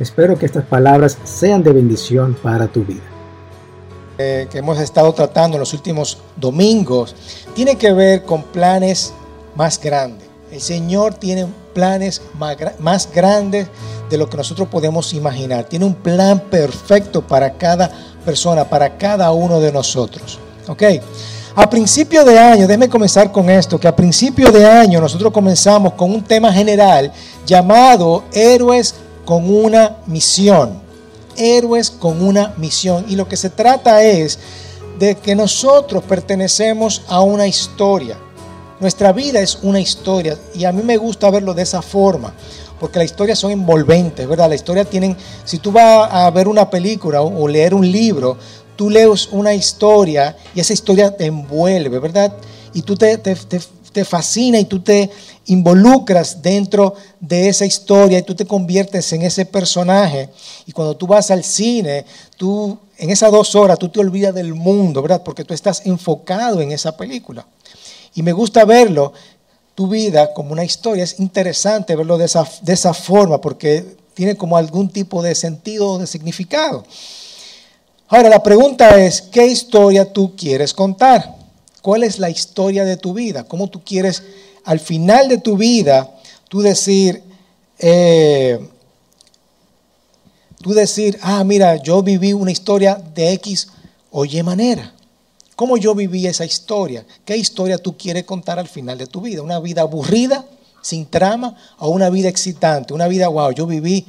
espero 0.00 0.38
que 0.38 0.46
estas 0.46 0.64
palabras 0.64 1.18
sean 1.24 1.62
de 1.62 1.72
bendición 1.72 2.36
para 2.42 2.66
tu 2.66 2.84
vida. 2.84 3.02
Eh, 4.18 4.48
que 4.50 4.58
hemos 4.58 4.78
estado 4.78 5.12
tratando 5.12 5.56
en 5.56 5.60
los 5.60 5.72
últimos 5.72 6.18
domingos 6.36 7.16
tiene 7.54 7.76
que 7.76 7.92
ver 7.92 8.24
con 8.24 8.42
planes 8.42 9.14
más 9.56 9.80
grandes. 9.80 10.28
El 10.50 10.60
Señor 10.60 11.14
tiene 11.14 11.46
planes 11.72 12.20
más, 12.38 12.56
más 12.80 13.08
grandes 13.10 13.68
de 14.10 14.18
lo 14.18 14.28
que 14.28 14.36
nosotros 14.36 14.68
podemos 14.68 15.14
imaginar. 15.14 15.64
Tiene 15.64 15.84
un 15.84 15.94
plan 15.94 16.40
perfecto 16.40 17.22
para 17.22 17.52
cada 17.52 17.90
persona, 18.24 18.64
para 18.64 18.98
cada 18.98 19.30
uno 19.32 19.60
de 19.60 19.72
nosotros. 19.72 20.38
¿Ok? 20.66 20.82
A 21.54 21.68
principio 21.68 22.24
de 22.24 22.38
año, 22.38 22.66
déjeme 22.66 22.88
comenzar 22.88 23.32
con 23.32 23.50
esto, 23.50 23.78
que 23.78 23.88
a 23.88 23.94
principio 23.94 24.52
de 24.52 24.66
año 24.66 25.00
nosotros 25.00 25.32
comenzamos 25.32 25.94
con 25.94 26.10
un 26.10 26.22
tema 26.22 26.52
general 26.52 27.12
llamado 27.44 28.24
Héroes 28.32 28.94
con 29.24 29.52
una 29.52 29.98
misión. 30.06 30.80
Héroes 31.36 31.90
con 31.90 32.22
una 32.22 32.54
misión. 32.56 33.04
Y 33.08 33.16
lo 33.16 33.28
que 33.28 33.36
se 33.36 33.50
trata 33.50 34.02
es 34.02 34.38
de 34.98 35.16
que 35.16 35.34
nosotros 35.34 36.04
pertenecemos 36.04 37.02
a 37.08 37.20
una 37.20 37.46
historia. 37.46 38.18
Nuestra 38.80 39.12
vida 39.12 39.40
es 39.40 39.58
una 39.62 39.80
historia 39.80 40.36
y 40.54 40.64
a 40.64 40.72
mí 40.72 40.82
me 40.82 40.96
gusta 40.96 41.30
verlo 41.30 41.52
de 41.52 41.62
esa 41.62 41.82
forma, 41.82 42.32
porque 42.78 42.98
las 42.98 43.06
historias 43.06 43.38
son 43.38 43.50
envolventes, 43.50 44.26
¿verdad? 44.26 44.48
La 44.48 44.54
historia 44.54 44.84
tienen, 44.84 45.16
si 45.44 45.58
tú 45.58 45.70
vas 45.70 46.08
a 46.10 46.30
ver 46.30 46.48
una 46.48 46.68
película 46.68 47.20
o 47.20 47.46
leer 47.46 47.74
un 47.74 47.90
libro, 47.90 48.38
tú 48.76 48.88
lees 48.88 49.28
una 49.32 49.52
historia 49.52 50.34
y 50.54 50.60
esa 50.60 50.72
historia 50.72 51.14
te 51.14 51.26
envuelve, 51.26 51.98
¿verdad? 51.98 52.32
Y 52.72 52.80
tú 52.80 52.96
te, 52.96 53.18
te, 53.18 53.34
te, 53.34 53.60
te 53.92 54.04
fascina 54.04 54.58
y 54.58 54.64
tú 54.64 54.80
te 54.80 55.10
involucras 55.46 56.42
dentro 56.42 56.94
de 57.18 57.48
esa 57.48 57.64
historia 57.64 58.18
y 58.18 58.22
tú 58.22 58.34
te 58.34 58.46
conviertes 58.46 59.12
en 59.12 59.22
ese 59.22 59.46
personaje. 59.46 60.28
Y 60.66 60.72
cuando 60.72 60.96
tú 60.96 61.06
vas 61.06 61.30
al 61.30 61.44
cine, 61.44 62.04
tú 62.36 62.78
en 62.98 63.10
esas 63.10 63.32
dos 63.32 63.54
horas 63.54 63.78
tú 63.78 63.88
te 63.88 64.00
olvidas 64.00 64.34
del 64.34 64.54
mundo, 64.54 65.02
¿verdad? 65.02 65.22
Porque 65.24 65.44
tú 65.44 65.54
estás 65.54 65.86
enfocado 65.86 66.60
en 66.60 66.72
esa 66.72 66.96
película. 66.96 67.46
Y 68.14 68.22
me 68.22 68.32
gusta 68.32 68.64
verlo, 68.64 69.12
tu 69.74 69.88
vida 69.88 70.32
como 70.34 70.52
una 70.52 70.64
historia. 70.64 71.04
Es 71.04 71.18
interesante 71.18 71.96
verlo 71.96 72.18
de 72.18 72.26
esa, 72.26 72.46
de 72.62 72.72
esa 72.72 72.92
forma 72.92 73.40
porque 73.40 73.96
tiene 74.14 74.36
como 74.36 74.56
algún 74.56 74.90
tipo 74.90 75.22
de 75.22 75.34
sentido 75.34 75.92
o 75.92 75.98
de 75.98 76.06
significado. 76.06 76.84
Ahora, 78.08 78.28
la 78.28 78.42
pregunta 78.42 79.00
es, 79.00 79.22
¿qué 79.22 79.46
historia 79.46 80.12
tú 80.12 80.34
quieres 80.36 80.74
contar? 80.74 81.39
¿Cuál 81.82 82.04
es 82.04 82.18
la 82.18 82.28
historia 82.28 82.84
de 82.84 82.96
tu 82.96 83.14
vida? 83.14 83.44
¿Cómo 83.44 83.68
tú 83.68 83.82
quieres 83.82 84.22
al 84.64 84.80
final 84.80 85.28
de 85.28 85.38
tu 85.38 85.56
vida 85.56 86.10
tú 86.48 86.60
decir, 86.60 87.22
eh, 87.78 88.68
tú 90.60 90.72
decir, 90.72 91.18
ah, 91.22 91.42
mira, 91.44 91.76
yo 91.76 92.02
viví 92.02 92.32
una 92.32 92.50
historia 92.50 92.96
de 93.14 93.32
X 93.32 93.68
o 94.10 94.24
Y 94.24 94.42
manera? 94.42 94.92
¿Cómo 95.56 95.76
yo 95.76 95.94
viví 95.94 96.26
esa 96.26 96.44
historia? 96.44 97.06
¿Qué 97.24 97.36
historia 97.36 97.78
tú 97.78 97.96
quieres 97.96 98.24
contar 98.24 98.58
al 98.58 98.68
final 98.68 98.98
de 98.98 99.06
tu 99.06 99.22
vida? 99.22 99.42
¿Una 99.42 99.58
vida 99.58 99.82
aburrida, 99.82 100.44
sin 100.82 101.06
trama, 101.06 101.56
o 101.78 101.90
una 101.90 102.10
vida 102.10 102.28
excitante? 102.28 102.92
Una 102.92 103.08
vida, 103.08 103.28
wow, 103.28 103.52
yo 103.52 103.66
viví 103.66 104.06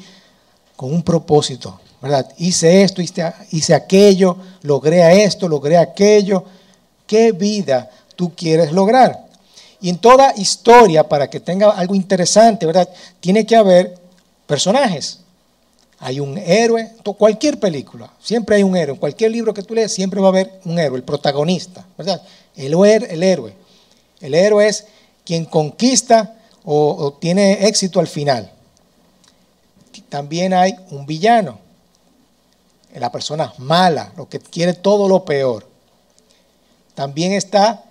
con 0.75 0.93
un 0.93 1.03
propósito, 1.03 1.79
¿verdad? 2.01 2.29
Hice 2.37 2.83
esto, 2.83 3.01
hice, 3.01 3.31
hice 3.51 3.73
aquello, 3.73 4.37
logré 4.61 5.23
esto, 5.23 5.47
logré 5.47 5.77
aquello 5.77 6.43
qué 7.11 7.33
vida 7.33 7.89
tú 8.15 8.33
quieres 8.33 8.71
lograr. 8.71 9.25
Y 9.81 9.89
en 9.89 9.97
toda 9.97 10.33
historia, 10.37 11.09
para 11.09 11.29
que 11.29 11.41
tenga 11.41 11.69
algo 11.71 11.93
interesante, 11.93 12.65
¿verdad? 12.65 12.87
Tiene 13.19 13.45
que 13.45 13.57
haber 13.57 13.99
personajes. 14.47 15.19
Hay 15.99 16.21
un 16.21 16.37
héroe, 16.37 16.89
cualquier 17.17 17.59
película, 17.59 18.09
siempre 18.21 18.55
hay 18.55 18.63
un 18.63 18.77
héroe. 18.77 18.93
En 18.93 18.99
cualquier 18.99 19.29
libro 19.29 19.53
que 19.53 19.61
tú 19.61 19.75
leas, 19.75 19.91
siempre 19.91 20.21
va 20.21 20.27
a 20.27 20.29
haber 20.29 20.61
un 20.63 20.79
héroe, 20.79 20.95
el 20.95 21.03
protagonista, 21.03 21.85
¿verdad? 21.97 22.21
El, 22.55 22.73
el 22.73 23.23
héroe. 23.23 23.53
El 24.21 24.33
héroe 24.33 24.65
es 24.65 24.85
quien 25.25 25.43
conquista 25.43 26.37
o, 26.63 26.95
o 26.97 27.13
tiene 27.15 27.67
éxito 27.67 27.99
al 27.99 28.07
final. 28.07 28.49
También 30.07 30.53
hay 30.53 30.73
un 30.91 31.05
villano, 31.05 31.59
la 32.95 33.11
persona 33.11 33.53
mala, 33.57 34.13
lo 34.15 34.29
que 34.29 34.39
quiere 34.39 34.73
todo 34.73 35.09
lo 35.09 35.25
peor. 35.25 35.70
También 37.01 37.33
está 37.33 37.83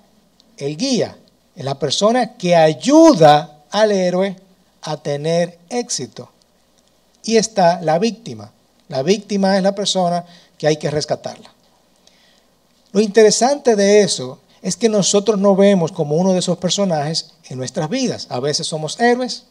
el 0.56 0.76
guía, 0.76 1.16
es 1.56 1.65
la 1.65 1.81
persona 1.81 2.37
que 2.37 2.54
ayuda 2.54 3.65
al 3.69 3.91
héroe 3.91 4.37
a 4.82 4.98
tener 4.98 5.59
éxito. 5.69 6.31
Y 7.25 7.37
está 7.37 7.81
la 7.81 7.99
víctima. 7.99 8.53
La 8.87 9.03
víctima 9.03 9.56
es 9.56 9.65
la 9.65 9.75
persona 9.75 10.25
que 10.56 10.69
hay 10.69 10.76
que 10.76 10.93
rescatarla. 10.93 11.53
Lo 12.93 13.00
interesante 13.00 13.75
de 13.75 14.03
eso 14.03 14.38
es 14.62 14.76
que 14.76 14.88
nosotros 14.88 15.41
no 15.41 15.56
vemos 15.56 15.91
como 15.91 16.15
uno 16.15 16.32
de 16.32 16.38
esos 16.38 16.59
personajes 16.59 17.32
en 17.49 17.59
nuestras 17.59 17.91
vidas. 17.91 18.28
A 18.31 18.38
veces 18.38 18.69
somos 18.69 19.00
héroes, 19.00 19.43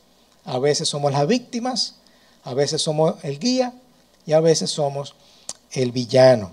a 0.46 0.58
veces 0.58 0.88
somos 0.88 1.12
las 1.12 1.28
víctimas, 1.28 1.96
a 2.46 2.54
veces 2.54 2.82
somos 2.82 3.16
el 3.24 3.40
guía 3.40 3.74
y 4.26 4.32
a 4.32 4.40
veces 4.40 4.72
somos 4.72 5.16
el 5.74 5.92
villano. 5.92 6.52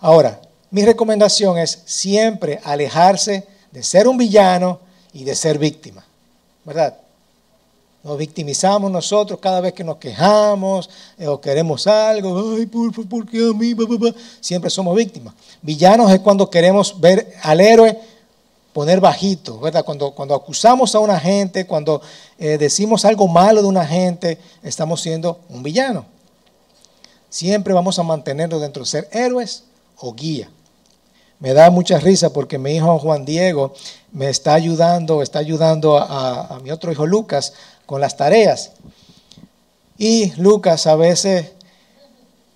Ahora, 0.00 0.40
mi 0.74 0.84
recomendación 0.84 1.56
es 1.56 1.82
siempre 1.84 2.60
alejarse 2.64 3.46
de 3.70 3.80
ser 3.84 4.08
un 4.08 4.18
villano 4.18 4.80
y 5.12 5.22
de 5.22 5.36
ser 5.36 5.56
víctima, 5.56 6.04
¿verdad? 6.64 6.96
Nos 8.02 8.18
victimizamos 8.18 8.90
nosotros 8.90 9.38
cada 9.38 9.60
vez 9.60 9.72
que 9.72 9.84
nos 9.84 9.98
quejamos 9.98 10.90
eh, 11.16 11.28
o 11.28 11.40
queremos 11.40 11.86
algo. 11.86 12.56
Ay, 12.56 12.66
por, 12.66 13.08
¿por 13.08 13.24
qué 13.24 13.38
a 13.38 13.56
mí? 13.56 13.72
Siempre 14.40 14.68
somos 14.68 14.96
víctimas. 14.96 15.34
Villanos 15.62 16.10
es 16.10 16.18
cuando 16.18 16.50
queremos 16.50 17.00
ver 17.00 17.34
al 17.42 17.60
héroe 17.60 17.96
poner 18.72 18.98
bajito, 18.98 19.60
¿verdad? 19.60 19.84
Cuando, 19.84 20.10
cuando 20.10 20.34
acusamos 20.34 20.92
a 20.96 20.98
una 20.98 21.20
gente, 21.20 21.68
cuando 21.68 22.02
eh, 22.36 22.58
decimos 22.58 23.04
algo 23.04 23.28
malo 23.28 23.62
de 23.62 23.68
una 23.68 23.86
gente, 23.86 24.38
estamos 24.64 25.00
siendo 25.00 25.38
un 25.50 25.62
villano. 25.62 26.04
Siempre 27.30 27.72
vamos 27.72 27.96
a 28.00 28.02
mantenernos 28.02 28.60
dentro 28.60 28.82
de 28.82 28.88
ser 28.88 29.08
héroes 29.12 29.62
o 29.98 30.12
guía. 30.12 30.50
Me 31.40 31.52
da 31.52 31.70
mucha 31.70 31.98
risa 31.98 32.32
porque 32.32 32.58
mi 32.58 32.76
hijo 32.76 32.98
Juan 32.98 33.24
Diego 33.24 33.74
me 34.12 34.28
está 34.28 34.54
ayudando, 34.54 35.22
está 35.22 35.40
ayudando 35.40 35.98
a, 35.98 36.60
mi 36.62 36.70
otro 36.70 36.92
hijo 36.92 37.06
Lucas 37.06 37.52
con 37.86 38.00
las 38.00 38.16
tareas. 38.16 38.72
Y 39.98 40.32
Lucas 40.36 40.86
a 40.86 40.96
veces 40.96 41.52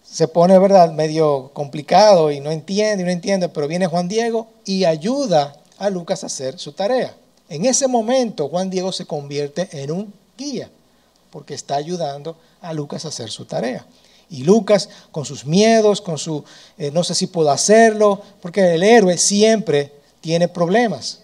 se 0.02 0.28
pone, 0.28 0.58
¿verdad?, 0.58 0.92
medio 0.92 1.50
complicado 1.52 2.30
y 2.30 2.40
no 2.40 2.50
entiende 2.50 3.02
y 3.02 3.06
no 3.06 3.12
entiende, 3.12 3.48
pero 3.48 3.68
viene 3.68 3.86
Juan 3.86 4.08
Diego 4.08 4.48
y 4.64 4.84
ayuda 4.84 5.56
a 5.78 5.90
Lucas 5.90 6.22
a 6.22 6.26
hacer 6.26 6.58
su 6.58 6.72
tarea. 6.72 7.14
En 7.48 7.64
ese 7.64 7.88
momento 7.88 8.48
Juan 8.48 8.70
Diego 8.70 8.92
se 8.92 9.06
convierte 9.06 9.68
en 9.72 9.90
un 9.90 10.12
guía 10.36 10.70
porque 11.30 11.54
está 11.54 11.76
ayudando 11.76 12.36
a 12.60 12.72
Lucas 12.72 13.04
a 13.04 13.08
hacer 13.08 13.30
su 13.30 13.44
tarea. 13.44 13.84
Y 14.30 14.44
Lucas 14.44 14.88
con 15.10 15.24
sus 15.24 15.44
miedos, 15.44 16.00
con 16.00 16.18
su, 16.18 16.44
eh, 16.76 16.90
no 16.90 17.02
sé 17.04 17.14
si 17.14 17.26
puedo 17.26 17.50
hacerlo, 17.50 18.20
porque 18.42 18.74
el 18.74 18.82
héroe 18.82 19.16
siempre 19.16 19.92
tiene 20.20 20.48
problemas. 20.48 21.20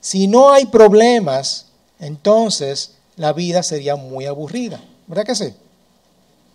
Si 0.00 0.26
no 0.26 0.52
hay 0.52 0.66
problemas, 0.66 1.66
entonces 2.00 2.92
la 3.16 3.32
vida 3.32 3.62
sería 3.62 3.96
muy 3.96 4.26
aburrida. 4.26 4.80
¿Verdad 5.06 5.24
que 5.24 5.34
sí? 5.34 5.52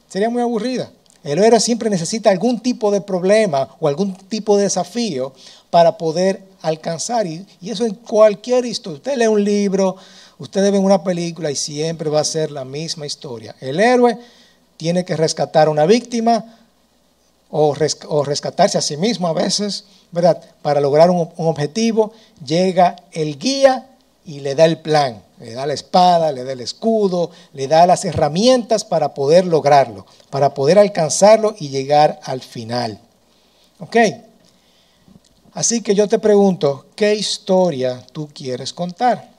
Sería 0.10 0.30
muy 0.30 0.42
aburrida. 0.42 0.92
El 1.24 1.40
héroe 1.40 1.60
siempre 1.60 1.90
necesita 1.90 2.30
algún 2.30 2.60
tipo 2.60 2.92
de 2.92 3.02
problema 3.02 3.70
o 3.80 3.88
algún 3.88 4.14
tipo 4.16 4.58
de 4.58 4.64
desafío 4.64 5.34
para 5.70 5.98
poder 5.98 6.44
alcanzar. 6.62 7.26
Y, 7.26 7.46
y 7.62 7.70
eso 7.70 7.86
en 7.86 7.96
cualquier 7.96 8.66
historia. 8.66 8.98
Usted 8.98 9.18
lee 9.18 9.28
un 9.28 9.44
libro, 9.44 9.96
usted 10.38 10.72
ve 10.72 10.78
una 10.78 11.04
película 11.04 11.50
y 11.50 11.56
siempre 11.56 12.10
va 12.10 12.20
a 12.20 12.26
ser 12.26 12.52
la 12.52 12.66
misma 12.66 13.06
historia. 13.06 13.56
El 13.62 13.80
héroe 13.80 14.18
tiene 14.84 15.06
que 15.06 15.16
rescatar 15.16 15.70
a 15.70 15.72
una 15.72 15.86
víctima 15.86 16.44
o, 17.50 17.74
rescatarse 17.74 18.78
a 18.78 18.82
sí 18.82 18.98
mismo 18.98 19.30
a 19.30 19.32
veces, 19.32 19.86
¿verdad? 20.12 20.44
Para 20.62 20.82
lograr 20.82 21.10
un, 21.10 21.30
objetivo, 21.38 22.12
llega 22.46 22.98
el 23.14 23.40
guía 23.40 23.88
y 24.26 24.42
le 24.42 24.56
da 24.56 24.66
el 24.66 24.80
plan, 24.80 25.24
le 25.40 25.54
da 25.54 25.66
la 25.66 25.74
espada, 25.74 26.34
le 26.34 26.44
da 26.44 26.52
el 26.52 26.60
escudo, 26.60 27.32
le 27.54 27.70
da 27.70 27.88
las 27.88 28.04
herramientas 28.04 28.84
para 28.84 29.14
poder 29.14 29.46
lograrlo, 29.46 30.06
para 30.30 30.54
poder 30.54 30.78
alcanzarlo 30.78 31.56
y 31.58 31.70
llegar 31.70 32.20
al 32.22 32.42
final. 32.42 33.00
¿Ok? 33.80 33.96
Así 35.54 35.80
que 35.80 35.96
yo 35.96 36.10
te 36.10 36.20
pregunto, 36.20 36.88
¿qué 36.94 37.16
historia 37.16 38.06
tú 38.12 38.28
quieres 38.34 38.74
contar? 38.74 39.33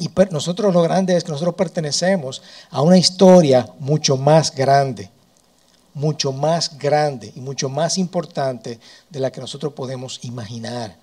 Y 0.00 0.10
nosotros 0.30 0.72
lo 0.72 0.80
grande 0.80 1.14
es 1.14 1.24
que 1.24 1.30
nosotros 1.30 1.54
pertenecemos 1.54 2.40
a 2.70 2.80
una 2.80 2.96
historia 2.96 3.68
mucho 3.78 4.16
más 4.16 4.54
grande, 4.54 5.10
mucho 5.92 6.32
más 6.32 6.78
grande 6.78 7.30
y 7.36 7.40
mucho 7.40 7.68
más 7.68 7.98
importante 7.98 8.80
de 9.10 9.20
la 9.20 9.30
que 9.30 9.42
nosotros 9.42 9.74
podemos 9.74 10.18
imaginar. 10.22 10.96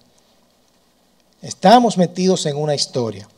Estamos 1.43 1.95
metidos 1.95 2.47
en 2.47 2.57
una 2.57 2.73
historia. 2.73 3.29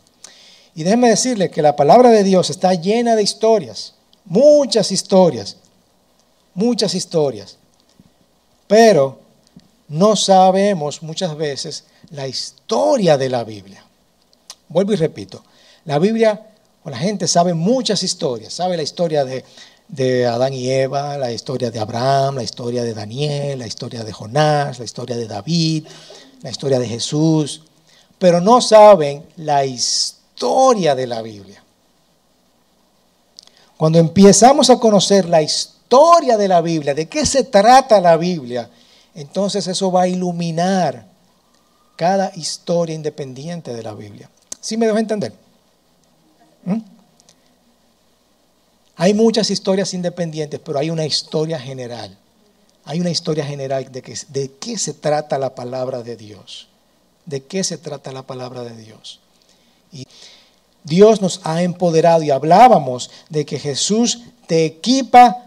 Y 0.75 0.83
déjenme 0.83 1.09
decirle 1.09 1.51
que 1.51 1.61
la 1.61 1.75
palabra 1.75 2.09
de 2.09 2.23
Dios 2.23 2.49
está 2.49 2.73
llena 2.73 3.17
de 3.17 3.23
historias, 3.23 3.95
muchas 4.23 4.93
historias, 4.93 5.57
muchas 6.53 6.93
historias. 6.95 7.57
Pero 8.65 9.19
no 9.89 10.15
sabemos 10.15 11.03
muchas 11.03 11.35
veces 11.35 11.83
la 12.11 12.29
historia 12.29 13.17
de 13.17 13.27
la 13.27 13.43
Biblia. 13.43 13.83
Vuelvo 14.69 14.93
y 14.93 14.97
repito, 14.97 15.43
la 15.89 15.97
Biblia, 15.97 16.39
o 16.83 16.89
la 16.91 16.99
gente 16.99 17.27
sabe 17.27 17.55
muchas 17.55 18.03
historias, 18.03 18.53
sabe 18.53 18.77
la 18.77 18.83
historia 18.83 19.25
de, 19.25 19.43
de 19.87 20.27
Adán 20.27 20.53
y 20.53 20.69
Eva, 20.69 21.17
la 21.17 21.31
historia 21.31 21.71
de 21.71 21.79
Abraham, 21.79 22.35
la 22.35 22.43
historia 22.43 22.83
de 22.83 22.93
Daniel, 22.93 23.57
la 23.57 23.65
historia 23.65 24.03
de 24.03 24.13
Jonás, 24.13 24.77
la 24.77 24.85
historia 24.85 25.17
de 25.17 25.25
David, 25.25 25.87
la 26.43 26.51
historia 26.51 26.77
de 26.77 26.87
Jesús, 26.87 27.63
pero 28.19 28.39
no 28.39 28.61
saben 28.61 29.25
la 29.37 29.65
historia 29.65 30.93
de 30.93 31.07
la 31.07 31.23
Biblia. 31.23 31.63
Cuando 33.75 33.97
empezamos 33.97 34.69
a 34.69 34.77
conocer 34.77 35.27
la 35.27 35.41
historia 35.41 36.37
de 36.37 36.47
la 36.47 36.61
Biblia, 36.61 36.93
de 36.93 37.09
qué 37.09 37.25
se 37.25 37.45
trata 37.45 37.99
la 37.99 38.15
Biblia, 38.15 38.69
entonces 39.15 39.65
eso 39.65 39.91
va 39.91 40.03
a 40.03 40.07
iluminar 40.07 41.07
cada 41.95 42.31
historia 42.35 42.93
independiente 42.93 43.73
de 43.73 43.81
la 43.81 43.95
Biblia. 43.95 44.29
¿Sí 44.61 44.77
me 44.77 44.85
dejo 44.85 44.99
entender? 44.99 45.48
¿Mm? 46.65 46.79
Hay 48.95 49.13
muchas 49.13 49.49
historias 49.49 49.93
independientes, 49.93 50.59
pero 50.63 50.79
hay 50.79 50.89
una 50.89 51.05
historia 51.05 51.59
general. 51.59 52.17
Hay 52.83 52.99
una 52.99 53.09
historia 53.09 53.45
general 53.45 53.91
de, 53.91 54.17
de 54.27 54.51
qué 54.59 54.77
se 54.77 54.93
trata 54.93 55.37
la 55.37 55.55
palabra 55.55 56.03
de 56.03 56.17
Dios. 56.17 56.67
De 57.25 57.43
qué 57.43 57.63
se 57.63 57.77
trata 57.77 58.11
la 58.11 58.23
palabra 58.23 58.63
de 58.63 58.75
Dios. 58.75 59.19
Y 59.91 60.05
Dios 60.83 61.21
nos 61.21 61.41
ha 61.43 61.61
empoderado 61.61 62.23
y 62.23 62.31
hablábamos 62.31 63.09
de 63.29 63.45
que 63.45 63.59
Jesús 63.59 64.21
te 64.47 64.65
equipa 64.65 65.45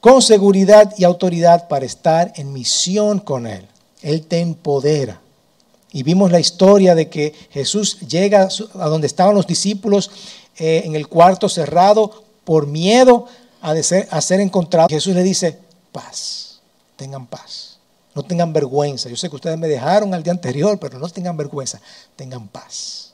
con 0.00 0.22
seguridad 0.22 0.94
y 0.96 1.04
autoridad 1.04 1.68
para 1.68 1.84
estar 1.84 2.32
en 2.36 2.52
misión 2.52 3.18
con 3.18 3.46
Él. 3.46 3.66
Él 4.02 4.26
te 4.26 4.40
empodera. 4.40 5.20
Y 5.98 6.04
vimos 6.04 6.30
la 6.30 6.38
historia 6.38 6.94
de 6.94 7.08
que 7.08 7.34
Jesús 7.50 7.98
llega 8.02 8.48
a 8.74 8.86
donde 8.86 9.08
estaban 9.08 9.34
los 9.34 9.48
discípulos 9.48 10.12
eh, 10.56 10.82
en 10.84 10.94
el 10.94 11.08
cuarto 11.08 11.48
cerrado 11.48 12.22
por 12.44 12.68
miedo 12.68 13.26
a, 13.60 13.74
ser, 13.82 14.06
a 14.12 14.20
ser 14.20 14.38
encontrado. 14.38 14.88
Jesús 14.88 15.12
le 15.12 15.24
dice, 15.24 15.58
paz, 15.90 16.60
tengan 16.94 17.26
paz, 17.26 17.80
no 18.14 18.22
tengan 18.22 18.52
vergüenza. 18.52 19.08
Yo 19.08 19.16
sé 19.16 19.28
que 19.28 19.34
ustedes 19.34 19.58
me 19.58 19.66
dejaron 19.66 20.14
al 20.14 20.22
día 20.22 20.32
anterior, 20.32 20.78
pero 20.78 21.00
no 21.00 21.08
tengan 21.08 21.36
vergüenza, 21.36 21.80
tengan 22.14 22.46
paz. 22.46 23.12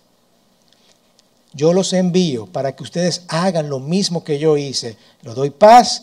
Yo 1.55 1.73
los 1.73 1.91
envío 1.95 2.45
para 2.45 2.77
que 2.77 2.83
ustedes 2.83 3.23
hagan 3.29 3.71
lo 3.71 3.81
mismo 3.81 4.25
que 4.25 4.39
yo 4.39 4.59
hice. 4.59 4.99
Les 5.23 5.35
doy 5.35 5.49
paz 5.49 6.03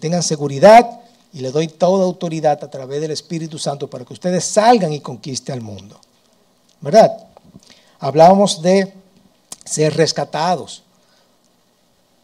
tengan 0.00 0.22
seguridad 0.22 1.02
y 1.32 1.40
le 1.40 1.50
doy 1.50 1.68
toda 1.68 2.04
autoridad 2.04 2.62
a 2.62 2.70
través 2.70 3.00
del 3.00 3.10
Espíritu 3.10 3.58
Santo 3.58 3.88
para 3.88 4.04
que 4.04 4.12
ustedes 4.12 4.44
salgan 4.44 4.92
y 4.92 5.00
conquisten 5.00 5.54
al 5.54 5.60
mundo. 5.60 6.00
¿Verdad? 6.80 7.26
Hablábamos 7.98 8.62
de 8.62 8.94
ser 9.64 9.96
rescatados. 9.96 10.82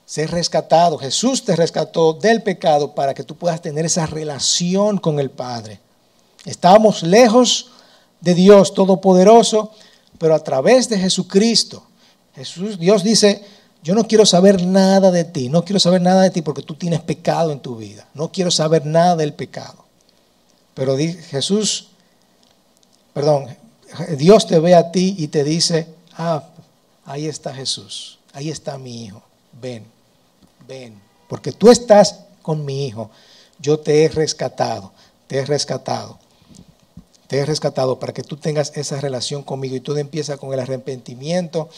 Ser 0.07 0.31
rescatado. 0.31 0.99
Jesús 0.99 1.45
te 1.45 1.57
rescató 1.57 2.13
del 2.15 2.43
pecado 2.43 2.95
para 2.95 3.15
que 3.15 3.25
tú 3.25 3.37
puedas 3.37 3.61
tener 3.61 3.85
esa 3.85 4.07
relación 4.07 4.99
con 4.99 5.19
el 5.19 5.31
Padre. 5.31 5.81
Estábamos 6.45 7.03
lejos 7.03 7.71
de 8.21 8.35
Dios 8.35 8.75
Todopoderoso, 8.75 9.73
pero 10.19 10.35
a 10.35 10.43
través 10.43 10.89
de 10.89 10.99
Jesucristo, 10.99 11.83
Jesús, 12.35 12.79
Dios 12.79 13.03
dice, 13.03 13.45
yo 13.85 13.95
no 13.95 14.09
quiero 14.09 14.25
saber 14.25 14.65
nada 14.65 15.11
de 15.11 15.25
ti, 15.25 15.51
no 15.51 15.63
quiero 15.63 15.79
saber 15.79 16.01
nada 16.01 16.23
de 16.23 16.31
ti 16.31 16.41
porque 16.41 16.63
tú 16.63 16.75
tienes 16.75 17.03
pecado 17.03 17.53
en 17.53 17.61
tu 17.61 17.77
vida, 17.77 18.09
no 18.15 18.33
quiero 18.33 18.51
saber 18.51 18.87
nada 18.87 19.15
del 19.15 19.35
pecado. 19.35 19.85
Pero 20.73 20.97
Jesús, 20.97 21.89
perdón, 23.13 23.55
Dios 24.17 24.47
te 24.47 24.59
ve 24.59 24.75
a 24.75 24.91
ti 24.91 25.15
y 25.19 25.29
te 25.29 25.45
dice, 25.45 25.87
ah, 26.17 26.45
ahí 27.05 27.27
está 27.27 27.53
Jesús, 27.53 28.19
ahí 28.33 28.49
está 28.49 28.79
mi 28.79 29.05
hijo, 29.05 29.23
ven, 29.61 29.85
ven, 30.67 30.99
porque 31.29 31.53
tú 31.53 31.71
estás 31.71 32.21
con 32.41 32.65
mi 32.65 32.87
hijo, 32.87 33.11
yo 33.59 33.81
te 33.81 34.03
he 34.03 34.09
rescatado, 34.09 34.93
te 35.27 35.41
he 35.41 35.45
rescatado, 35.45 36.19
te 37.27 37.37
he 37.37 37.45
rescatado 37.45 37.99
para 37.99 38.15
que 38.15 38.23
tú 38.23 38.39
tengas 38.39 38.73
esa 38.77 38.99
relación 38.99 39.43
conmigo 39.43 39.77
y 39.77 39.81
tú 39.81 39.95
empiezas 39.95 40.39
con 40.39 40.55
el 40.55 40.61
arrepentimiento 40.61 41.69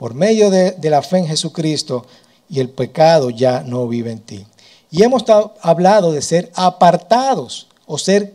por 0.00 0.14
medio 0.14 0.48
de, 0.48 0.78
la 0.88 1.02
fe 1.02 1.18
en 1.18 1.26
Jesucristo 1.26 2.06
y 2.48 2.58
el 2.58 2.70
pecado 2.70 3.28
ya 3.28 3.60
no 3.60 3.86
vive 3.86 4.10
en 4.10 4.20
ti. 4.20 4.46
Y 4.90 5.02
hemos 5.02 5.24
hablado 5.60 6.10
de 6.10 6.22
ser 6.22 6.50
apartados 6.54 7.66
o 7.84 7.98
ser 7.98 8.32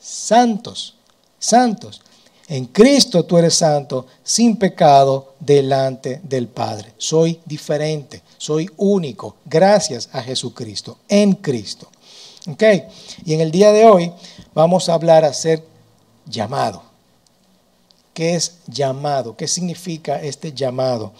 santos, 0.00 0.96
santos. 1.38 2.00
En 2.48 2.64
Cristo 2.64 3.24
tú 3.24 3.38
eres 3.38 3.54
santo, 3.54 4.08
sin 4.24 4.56
pecado, 4.56 5.34
delante 5.38 6.20
del 6.24 6.48
Padre. 6.48 6.92
Soy 6.98 7.38
diferente, 7.44 8.22
soy 8.36 8.68
único, 8.76 9.36
gracias 9.44 10.08
a 10.10 10.22
Jesucristo, 10.22 10.98
en 11.08 11.34
Cristo. 11.34 11.86
¿Ok? 12.50 12.64
Y 13.24 13.34
en 13.34 13.42
el 13.42 13.52
día 13.52 13.70
de 13.70 13.84
hoy 13.84 14.12
vamos 14.52 14.88
a 14.88 14.94
hablar 14.94 15.24
a 15.24 15.32
ser 15.32 15.64
llamado. 16.26 16.93
¿Qué 18.14 18.36
es 18.36 18.58
llamado? 18.68 19.36
¿Qué 19.36 19.48
significa 19.48 20.22
este 20.22 20.52
llamado? 20.52 21.12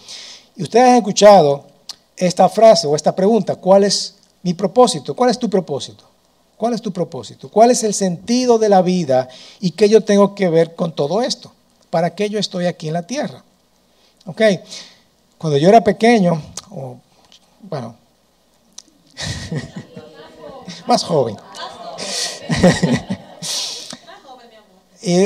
Y 0.55 0.63
ustedes 0.63 0.87
han 0.87 0.95
escuchado 0.95 1.65
esta 2.15 2.47
frase 2.47 2.87
o 2.87 2.95
esta 2.95 3.13
pregunta, 3.13 3.55
¿cuál 3.57 3.83
es 3.83 4.15
mi 4.41 4.53
propósito? 4.53 5.13
¿Cuál 5.13 5.29
es 5.29 5.37
tu 5.37 5.49
propósito? 5.49 6.05
¿Cuál 6.57 6.73
es 6.73 6.81
tu 6.81 6.93
propósito? 6.93 7.49
¿Cuál 7.49 7.71
es 7.71 7.83
el 7.83 7.93
sentido 7.93 8.57
de 8.57 8.69
la 8.69 8.81
vida 8.81 9.27
y 9.59 9.71
qué 9.71 9.89
yo 9.89 10.01
tengo 10.01 10.33
que 10.33 10.49
ver 10.49 10.73
con 10.75 10.95
todo 10.95 11.21
esto? 11.21 11.51
¿Para 11.89 12.15
qué 12.15 12.29
yo 12.29 12.39
estoy 12.39 12.65
aquí 12.65 12.87
en 12.87 12.93
la 12.93 13.05
tierra? 13.05 13.43
¿Ok? 14.25 14.41
Cuando 15.37 15.57
yo 15.57 15.67
era 15.67 15.83
pequeño, 15.83 16.41
o 16.71 16.97
bueno, 17.61 17.95
más 20.87 21.03
joven. 21.03 21.35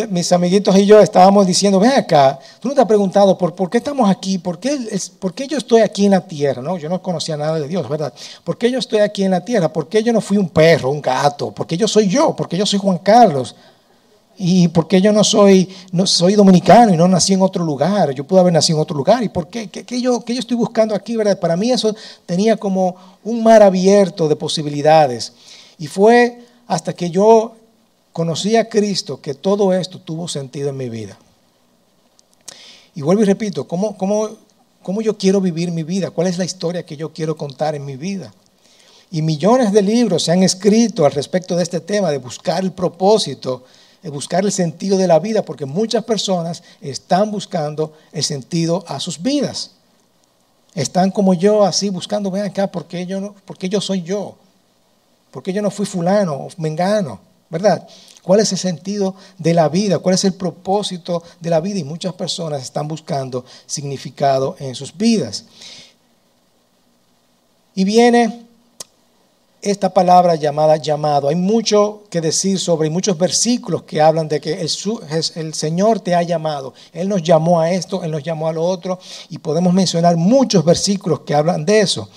Mis 0.10 0.32
amiguitos 0.34 0.78
y 0.78 0.86
yo 0.86 1.00
estábamos 1.00 1.48
diciendo, 1.48 1.80
ven 1.80 1.92
acá, 1.92 2.38
tú 2.60 2.68
no 2.68 2.76
te 2.76 2.82
has 2.82 2.88
preguntado 2.88 3.38
por, 3.38 3.56
por 3.56 3.70
qué 3.70 3.78
estamos 3.78 4.10
aquí, 4.10 4.38
¿Por 4.38 4.60
qué, 4.60 4.78
por 5.20 5.34
qué 5.34 5.48
yo 5.48 5.58
estoy 5.58 5.82
aquí 5.82 6.06
en 6.06 6.12
la 6.12 6.22
tierra, 6.22 6.62
¿no? 6.62 6.78
Yo 6.78 6.90
no 6.90 7.02
conocía 7.02 7.38
nada 7.38 7.60
de 7.60 7.68
Dios, 7.68 7.88
¿verdad? 7.88 8.14
¿Por 8.44 8.58
qué 8.58 8.70
yo 8.70 8.80
estoy 8.80 9.00
aquí 9.00 9.24
en 9.24 9.32
la 9.32 9.44
tierra? 9.44 9.72
¿Por 9.72 9.88
qué 9.88 10.04
yo 10.04 10.12
no 10.12 10.20
fui 10.20 10.38
un 10.38 10.50
perro, 10.50 10.92
un 10.92 11.02
gato? 11.02 11.52
¿Por 11.52 11.66
qué 11.66 11.78
yo 11.78 11.88
soy 11.88 12.10
yo? 12.10 12.36
¿Por 12.36 12.50
qué 12.50 12.58
yo 12.58 12.66
soy 12.66 12.80
Juan 12.80 12.98
Carlos? 12.98 13.56
¿Y 14.42 14.70
por 14.70 14.88
qué 14.88 15.02
yo 15.02 15.12
no 15.12 15.24
soy, 15.24 15.70
no 15.92 16.08
soy 16.08 16.36
dominicano 16.36 16.94
y 16.94 16.98
no 16.98 17.08
nací 17.08 17.34
en 17.34 17.42
otro 17.42 17.64
lugar? 17.64 18.12
Yo 18.12 18.26
pude 18.26 18.40
haber 18.40 18.54
nacido 18.54 18.78
en 18.78 18.84
otro 18.84 18.96
lugar. 18.96 19.22
¿Y 19.22 19.30
por 19.30 19.48
qué? 19.48 19.68
¿Qué, 19.68 20.02
yo, 20.02 20.24
qué 20.24 20.34
yo 20.34 20.40
estoy 20.40 20.56
buscando 20.56 20.96
aquí, 20.96 21.16
verdad? 21.18 21.40
Para 21.40 21.58
mí 21.58 21.72
eso 21.72 21.96
tenía 22.26 22.56
como 22.56 22.96
un 23.24 23.44
mar 23.44 23.62
abierto 23.62 24.28
de 24.28 24.36
posibilidades. 24.36 25.34
Y 25.78 25.88
fue 25.88 26.40
hasta 26.68 26.94
que 26.94 27.10
yo 27.10 27.56
conocí 28.14 28.56
a 28.56 28.70
Cristo, 28.70 29.22
que 29.22 29.34
todo 29.34 29.74
esto 29.74 30.00
tuvo 30.00 30.28
sentido 30.28 30.70
en 30.70 30.78
mi 30.78 30.90
vida. 30.90 31.18
Y 32.96 33.02
vuelvo 33.02 33.24
y 33.24 33.26
repito, 33.26 33.68
¿cómo, 33.68 33.98
cómo, 33.98 34.30
cómo 34.82 35.02
yo 35.02 35.18
quiero 35.18 35.42
vivir 35.42 35.72
mi 35.72 35.84
vida? 35.84 36.12
¿Cuál 36.12 36.28
es 36.28 36.38
la 36.38 36.46
historia 36.46 36.86
que 36.86 36.98
yo 36.98 37.14
quiero 37.14 37.38
contar 37.38 37.76
en 37.76 37.86
mi 37.86 37.96
vida? 37.96 38.34
Y 39.12 39.22
millones 39.22 39.72
de 39.72 39.82
libros 39.82 40.24
se 40.24 40.32
han 40.32 40.44
escrito 40.44 41.06
al 41.06 41.12
respecto 41.12 41.56
de 41.56 41.64
este 41.64 41.80
tema, 41.80 42.12
de 42.12 42.18
buscar 42.18 42.64
el 42.64 42.72
propósito, 42.72 43.64
de 44.04 44.10
buscar 44.10 44.46
el 44.46 44.52
sentido 44.52 44.98
de 44.98 45.08
la 45.08 45.20
vida, 45.20 45.44
porque 45.44 45.66
muchas 45.66 46.04
personas 46.04 46.64
están 46.82 47.32
buscando 47.32 47.94
el 48.12 48.24
sentido 48.24 48.84
a 48.88 49.00
sus 49.00 49.22
vidas. 49.22 49.72
Están 50.76 51.12
como 51.12 51.34
yo 51.34 51.66
así 51.66 51.90
buscando, 51.90 52.30
ven 52.30 52.44
acá, 52.44 52.68
¿por 52.68 52.86
qué 52.86 53.06
yo, 53.06 53.20
no, 53.20 53.34
por 53.46 53.58
qué 53.58 53.68
yo 53.68 53.82
soy 53.82 54.04
yo? 54.04 54.36
¿Por 55.32 55.44
qué 55.44 55.54
yo 55.54 55.62
no 55.62 55.72
fui 55.72 55.86
fulano 55.86 56.34
o 56.34 56.50
mengano? 56.58 57.20
¿Verdad? 57.50 57.88
¿Cuál 58.22 58.42
es 58.42 58.52
el 58.52 58.58
sentido 58.58 59.16
de 59.38 59.54
la 59.54 59.70
vida? 59.70 60.00
¿Cuál 60.00 60.16
es 60.16 60.24
el 60.26 60.34
propósito 60.34 61.24
de 61.40 61.50
la 61.50 61.60
vida? 61.60 61.80
Y 61.80 61.84
muchas 61.84 62.14
personas 62.14 62.62
están 62.62 62.88
buscando 62.88 63.46
significado 63.66 64.56
en 64.60 64.76
sus 64.76 64.96
vidas. 64.96 65.46
Y 67.76 67.84
viene 67.84 68.46
esta 69.62 69.94
palabra 69.94 70.36
llamada 70.36 70.78
llamado. 70.78 71.30
Hay 71.30 71.36
mucho 71.36 72.04
que 72.10 72.22
decir 72.22 72.60
sobre 72.60 72.90
muchos 72.90 73.18
versículos 73.18 73.84
que 73.84 74.02
hablan 74.02 74.28
de 74.28 74.40
que 74.40 74.54
el, 74.54 74.70
el, 75.36 75.54
Señor 75.54 76.00
te 76.00 76.16
ha 76.16 76.24
llamado. 76.24 76.74
Él 76.94 77.10
nos 77.10 77.24
llamó 77.24 77.60
a 77.60 77.72
esto, 77.72 78.04
Él 78.04 78.12
nos 78.12 78.24
llamó 78.24 78.48
a 78.48 78.54
lo 78.54 78.64
otro 78.64 79.00
y 79.30 79.38
podemos 79.38 79.74
mencionar 79.74 80.16
muchos 80.16 80.64
versículos 80.64 81.22
que 81.22 81.36
hablan 81.36 81.66
de 81.66 81.82
eso. 81.82 82.10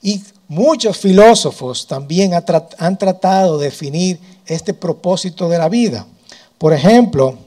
Y 0.00 0.22
muchos 0.48 0.96
filósofos 0.96 1.86
también 1.86 2.32
han 2.34 2.98
tratado 2.98 3.58
de 3.58 3.66
definir 3.66 4.18
este 4.46 4.74
propósito 4.74 5.48
de 5.48 5.58
la 5.58 5.68
vida. 5.68 6.06
Por 6.56 6.72
ejemplo, 6.72 7.38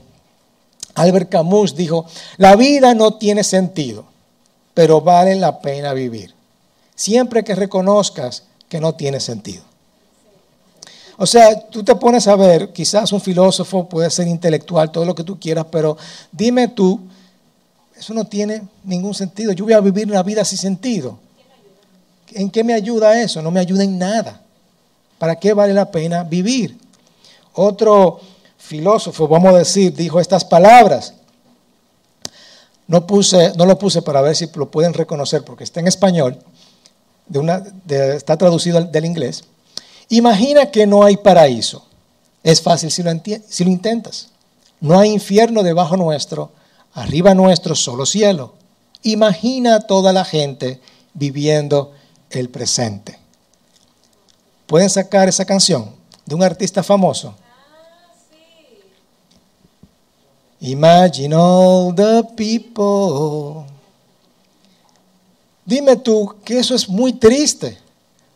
Albert 0.95 1.29
Camus 1.29 1.75
dijo, 1.75 2.05
la 2.37 2.55
vida 2.55 2.93
no 2.93 3.15
tiene 3.15 3.43
sentido, 3.43 4.05
pero 4.73 5.01
vale 5.01 5.35
la 5.35 5.59
pena 5.59 5.93
vivir. 5.93 6.33
Siempre 6.95 7.43
que 7.43 7.55
reconozcas 7.55 8.43
que 8.69 8.79
no 8.79 8.93
tiene 8.95 9.19
sentido. 9.19 9.63
O 11.17 11.25
sea, 11.25 11.67
tú 11.69 11.83
te 11.83 11.95
pones 11.95 12.27
a 12.27 12.35
ver, 12.35 12.71
quizás 12.71 13.11
un 13.11 13.21
filósofo 13.21 13.87
puede 13.87 14.09
ser 14.09 14.27
intelectual, 14.27 14.91
todo 14.91 15.05
lo 15.05 15.13
que 15.13 15.23
tú 15.23 15.39
quieras, 15.39 15.65
pero 15.71 15.97
dime 16.31 16.67
tú, 16.69 16.99
eso 17.95 18.13
no 18.13 18.25
tiene 18.25 18.63
ningún 18.83 19.13
sentido. 19.13 19.51
Yo 19.51 19.65
voy 19.65 19.73
a 19.73 19.81
vivir 19.81 20.07
una 20.07 20.23
vida 20.23 20.43
sin 20.43 20.57
sentido. 20.57 21.19
¿En 22.33 22.49
qué 22.49 22.63
me 22.63 22.73
ayuda 22.73 23.21
eso? 23.21 23.41
No 23.41 23.51
me 23.51 23.59
ayuda 23.59 23.83
en 23.83 23.97
nada. 23.97 24.41
¿Para 25.17 25.35
qué 25.35 25.53
vale 25.53 25.73
la 25.73 25.91
pena 25.91 26.23
vivir? 26.23 26.77
Otro 27.53 28.19
filósofo, 28.57 29.27
vamos 29.27 29.53
a 29.53 29.59
decir, 29.59 29.93
dijo 29.93 30.19
estas 30.19 30.45
palabras. 30.45 31.13
No, 32.87 33.05
puse, 33.05 33.53
no 33.55 33.65
lo 33.65 33.77
puse 33.77 34.01
para 34.01 34.21
ver 34.21 34.35
si 34.35 34.49
lo 34.55 34.69
pueden 34.69 34.93
reconocer 34.93 35.43
porque 35.43 35.63
está 35.63 35.79
en 35.79 35.87
español 35.87 36.37
está 37.87 38.37
traducido 38.37 38.83
del 38.83 39.05
inglés. 39.05 39.43
Imagina 40.09 40.71
que 40.71 40.85
no 40.85 41.03
hay 41.03 41.17
paraíso. 41.17 41.85
Es 42.43 42.61
fácil 42.61 42.91
si 42.91 43.03
lo, 43.03 43.11
intentas. 43.71 44.29
No 44.79 44.99
hay 44.99 45.11
infierno 45.11 45.63
debajo 45.63 45.95
nuestro, 45.95 46.51
arriba 46.93 47.33
nuestro 47.33 47.75
solo 47.75 48.05
cielo. 48.05 48.53
Imagina 49.03 49.75
a 49.75 49.79
toda 49.81 50.11
la 50.11 50.25
gente 50.25 50.81
viviendo 51.13 51.93
el 52.31 52.49
presente. 52.49 53.17
¿Pueden 54.67 54.89
sacar 54.89 55.27
esa 55.27 55.45
canción 55.45 55.93
de 56.25 56.35
un 56.35 56.43
artista 56.43 56.83
famoso? 56.83 57.35
Imagine 60.59 61.33
all 61.35 61.95
the 61.95 62.23
people 62.35 63.71
Dime 65.65 65.95
tú 65.95 66.35
que 66.43 66.59
eso 66.59 66.75
es 66.75 66.89
muy 66.89 67.13
triste. 67.13 67.77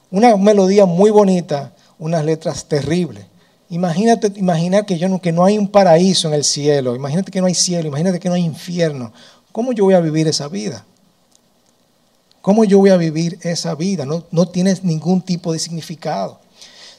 Una 0.09 0.37
melodía 0.37 0.85
muy 0.85 1.09
bonita, 1.09 1.73
unas 1.99 2.23
letras 2.23 2.65
terribles. 2.65 3.25
Imagínate, 3.69 4.31
imaginar 4.35 4.85
que, 4.85 4.97
yo 4.97 5.09
no, 5.09 5.19
que 5.19 5.31
no 5.31 5.43
hay 5.43 5.57
un 5.57 5.67
paraíso 5.67 6.27
en 6.27 6.35
el 6.35 6.43
cielo. 6.43 6.95
Imagínate 6.95 7.31
que 7.31 7.41
no 7.41 7.47
hay 7.47 7.55
cielo, 7.55 7.87
imagínate 7.87 8.19
que 8.19 8.29
no 8.29 8.35
hay 8.35 8.45
infierno. 8.45 9.11
¿Cómo 9.51 9.73
yo 9.73 9.83
voy 9.85 9.95
a 9.95 9.99
vivir 9.99 10.27
esa 10.27 10.47
vida? 10.47 10.85
¿Cómo 12.45 12.63
yo 12.63 12.77
voy 12.77 12.91
a 12.91 12.97
vivir 12.97 13.39
esa 13.41 13.73
vida? 13.73 14.05
No, 14.05 14.23
no 14.29 14.47
tienes 14.47 14.83
ningún 14.83 15.19
tipo 15.19 15.51
de 15.51 15.57
significado. 15.57 16.37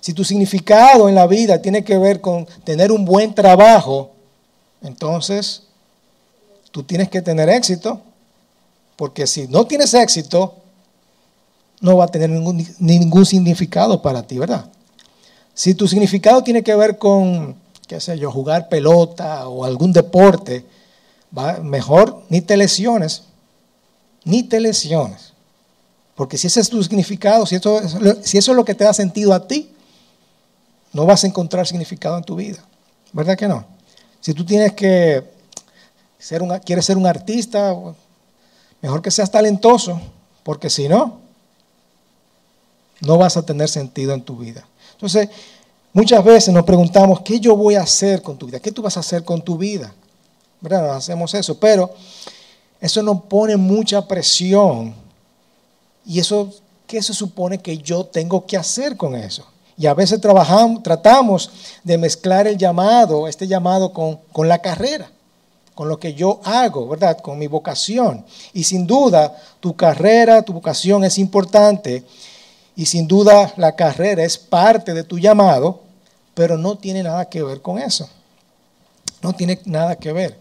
Si 0.00 0.12
tu 0.12 0.24
significado 0.24 1.08
en 1.08 1.14
la 1.14 1.28
vida 1.28 1.62
tiene 1.62 1.84
que 1.84 1.96
ver 1.98 2.20
con 2.20 2.48
tener 2.64 2.90
un 2.90 3.04
buen 3.04 3.32
trabajo, 3.32 4.10
entonces 4.82 5.62
tú 6.72 6.82
tienes 6.82 7.08
que 7.08 7.22
tener 7.22 7.48
éxito 7.48 8.00
porque 8.96 9.28
si 9.28 9.46
no 9.46 9.64
tienes 9.68 9.94
éxito, 9.94 10.56
no 11.80 11.96
va 11.96 12.06
a 12.06 12.08
tener 12.08 12.28
ningún, 12.28 12.66
ningún 12.80 13.24
significado 13.24 14.02
para 14.02 14.24
ti, 14.26 14.40
¿verdad? 14.40 14.68
Si 15.54 15.76
tu 15.76 15.86
significado 15.86 16.42
tiene 16.42 16.64
que 16.64 16.74
ver 16.74 16.98
con, 16.98 17.54
qué 17.86 18.00
sé 18.00 18.18
yo, 18.18 18.32
jugar 18.32 18.68
pelota 18.68 19.46
o 19.46 19.64
algún 19.64 19.92
deporte, 19.92 20.66
va, 21.38 21.58
mejor 21.58 22.24
ni 22.30 22.40
te 22.40 22.56
lesiones, 22.56 23.22
ni 24.24 24.42
te 24.42 24.58
lesiones. 24.58 25.35
Porque 26.16 26.36
si 26.36 26.48
ese 26.48 26.60
es 26.60 26.68
tu 26.68 26.82
significado, 26.82 27.46
si 27.46 27.54
eso, 27.54 27.80
si 28.22 28.38
eso 28.38 28.50
es 28.50 28.56
lo 28.56 28.64
que 28.64 28.74
te 28.74 28.82
da 28.82 28.92
sentido 28.92 29.32
a 29.32 29.46
ti, 29.46 29.70
no 30.92 31.06
vas 31.06 31.22
a 31.22 31.28
encontrar 31.28 31.66
significado 31.66 32.18
en 32.18 32.24
tu 32.24 32.34
vida. 32.34 32.58
¿Verdad 33.12 33.36
que 33.36 33.46
no? 33.46 33.64
Si 34.20 34.34
tú 34.34 34.44
tienes 34.44 34.72
que 34.72 35.22
ser 36.18 36.42
un, 36.42 36.58
quieres 36.58 36.84
ser 36.84 36.96
un 36.96 37.06
artista, 37.06 37.76
Mejor 38.86 39.02
que 39.02 39.10
seas 39.10 39.30
talentoso, 39.30 40.00
porque 40.42 40.70
si 40.70 40.88
no, 40.88 41.18
no 43.00 43.18
vas 43.18 43.36
a 43.36 43.42
tener 43.42 43.68
sentido 43.68 44.14
en 44.14 44.22
tu 44.22 44.36
vida. 44.36 44.66
Entonces, 44.92 45.28
muchas 45.92 46.22
veces 46.24 46.54
nos 46.54 46.64
preguntamos, 46.64 47.20
¿qué 47.22 47.40
yo 47.40 47.56
voy 47.56 47.74
a 47.74 47.82
hacer 47.82 48.22
con 48.22 48.36
tu 48.36 48.46
vida? 48.46 48.60
¿Qué 48.60 48.72
tú 48.72 48.82
vas 48.82 48.96
a 48.96 49.00
hacer 49.00 49.24
con 49.24 49.42
tu 49.42 49.58
vida? 49.58 49.92
¿Verdad? 50.60 50.96
hacemos 50.96 51.34
eso, 51.34 51.58
pero 51.58 51.92
eso 52.80 53.02
nos 53.02 53.22
pone 53.22 53.56
mucha 53.56 54.06
presión. 54.06 54.94
Y 56.06 56.20
eso, 56.20 56.52
¿qué 56.86 57.02
se 57.02 57.12
supone 57.12 57.58
que 57.58 57.78
yo 57.78 58.04
tengo 58.04 58.46
que 58.46 58.56
hacer 58.56 58.96
con 58.96 59.14
eso? 59.14 59.44
Y 59.76 59.86
a 59.86 59.94
veces 59.94 60.20
trabajamos, 60.20 60.82
tratamos 60.82 61.50
de 61.84 61.98
mezclar 61.98 62.46
el 62.46 62.56
llamado, 62.56 63.28
este 63.28 63.46
llamado 63.46 63.92
con, 63.92 64.18
con 64.32 64.48
la 64.48 64.58
carrera 64.58 65.10
con 65.76 65.90
lo 65.90 66.00
que 66.00 66.14
yo 66.14 66.40
hago, 66.42 66.88
¿verdad? 66.88 67.18
Con 67.20 67.38
mi 67.38 67.48
vocación. 67.48 68.24
Y 68.54 68.64
sin 68.64 68.86
duda, 68.86 69.36
tu 69.60 69.76
carrera, 69.76 70.40
tu 70.40 70.54
vocación 70.54 71.04
es 71.04 71.18
importante. 71.18 72.02
Y 72.74 72.86
sin 72.86 73.06
duda, 73.06 73.52
la 73.58 73.76
carrera 73.76 74.24
es 74.24 74.38
parte 74.38 74.94
de 74.94 75.04
tu 75.04 75.18
llamado, 75.18 75.82
pero 76.32 76.56
no 76.56 76.78
tiene 76.78 77.02
nada 77.02 77.26
que 77.26 77.42
ver 77.42 77.60
con 77.60 77.78
eso. 77.78 78.08
No 79.20 79.34
tiene 79.34 79.60
nada 79.66 79.96
que 79.96 80.12
ver. 80.14 80.38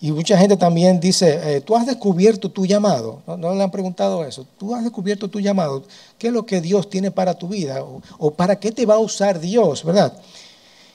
Y 0.00 0.12
mucha 0.12 0.38
gente 0.38 0.56
también 0.56 0.98
dice, 0.98 1.56
eh, 1.56 1.60
tú 1.60 1.76
has 1.76 1.86
descubierto 1.86 2.50
tu 2.50 2.64
llamado. 2.64 3.20
¿No, 3.26 3.54
le 3.54 3.62
han 3.62 3.70
preguntado 3.70 4.24
eso? 4.24 4.46
Tú 4.58 4.74
has 4.74 4.82
descubierto 4.82 5.28
tu 5.28 5.40
llamado. 5.40 5.84
¿Qué 6.18 6.28
es 6.28 6.32
lo 6.32 6.46
que 6.46 6.60
Dios 6.60 6.88
tiene 6.88 7.10
para 7.10 7.34
tu 7.34 7.48
vida? 7.48 7.84
¿O, 8.18 8.30
para 8.30 8.58
qué 8.58 8.72
te 8.72 8.86
va 8.86 8.94
a 8.94 8.98
usar 8.98 9.38
Dios? 9.38 9.84
¿Verdad? 9.84 10.16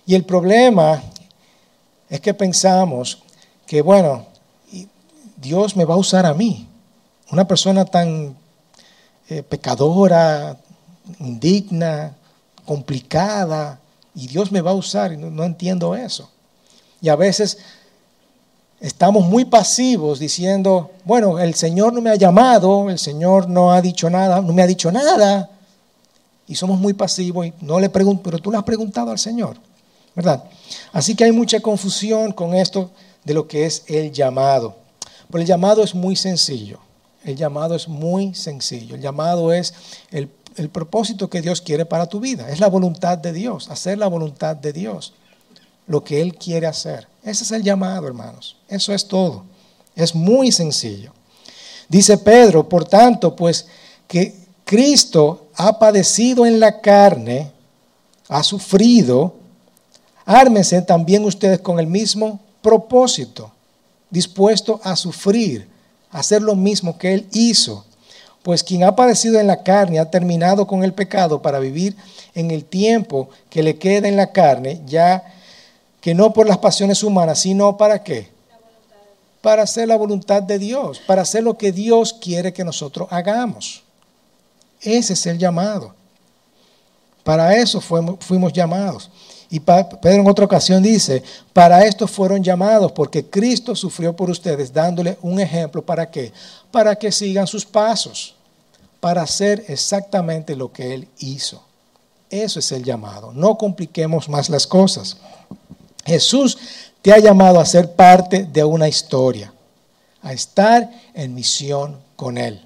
Y 0.08 0.16
el 0.16 0.24
problema 0.24 1.04
es 2.10 2.20
que 2.20 2.34
pensamos 2.34 3.22
que 3.68 3.82
bueno, 3.82 4.26
Dios 5.38 5.76
me 5.76 5.86
va 5.86 5.96
a 5.96 5.98
usar 5.98 6.26
a 6.26 6.34
mí, 6.34 6.68
una 7.32 7.48
persona 7.48 7.86
tan 7.86 8.36
eh, 9.30 9.44
pecadora, 9.44 10.58
indigna, 11.20 12.16
complicada, 12.66 13.80
y 14.14 14.28
Dios 14.28 14.52
me 14.52 14.62
va 14.62 14.72
a 14.72 14.76
usar, 14.76 15.12
y 15.12 15.18
no, 15.18 15.44
entiendo 15.44 15.96
eso. 15.96 16.30
Y 17.02 17.10
a 17.10 17.16
veces 17.16 17.58
estamos 18.80 19.26
muy 19.26 19.46
pasivos 19.46 20.20
diciendo, 20.20 20.92
bueno, 21.04 21.40
el 21.40 21.56
Señor 21.56 21.94
no 21.94 22.02
me 22.02 22.10
ha 22.10 22.16
llamado, 22.16 22.90
el 22.90 23.00
Señor 23.00 23.50
no 23.50 23.72
ha 23.72 23.82
dicho 23.82 24.10
nada, 24.10 24.42
no 24.42 24.54
me 24.54 24.62
ha 24.62 24.68
dicho 24.68 24.92
nada. 24.92 25.50
Y 26.48 26.56
somos 26.56 26.80
muy 26.80 26.94
pasivos 26.94 27.48
y 27.48 27.54
no 27.62 27.80
le 27.80 27.90
pregunto, 27.90 28.24
pero 28.24 28.40
tú 28.40 28.52
le 28.52 28.58
has 28.58 28.64
preguntado 28.64 29.12
al 29.12 29.20
Señor, 29.20 29.58
¿verdad? 30.16 30.44
Así 30.94 31.16
que 31.16 31.24
hay 31.24 31.32
mucha 31.32 31.60
confusión 31.60 32.32
con 32.32 32.54
esto 32.54 32.92
de 33.24 33.34
lo 33.34 33.48
que 33.48 33.66
es 33.66 33.84
el 33.88 34.12
llamado. 34.12 34.76
Pero 35.30 35.42
el 35.42 35.48
llamado 35.48 35.84
es 35.84 35.96
muy 35.96 36.16
sencillo. 36.16 36.80
El 37.24 37.36
llamado 37.36 37.76
es 37.76 37.88
muy 37.88 38.36
sencillo. 38.36 38.96
El 38.96 39.02
llamado 39.02 39.52
es 39.52 39.74
el, 40.12 40.30
propósito 40.70 41.30
que 41.30 41.42
Dios 41.42 41.60
quiere 41.62 41.86
para 41.86 42.08
tu 42.08 42.20
vida. 42.20 42.50
Es 42.50 42.60
la 42.60 42.68
voluntad 42.68 43.18
de 43.18 43.34
Dios, 43.34 43.70
hacer 43.70 43.98
la 43.98 44.08
voluntad 44.08 44.56
de 44.56 44.72
Dios. 44.72 45.14
Lo 45.88 46.04
que 46.04 46.22
Él 46.22 46.36
quiere 46.36 46.68
hacer. 46.68 47.08
Ese 47.26 47.44
es 47.44 47.52
el 47.52 47.64
llamado, 47.64 48.08
hermanos. 48.08 48.56
Eso 48.70 48.94
es 48.94 49.08
todo. 49.08 49.44
Es 49.96 50.14
muy 50.14 50.52
sencillo. 50.52 51.12
Dice 51.90 52.18
Pedro, 52.20 52.70
por 52.70 52.86
tanto, 52.86 53.36
pues 53.36 53.66
que 54.08 54.36
Cristo 54.64 55.48
ha 55.56 55.80
padecido 55.80 56.46
en 56.46 56.60
la 56.60 56.82
carne, 56.82 57.52
ha 58.28 58.44
sufrido, 58.44 59.34
ármense 60.26 60.82
también 60.84 61.26
ustedes 61.26 61.60
con 61.60 61.80
el 61.80 61.88
mismo 61.88 62.40
propósito, 62.62 63.52
dispuesto 64.10 64.80
a 64.84 64.96
sufrir, 64.96 65.68
a 66.12 66.20
hacer 66.20 66.44
lo 66.44 66.56
mismo 66.56 66.98
que 66.98 67.14
Él 67.14 67.28
hizo. 67.32 67.86
Pues 68.44 68.64
quien 68.64 68.84
ha 68.84 68.96
padecido 68.96 69.40
en 69.40 69.48
la 69.48 69.64
carne 69.64 69.98
ha 69.98 70.12
terminado 70.12 70.68
con 70.68 70.84
el 70.84 70.94
pecado 70.94 71.42
para 71.42 71.58
vivir 71.58 71.96
en 72.36 72.52
el 72.52 72.66
tiempo 72.66 73.30
que 73.50 73.64
le 73.64 73.78
queda 73.78 74.08
en 74.08 74.16
la 74.16 74.32
carne, 74.32 74.82
ya 74.86 75.35
que 76.06 76.14
no 76.14 76.32
por 76.32 76.48
las 76.48 76.60
pasiones 76.60 77.02
humanas, 77.02 77.40
sino 77.40 77.78
para 77.78 78.04
qué? 78.04 78.30
Para 79.42 79.64
hacer 79.64 79.88
la 79.88 79.96
voluntad 79.96 80.44
de 80.44 80.60
Dios, 80.60 81.02
para 81.08 81.24
hacer 81.24 81.42
lo 81.42 81.58
que 81.58 81.72
Dios 81.72 82.14
quiere 82.14 82.54
que 82.54 82.64
nosotros 82.64 83.08
hagamos. 83.10 83.82
Ese 84.80 85.14
es 85.14 85.26
el 85.26 85.40
llamado. 85.40 85.96
Para 87.24 87.56
eso 87.56 87.82
fuimos, 87.82 88.18
fuimos 88.20 88.54
llamados. 88.54 89.10
Y 89.50 89.60
Pedro 89.60 89.98
en 90.04 90.28
otra 90.28 90.46
ocasión 90.46 90.84
dice, 90.84 91.24
para 91.54 91.84
esto 91.84 92.08
fueron 92.08 92.44
llamados, 92.44 92.92
porque 92.92 93.28
Cristo 93.28 93.76
sufrió 93.76 94.16
por 94.16 94.30
ustedes, 94.30 94.72
dándole 94.72 95.18
un 95.24 95.40
ejemplo 95.40 95.84
para 95.84 96.12
qué? 96.12 96.32
Para 96.70 96.96
que 96.96 97.12
sigan 97.12 97.48
sus 97.48 97.66
pasos, 97.66 98.36
para 99.00 99.24
hacer 99.24 99.66
exactamente 99.70 100.56
lo 100.56 100.72
que 100.72 100.94
Él 100.94 101.08
hizo. 101.18 101.64
Eso 102.30 102.60
es 102.60 102.72
el 102.72 102.84
llamado. 102.84 103.32
No 103.34 103.58
compliquemos 103.58 104.30
más 104.30 104.52
las 104.52 104.68
cosas. 104.68 105.18
Jesús 106.06 106.58
te 107.02 107.12
ha 107.12 107.20
llamado 107.20 107.60
a 107.60 107.66
ser 107.66 107.94
parte 107.94 108.46
de 108.46 108.64
una 108.64 108.88
historia, 108.88 109.54
a 110.22 110.34
estar 110.34 110.90
en 111.14 111.34
misión 111.34 112.00
con 112.16 112.38
Él. 112.38 112.62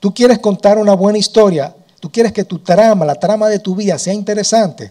Tú 0.00 0.12
quieres 0.12 0.38
contar 0.38 0.78
una 0.78 0.94
buena 0.94 1.18
historia, 1.18 1.74
tú 2.00 2.10
quieres 2.10 2.32
que 2.32 2.44
tu 2.44 2.58
trama, 2.58 3.04
la 3.04 3.14
trama 3.14 3.48
de 3.48 3.58
tu 3.58 3.74
vida 3.74 3.98
sea 3.98 4.12
interesante 4.12 4.90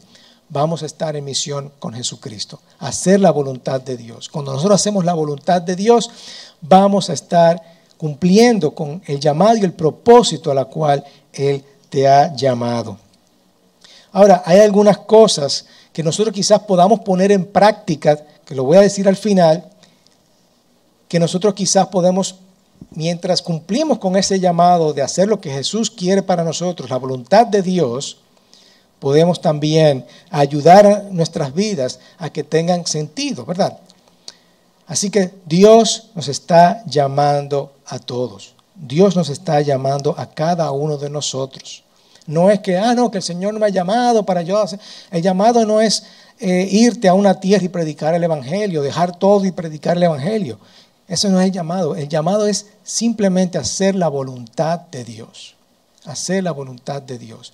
vamos 0.53 0.83
a 0.83 0.85
estar 0.85 1.15
en 1.15 1.25
misión 1.25 1.71
con 1.79 1.93
Jesucristo, 1.93 2.59
hacer 2.79 3.19
la 3.19 3.31
voluntad 3.31 3.81
de 3.81 3.97
Dios. 3.97 4.29
Cuando 4.29 4.53
nosotros 4.53 4.79
hacemos 4.79 5.03
la 5.03 5.15
voluntad 5.15 5.61
de 5.61 5.75
Dios, 5.75 6.09
vamos 6.61 7.09
a 7.09 7.13
estar 7.13 7.61
cumpliendo 7.97 8.73
con 8.75 9.01
el 9.07 9.19
llamado 9.19 9.57
y 9.57 9.61
el 9.61 9.73
propósito 9.73 10.51
a 10.51 10.55
la 10.55 10.65
cual 10.65 11.03
Él 11.33 11.63
te 11.89 12.07
ha 12.07 12.33
llamado. 12.35 12.97
Ahora, 14.11 14.43
hay 14.45 14.59
algunas 14.59 14.99
cosas 14.99 15.65
que 15.93 16.03
nosotros 16.03 16.33
quizás 16.33 16.59
podamos 16.61 17.01
poner 17.01 17.31
en 17.31 17.45
práctica, 17.45 18.19
que 18.45 18.55
lo 18.55 18.63
voy 18.63 18.77
a 18.77 18.81
decir 18.81 19.07
al 19.07 19.15
final, 19.15 19.69
que 21.07 21.19
nosotros 21.19 21.53
quizás 21.53 21.87
podemos, 21.87 22.35
mientras 22.91 23.41
cumplimos 23.41 23.99
con 23.99 24.17
ese 24.17 24.39
llamado 24.39 24.93
de 24.93 25.03
hacer 25.03 25.27
lo 25.27 25.39
que 25.39 25.51
Jesús 25.51 25.91
quiere 25.91 26.23
para 26.23 26.43
nosotros, 26.43 26.89
la 26.89 26.97
voluntad 26.97 27.45
de 27.45 27.61
Dios, 27.61 28.17
podemos 28.99 29.39
también 29.39 30.05
ayudar 30.31 30.87
a 30.87 31.03
nuestras 31.11 31.53
vidas 31.53 31.99
a 32.17 32.31
que 32.31 32.43
tengan 32.43 32.87
sentido, 32.87 33.45
¿verdad? 33.45 33.77
Así 34.87 35.09
que 35.09 35.33
Dios 35.45 36.09
nos 36.15 36.27
está 36.27 36.83
llamando 36.85 37.73
a 37.85 37.99
todos. 37.99 38.55
Dios 38.75 39.15
nos 39.15 39.29
está 39.29 39.61
llamando 39.61 40.15
a 40.17 40.27
cada 40.27 40.71
uno 40.71 40.97
de 40.97 41.09
nosotros. 41.09 41.83
No 42.25 42.49
es 42.49 42.59
que, 42.59 42.77
ah, 42.77 42.93
no, 42.95 43.11
que 43.11 43.17
el 43.17 43.23
Señor 43.23 43.57
me 43.59 43.65
ha 43.65 43.69
llamado 43.69 44.25
para 44.25 44.41
yo 44.41 44.57
hacer. 44.57 44.79
El 45.11 45.21
llamado 45.21 45.65
no 45.65 45.81
es 45.81 46.03
eh, 46.39 46.67
irte 46.71 47.07
a 47.07 47.13
una 47.13 47.39
tierra 47.39 47.65
y 47.65 47.69
predicar 47.69 48.13
el 48.13 48.23
Evangelio, 48.23 48.81
dejar 48.81 49.17
todo 49.17 49.45
y 49.45 49.51
predicar 49.51 49.97
el 49.97 50.03
Evangelio. 50.03 50.59
Eso 51.07 51.29
no 51.29 51.39
es 51.39 51.47
el 51.47 51.51
llamado. 51.51 51.95
El 51.95 52.07
llamado 52.07 52.47
es 52.47 52.67
simplemente 52.83 53.57
hacer 53.57 53.95
la 53.95 54.07
voluntad 54.07 54.79
de 54.79 55.03
Dios. 55.03 55.55
Hacer 56.05 56.43
la 56.43 56.51
voluntad 56.51 57.01
de 57.01 57.17
Dios. 57.17 57.53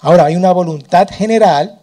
Ahora, 0.00 0.26
hay 0.26 0.36
una 0.36 0.52
voluntad 0.52 1.08
general, 1.10 1.80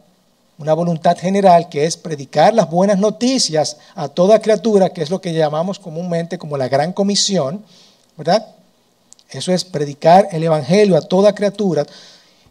una 0.59 0.73
voluntad 0.73 1.17
general 1.17 1.69
que 1.69 1.85
es 1.85 1.97
predicar 1.97 2.53
las 2.53 2.69
buenas 2.69 2.99
noticias 2.99 3.77
a 3.95 4.07
toda 4.07 4.39
criatura, 4.39 4.89
que 4.89 5.01
es 5.01 5.09
lo 5.09 5.19
que 5.19 5.33
llamamos 5.33 5.79
comúnmente 5.79 6.37
como 6.37 6.57
la 6.57 6.67
gran 6.67 6.93
comisión, 6.93 7.65
¿verdad? 8.15 8.45
Eso 9.31 9.53
es 9.53 9.63
predicar 9.63 10.27
el 10.31 10.43
Evangelio 10.43 10.97
a 10.97 11.01
toda 11.01 11.33
criatura. 11.33 11.85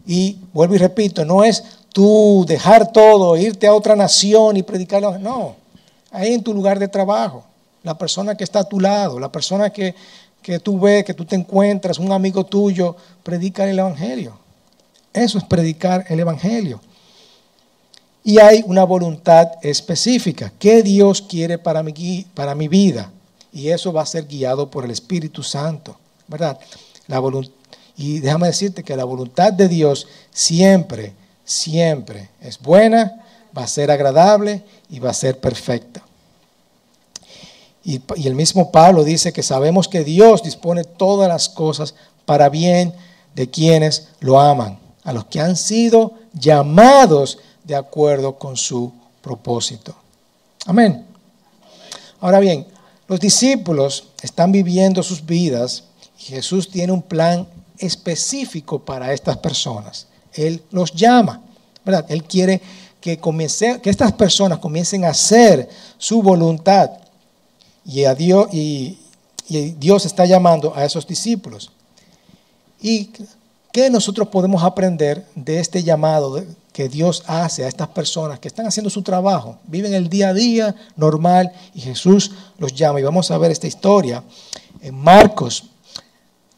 Y 0.06 0.38
vuelvo 0.52 0.74
y 0.74 0.78
repito, 0.78 1.24
no 1.24 1.44
es 1.44 1.62
tú 1.92 2.44
dejar 2.48 2.90
todo, 2.90 3.36
irte 3.36 3.66
a 3.66 3.74
otra 3.74 3.94
nación 3.94 4.56
y 4.56 4.62
predicarlo. 4.62 5.18
No, 5.18 5.56
ahí 6.10 6.32
en 6.32 6.42
tu 6.42 6.54
lugar 6.54 6.78
de 6.78 6.88
trabajo, 6.88 7.44
la 7.82 7.96
persona 7.96 8.34
que 8.34 8.44
está 8.44 8.60
a 8.60 8.68
tu 8.68 8.80
lado, 8.80 9.20
la 9.20 9.30
persona 9.30 9.70
que, 9.70 9.94
que 10.42 10.58
tú 10.58 10.80
ves, 10.80 11.04
que 11.04 11.14
tú 11.14 11.24
te 11.24 11.36
encuentras, 11.36 11.98
un 11.98 12.12
amigo 12.12 12.44
tuyo, 12.44 12.96
predica 13.22 13.68
el 13.68 13.78
Evangelio. 13.78 14.38
Eso 15.12 15.38
es 15.38 15.44
predicar 15.44 16.04
el 16.08 16.20
Evangelio. 16.20 16.80
Y 18.22 18.38
hay 18.38 18.62
una 18.66 18.84
voluntad 18.84 19.48
específica. 19.62 20.52
¿Qué 20.58 20.82
Dios 20.82 21.22
quiere 21.22 21.58
para 21.58 21.82
mi, 21.82 22.26
para 22.34 22.54
mi 22.54 22.68
vida? 22.68 23.10
Y 23.52 23.68
eso 23.68 23.92
va 23.92 24.02
a 24.02 24.06
ser 24.06 24.26
guiado 24.26 24.70
por 24.70 24.84
el 24.84 24.90
Espíritu 24.90 25.42
Santo. 25.42 25.96
¿Verdad? 26.30 26.58
La 27.08 27.20
y 27.96 28.20
déjame 28.20 28.46
decirte 28.46 28.84
que 28.84 28.96
la 28.96 29.04
voluntad 29.04 29.52
de 29.52 29.68
Dios 29.68 30.06
siempre, 30.30 31.12
siempre 31.44 32.30
es 32.40 32.58
buena, 32.58 33.26
va 33.56 33.64
a 33.64 33.66
ser 33.66 33.90
agradable 33.90 34.62
y 34.88 35.00
va 35.00 35.10
a 35.10 35.14
ser 35.14 35.38
perfecta. 35.38 36.02
Y, 37.84 38.00
el 38.24 38.34
mismo 38.34 38.70
Pablo 38.70 39.04
dice 39.04 39.32
que 39.32 39.42
sabemos 39.42 39.88
que 39.88 40.04
Dios 40.04 40.42
dispone 40.42 40.84
todas 40.84 41.28
las 41.28 41.48
cosas 41.48 41.94
para 42.24 42.48
bien 42.48 42.94
de 43.34 43.50
quienes 43.50 44.08
lo 44.20 44.38
aman 44.40 44.78
a 45.02 45.12
los 45.12 45.24
que 45.26 45.40
han 45.40 45.56
sido 45.56 46.14
llamados 46.32 47.38
de 47.64 47.74
acuerdo 47.74 48.38
con 48.38 48.56
su 48.56 48.92
propósito. 49.20 49.94
Amén. 50.64 51.04
Ahora 52.20 52.38
bien, 52.38 52.66
los 53.08 53.18
discípulos 53.18 54.08
están 54.22 54.52
viviendo 54.52 55.02
sus 55.02 55.26
vidas 55.26 55.84
Jesús 56.28 56.68
tiene 56.70 56.92
un 56.92 57.02
plan 57.02 57.46
específico 57.78 58.78
para 58.78 59.12
estas 59.12 59.38
personas. 59.38 60.06
Él 60.32 60.62
los 60.70 60.92
llama, 60.92 61.42
¿verdad? 61.84 62.06
Él 62.08 62.24
quiere 62.24 62.60
que, 63.00 63.18
que 63.18 63.90
estas 63.90 64.12
personas 64.12 64.58
comiencen 64.58 65.04
a 65.04 65.10
hacer 65.10 65.68
su 65.98 66.22
voluntad 66.22 66.90
y, 67.84 68.04
a 68.04 68.14
Dios, 68.14 68.48
y 68.52 68.98
Dios 69.48 70.04
está 70.04 70.26
llamando 70.26 70.74
a 70.76 70.84
esos 70.84 71.06
discípulos. 71.06 71.72
Y 72.80 73.10
¿Qué 73.72 73.88
nosotros 73.88 74.28
podemos 74.28 74.64
aprender 74.64 75.24
de 75.36 75.60
este 75.60 75.84
llamado 75.84 76.44
que 76.72 76.88
Dios 76.88 77.22
hace 77.28 77.64
a 77.64 77.68
estas 77.68 77.86
personas 77.88 78.40
que 78.40 78.48
están 78.48 78.66
haciendo 78.66 78.90
su 78.90 79.02
trabajo, 79.02 79.58
viven 79.64 79.94
el 79.94 80.08
día 80.08 80.30
a 80.30 80.34
día 80.34 80.74
normal 80.96 81.52
y 81.72 81.80
Jesús 81.80 82.32
los 82.58 82.74
llama? 82.74 82.98
Y 82.98 83.04
vamos 83.04 83.30
a 83.30 83.38
ver 83.38 83.52
esta 83.52 83.68
historia 83.68 84.24
en 84.80 84.96
Marcos 84.96 85.66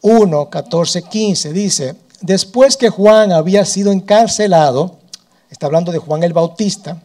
1, 0.03 0.49
14, 0.49 1.01
15. 1.01 1.53
Dice, 1.53 1.95
después 2.21 2.77
que 2.77 2.89
Juan 2.89 3.31
había 3.31 3.65
sido 3.65 3.91
encarcelado, 3.91 4.99
está 5.49 5.65
hablando 5.65 5.91
de 5.91 5.97
Juan 5.97 6.23
el 6.23 6.33
Bautista, 6.33 7.01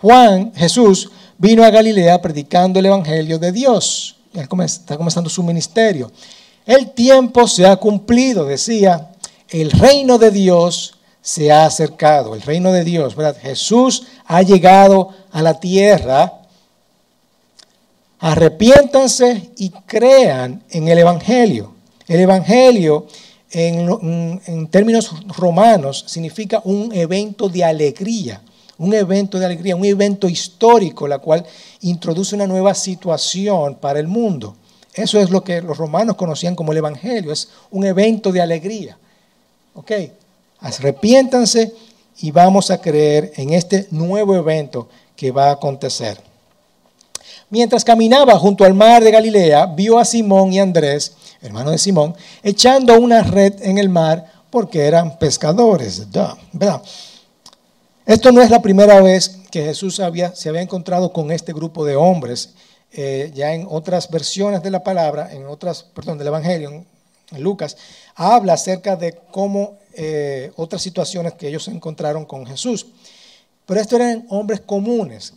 Juan, 0.00 0.52
Jesús, 0.54 1.10
vino 1.36 1.62
a 1.62 1.70
Galilea 1.70 2.22
predicando 2.22 2.78
el 2.78 2.86
Evangelio 2.86 3.38
de 3.38 3.52
Dios. 3.52 4.16
Él 4.32 4.48
está 4.64 4.96
comenzando 4.96 5.28
su 5.28 5.42
ministerio. 5.42 6.10
El 6.64 6.92
tiempo 6.92 7.48
se 7.48 7.66
ha 7.66 7.76
cumplido, 7.76 8.46
decía, 8.46 9.10
el 9.48 9.70
reino 9.72 10.18
de 10.18 10.30
Dios 10.30 10.94
se 11.20 11.50
ha 11.50 11.66
acercado, 11.66 12.34
el 12.34 12.42
reino 12.42 12.72
de 12.72 12.84
Dios. 12.84 13.14
Jesús 13.42 14.04
ha 14.24 14.42
llegado 14.42 15.10
a 15.32 15.42
la 15.42 15.58
tierra. 15.58 16.34
Arrepiéntanse 18.20 19.50
y 19.56 19.70
crean 19.70 20.62
en 20.70 20.88
el 20.88 20.98
Evangelio. 20.98 21.79
El 22.10 22.18
Evangelio, 22.18 23.06
en, 23.52 24.66
términos 24.68 25.12
romanos, 25.28 26.04
significa 26.08 26.60
un 26.64 26.92
evento 26.92 27.48
de 27.48 27.62
alegría, 27.62 28.42
un 28.78 28.92
evento 28.94 29.38
de 29.38 29.46
alegría, 29.46 29.76
un 29.76 29.84
evento 29.84 30.28
histórico, 30.28 31.06
la 31.06 31.20
cual 31.20 31.46
introduce 31.82 32.34
una 32.34 32.48
nueva 32.48 32.74
situación 32.74 33.76
para 33.76 34.00
el 34.00 34.08
mundo. 34.08 34.56
Eso 34.92 35.20
es 35.20 35.30
lo 35.30 35.44
que 35.44 35.62
los 35.62 35.78
romanos 35.78 36.16
conocían 36.16 36.56
como 36.56 36.72
el 36.72 36.78
Evangelio, 36.78 37.30
es 37.30 37.48
un 37.70 37.86
evento 37.86 38.32
de 38.32 38.40
alegría. 38.40 38.98
Ok, 39.74 39.92
arrepiéntanse 40.58 41.72
y 42.22 42.32
vamos 42.32 42.72
a 42.72 42.80
creer 42.80 43.34
en 43.36 43.52
este 43.52 43.86
nuevo 43.92 44.34
evento 44.34 44.88
que 45.14 45.30
va 45.30 45.50
a 45.50 45.52
acontecer. 45.52 46.20
Mientras 47.50 47.84
caminaba 47.84 48.36
junto 48.36 48.64
al 48.64 48.74
mar 48.74 49.04
de 49.04 49.12
Galilea, 49.12 49.66
vio 49.66 49.96
a 49.96 50.04
Simón 50.04 50.52
y 50.52 50.58
Andrés, 50.58 51.14
hermano 51.42 51.70
de 51.70 51.78
Simón, 51.78 52.14
echando 52.42 52.98
una 52.98 53.22
red 53.22 53.54
en 53.62 53.78
el 53.78 53.88
mar 53.88 54.24
porque 54.50 54.86
eran 54.86 55.18
pescadores. 55.18 56.06
¿verdad? 56.52 56.82
Esto 58.06 58.32
no 58.32 58.42
es 58.42 58.50
la 58.50 58.62
primera 58.62 59.00
vez 59.00 59.38
que 59.50 59.64
Jesús 59.64 59.96
se 59.96 60.04
había 60.04 60.62
encontrado 60.62 61.12
con 61.12 61.30
este 61.30 61.52
grupo 61.52 61.84
de 61.84 61.96
hombres. 61.96 62.54
Eh, 62.92 63.30
ya 63.34 63.54
en 63.54 63.66
otras 63.70 64.10
versiones 64.10 64.62
de 64.62 64.70
la 64.70 64.82
palabra, 64.82 65.32
en 65.32 65.46
otras, 65.46 65.84
perdón, 65.84 66.18
del 66.18 66.26
Evangelio, 66.26 66.84
en 67.30 67.42
Lucas, 67.42 67.76
habla 68.16 68.54
acerca 68.54 68.96
de 68.96 69.16
cómo 69.30 69.78
eh, 69.94 70.50
otras 70.56 70.82
situaciones 70.82 71.34
que 71.34 71.46
ellos 71.46 71.68
encontraron 71.68 72.24
con 72.24 72.46
Jesús. 72.46 72.86
Pero 73.64 73.80
estos 73.80 74.00
eran 74.00 74.26
hombres 74.30 74.60
comunes, 74.60 75.34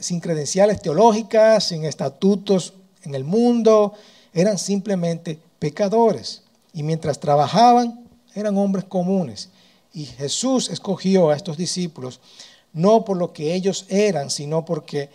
sin 0.00 0.20
credenciales 0.20 0.80
teológicas, 0.80 1.64
sin 1.64 1.84
estatutos 1.84 2.74
en 3.02 3.16
el 3.16 3.24
mundo, 3.24 3.94
eran 4.32 4.58
simplemente 4.58 5.38
pecadores. 5.58 6.42
Y 6.72 6.82
mientras 6.82 7.18
trabajaban, 7.18 8.06
eran 8.34 8.56
hombres 8.56 8.84
comunes. 8.84 9.48
Y 9.92 10.04
Jesús 10.04 10.70
escogió 10.70 11.30
a 11.30 11.36
estos 11.36 11.56
discípulos 11.56 12.20
no 12.72 13.04
por 13.04 13.16
lo 13.16 13.32
que 13.32 13.54
ellos 13.54 13.86
eran, 13.88 14.30
sino 14.30 14.64
porque 14.64 15.08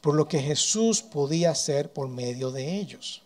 por 0.00 0.14
lo 0.14 0.28
que 0.28 0.40
Jesús 0.40 1.02
podía 1.02 1.50
hacer 1.50 1.92
por 1.92 2.08
medio 2.08 2.50
de 2.50 2.78
ellos. 2.78 3.22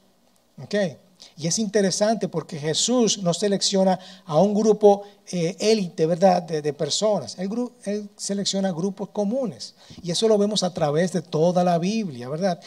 ¿Okay? 0.63 0.97
Y 1.37 1.47
es 1.47 1.59
interesante 1.59 2.29
porque 2.29 2.59
Jesús 2.59 3.23
no 3.23 3.35
selecciona 3.35 3.99
a 4.25 4.39
un 4.41 4.55
grupo 4.55 5.03
eh, 5.31 5.57
élite, 5.59 6.07
¿verdad?, 6.07 6.43
de, 6.43 6.73
personas. 6.73 7.39
Él, 7.39 7.51
él, 7.85 8.09
selecciona 8.17 8.71
grupos 8.73 9.11
comunes. 9.11 9.75
Y 10.03 10.11
eso 10.11 10.29
lo 10.29 10.39
vemos 10.39 10.63
a 10.63 10.73
través 10.73 11.13
de 11.13 11.23
toda 11.23 11.63
la 11.65 11.79
Biblia, 11.79 12.29
¿verdad? 12.29 12.61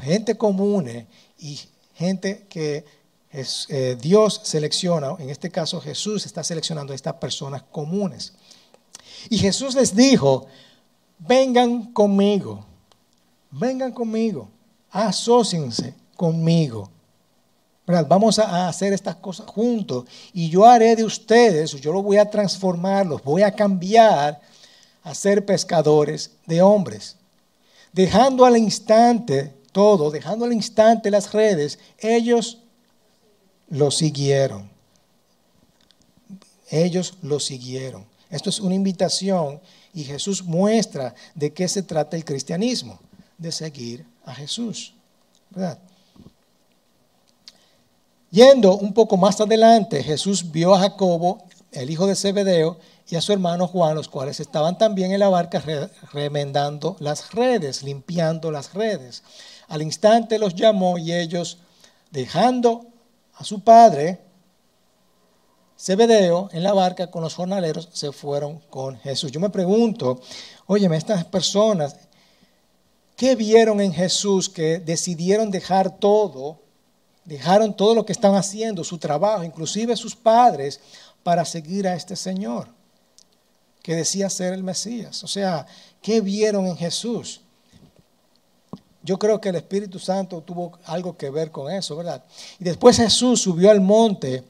Gente 0.00 0.36
común 0.36 0.88
y 1.42 1.60
gente 1.94 2.46
que 2.48 2.84
eh, 3.32 3.96
Dios 4.00 4.40
selecciona, 4.44 5.16
en 5.18 5.28
este 5.28 5.50
caso 5.50 5.80
Jesús 5.80 6.24
está 6.24 6.44
seleccionando 6.44 6.92
a 6.92 6.96
estas 6.96 7.14
personas 7.14 7.62
comunes. 7.62 8.32
Y 9.28 9.38
Jesús 9.38 9.74
les 9.74 9.94
dijo, 9.94 10.46
vengan 11.18 11.92
conmigo, 11.92 12.64
vengan 13.50 13.92
conmigo, 13.92 14.48
asóciense 14.90 15.94
conmigo. 16.16 16.90
Vamos 17.86 18.38
a 18.38 18.68
hacer 18.68 18.92
estas 18.92 19.16
cosas 19.16 19.46
juntos 19.46 20.04
y 20.32 20.48
yo 20.48 20.64
haré 20.64 20.94
de 20.94 21.04
ustedes, 21.04 21.72
yo 21.72 21.92
los 21.92 22.04
voy 22.04 22.16
a 22.16 22.30
transformar, 22.30 23.06
los 23.06 23.22
voy 23.22 23.42
a 23.42 23.54
cambiar 23.54 24.40
a 25.02 25.14
ser 25.14 25.44
pescadores 25.44 26.30
de 26.46 26.62
hombres. 26.62 27.16
Dejando 27.92 28.44
al 28.44 28.56
instante 28.56 29.52
todo, 29.72 30.10
dejando 30.10 30.44
al 30.44 30.52
instante 30.52 31.10
las 31.10 31.32
redes, 31.32 31.78
ellos 31.98 32.58
lo 33.68 33.90
siguieron. 33.90 34.70
Ellos 36.70 37.14
lo 37.22 37.40
siguieron. 37.40 38.06
Esto 38.30 38.50
es 38.50 38.60
una 38.60 38.74
invitación 38.74 39.60
y 39.92 40.04
Jesús 40.04 40.42
muestra 40.42 41.14
de 41.34 41.52
qué 41.52 41.68
se 41.68 41.82
trata 41.82 42.16
el 42.16 42.24
cristianismo, 42.24 42.98
de 43.36 43.52
seguir 43.52 44.06
a 44.24 44.34
Jesús. 44.34 44.94
¿verdad? 45.50 45.78
Yendo 48.30 48.78
un 48.78 48.94
poco 48.94 49.18
más 49.18 49.38
adelante, 49.40 50.02
Jesús 50.02 50.50
vio 50.50 50.74
a 50.74 50.80
Jacobo, 50.80 51.44
el 51.70 51.90
hijo 51.90 52.06
de 52.06 52.16
Zebedeo, 52.16 52.78
y 53.08 53.16
a 53.16 53.20
su 53.20 53.32
hermano 53.32 53.66
Juan, 53.66 53.94
los 53.94 54.08
cuales 54.08 54.40
estaban 54.40 54.78
también 54.78 55.12
en 55.12 55.20
la 55.20 55.28
barca 55.28 55.62
remendando 56.12 56.96
las 57.00 57.32
redes, 57.32 57.82
limpiando 57.82 58.50
las 58.50 58.72
redes. 58.74 59.22
Al 59.68 59.82
instante 59.82 60.38
los 60.38 60.54
llamó 60.54 60.98
y 60.98 61.12
ellos, 61.12 61.58
dejando 62.10 62.86
a 63.34 63.44
su 63.44 63.60
padre, 63.60 64.20
Zebedeo, 65.78 66.48
en 66.52 66.62
la 66.62 66.72
barca 66.72 67.10
con 67.10 67.22
los 67.22 67.34
jornaleros, 67.34 67.88
se 67.92 68.12
fueron 68.12 68.60
con 68.70 68.98
Jesús. 68.98 69.32
Yo 69.32 69.40
me 69.40 69.50
pregunto, 69.50 70.20
óyeme, 70.66 70.96
estas 70.96 71.24
personas, 71.24 71.96
¿qué 73.16 73.34
vieron 73.34 73.80
en 73.80 73.92
Jesús 73.92 74.48
que 74.48 74.78
decidieron 74.78 75.50
dejar 75.50 75.98
todo 75.98 76.62
Dejaron 77.24 77.76
todo 77.76 77.94
lo 77.94 78.04
que 78.04 78.12
estaban 78.12 78.36
haciendo, 78.36 78.82
su 78.82 78.98
trabajo, 78.98 79.44
inclusive 79.44 79.96
sus 79.96 80.16
padres, 80.16 80.80
para 81.22 81.44
seguir 81.44 81.86
a 81.86 81.94
este 81.94 82.16
Señor 82.16 82.81
que 83.82 83.96
decía 83.96 84.30
ser 84.30 84.52
el 84.52 84.62
Mesías. 84.62 85.22
O 85.24 85.26
sea, 85.26 85.66
¿qué 86.00 86.20
vieron 86.20 86.66
en 86.66 86.76
Jesús? 86.76 87.40
Yo 89.02 89.18
creo 89.18 89.40
que 89.40 89.48
el 89.48 89.56
Espíritu 89.56 89.98
Santo 89.98 90.40
tuvo 90.42 90.78
algo 90.84 91.16
que 91.16 91.30
ver 91.30 91.50
con 91.50 91.72
eso, 91.72 91.96
¿verdad? 91.96 92.22
Y 92.60 92.64
después 92.64 92.96
Jesús 92.96 93.40
subió 93.40 93.70
al 93.70 93.80
monte, 93.80 94.44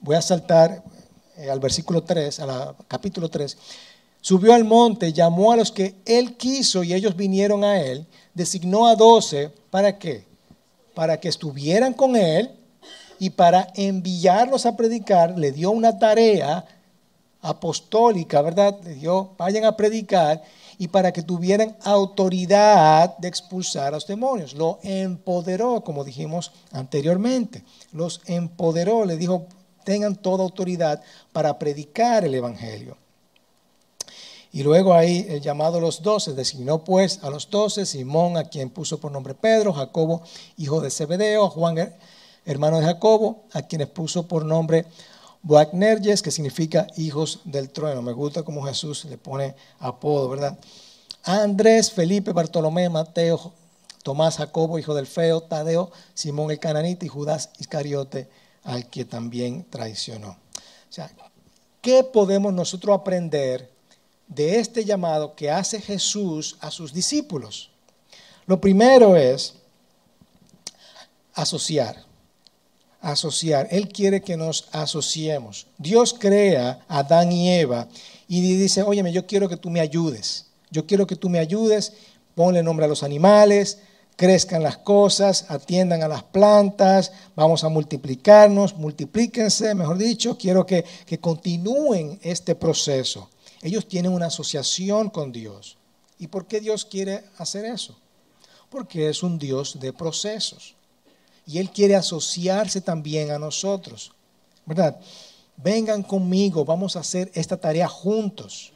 voy 0.00 0.16
a 0.16 0.22
saltar 0.22 0.82
eh, 1.36 1.50
al 1.50 1.60
versículo 1.60 2.02
3, 2.02 2.40
al 2.40 2.74
capítulo 2.88 3.28
3, 3.28 3.56
subió 4.20 4.54
al 4.54 4.64
monte, 4.64 5.12
llamó 5.12 5.52
a 5.52 5.56
los 5.56 5.70
que 5.70 5.96
él 6.06 6.36
quiso 6.36 6.82
y 6.82 6.94
ellos 6.94 7.14
vinieron 7.16 7.64
a 7.64 7.80
él, 7.80 8.06
designó 8.32 8.86
a 8.86 8.96
doce, 8.96 9.52
¿para 9.70 9.98
qué? 9.98 10.28
para 10.98 11.20
que 11.20 11.28
estuvieran 11.28 11.92
con 11.92 12.16
él 12.16 12.50
y 13.20 13.30
para 13.30 13.68
enviarlos 13.76 14.66
a 14.66 14.76
predicar, 14.76 15.38
le 15.38 15.52
dio 15.52 15.70
una 15.70 15.96
tarea 15.96 16.64
apostólica, 17.42 18.42
¿verdad? 18.42 18.78
Le 18.82 18.94
dio, 18.94 19.30
vayan 19.38 19.64
a 19.64 19.76
predicar 19.76 20.42
y 20.78 20.88
para 20.88 21.12
que 21.12 21.22
tuvieran 21.22 21.76
autoridad 21.82 23.16
de 23.18 23.28
expulsar 23.28 23.88
a 23.88 23.90
los 23.92 24.06
demonios. 24.06 24.54
Lo 24.54 24.78
empoderó, 24.82 25.82
como 25.82 26.04
dijimos 26.04 26.52
anteriormente. 26.72 27.64
Los 27.92 28.20
empoderó, 28.26 29.04
le 29.04 29.16
dijo, 29.16 29.46
tengan 29.84 30.16
toda 30.16 30.44
autoridad 30.44 31.02
para 31.32 31.58
predicar 31.58 32.24
el 32.24 32.34
Evangelio. 32.34 32.96
Y 34.50 34.62
luego 34.62 34.94
ahí 34.94 35.26
el 35.28 35.40
llamado 35.40 35.78
a 35.78 35.80
los 35.80 36.02
doce, 36.02 36.32
designó 36.32 36.82
pues 36.82 37.20
a 37.22 37.30
los 37.30 37.50
doce, 37.50 37.84
Simón, 37.84 38.36
a 38.36 38.44
quien 38.44 38.70
puso 38.70 38.98
por 38.98 39.12
nombre 39.12 39.34
Pedro, 39.34 39.72
Jacobo, 39.72 40.22
hijo 40.56 40.80
de 40.80 40.90
Zebedeo, 40.90 41.50
Juan, 41.50 41.94
hermano 42.46 42.78
de 42.78 42.86
Jacobo, 42.86 43.44
a 43.52 43.62
quienes 43.62 43.88
puso 43.88 44.26
por 44.26 44.44
nombre 44.44 44.86
Boacnerges, 45.42 46.22
que 46.22 46.30
significa 46.30 46.86
hijos 46.96 47.40
del 47.44 47.70
trueno. 47.70 48.02
Me 48.02 48.12
gusta 48.12 48.42
como 48.42 48.64
Jesús 48.64 49.04
le 49.04 49.18
pone 49.18 49.54
apodo, 49.78 50.28
¿verdad? 50.28 50.58
Andrés, 51.24 51.92
Felipe, 51.92 52.32
Bartolomé, 52.32 52.88
Mateo, 52.88 53.52
Tomás, 54.02 54.36
Jacobo, 54.36 54.78
hijo 54.78 54.94
del 54.94 55.06
Feo, 55.06 55.42
Tadeo, 55.42 55.90
Simón 56.14 56.50
el 56.50 56.58
Cananita 56.58 57.04
y 57.04 57.08
Judas 57.08 57.50
Iscariote, 57.58 58.28
al 58.64 58.88
que 58.88 59.04
también 59.04 59.66
traicionó. 59.68 60.30
O 60.30 60.92
sea, 60.92 61.10
¿qué 61.80 62.04
podemos 62.04 62.52
nosotros 62.52 62.98
aprender 62.98 63.70
de 64.28 64.60
este 64.60 64.84
llamado 64.84 65.34
que 65.34 65.50
hace 65.50 65.80
Jesús 65.80 66.56
a 66.60 66.70
sus 66.70 66.92
discípulos. 66.92 67.70
Lo 68.46 68.60
primero 68.60 69.16
es 69.16 69.54
asociar. 71.34 72.04
Asociar. 73.00 73.68
Él 73.70 73.88
quiere 73.88 74.22
que 74.22 74.36
nos 74.36 74.68
asociemos. 74.72 75.66
Dios 75.78 76.14
crea 76.18 76.80
a 76.88 76.98
Adán 77.00 77.30
y 77.32 77.50
Eva 77.50 77.88
y 78.26 78.40
dice, 78.40 78.82
óyeme, 78.82 79.12
yo 79.12 79.26
quiero 79.26 79.48
que 79.48 79.56
tú 79.56 79.70
me 79.70 79.80
ayudes. 79.80 80.46
Yo 80.70 80.86
quiero 80.86 81.06
que 81.06 81.16
tú 81.16 81.28
me 81.28 81.38
ayudes. 81.38 81.92
Ponle 82.34 82.62
nombre 82.62 82.86
a 82.86 82.88
los 82.88 83.02
animales, 83.02 83.78
crezcan 84.18 84.62
las 84.62 84.78
cosas, 84.78 85.46
atiendan 85.48 86.02
a 86.02 86.08
las 86.08 86.24
plantas, 86.24 87.12
vamos 87.36 87.62
a 87.62 87.68
multiplicarnos, 87.68 88.76
multiplíquense, 88.76 89.74
mejor 89.76 89.96
dicho, 89.96 90.36
quiero 90.36 90.66
que, 90.66 90.84
que 91.06 91.20
continúen 91.20 92.18
este 92.22 92.54
proceso. 92.54 93.30
Ellos 93.62 93.86
tienen 93.86 94.12
una 94.12 94.26
asociación 94.26 95.10
con 95.10 95.32
Dios. 95.32 95.78
¿Y 96.18 96.26
por 96.26 96.46
qué 96.46 96.60
Dios 96.60 96.84
quiere 96.84 97.24
hacer 97.38 97.64
eso? 97.64 97.96
Porque 98.70 99.08
es 99.08 99.22
un 99.22 99.38
Dios 99.38 99.78
de 99.78 99.92
procesos. 99.92 100.74
Y 101.48 101.58
Él 101.58 101.70
quiere 101.70 101.96
asociarse 101.96 102.82
también 102.82 103.30
a 103.30 103.38
nosotros. 103.38 104.12
¿Verdad? 104.66 105.00
Vengan 105.56 106.02
conmigo, 106.02 106.62
vamos 106.62 106.94
a 106.94 107.00
hacer 107.00 107.30
esta 107.32 107.56
tarea 107.56 107.88
juntos. 107.88 108.70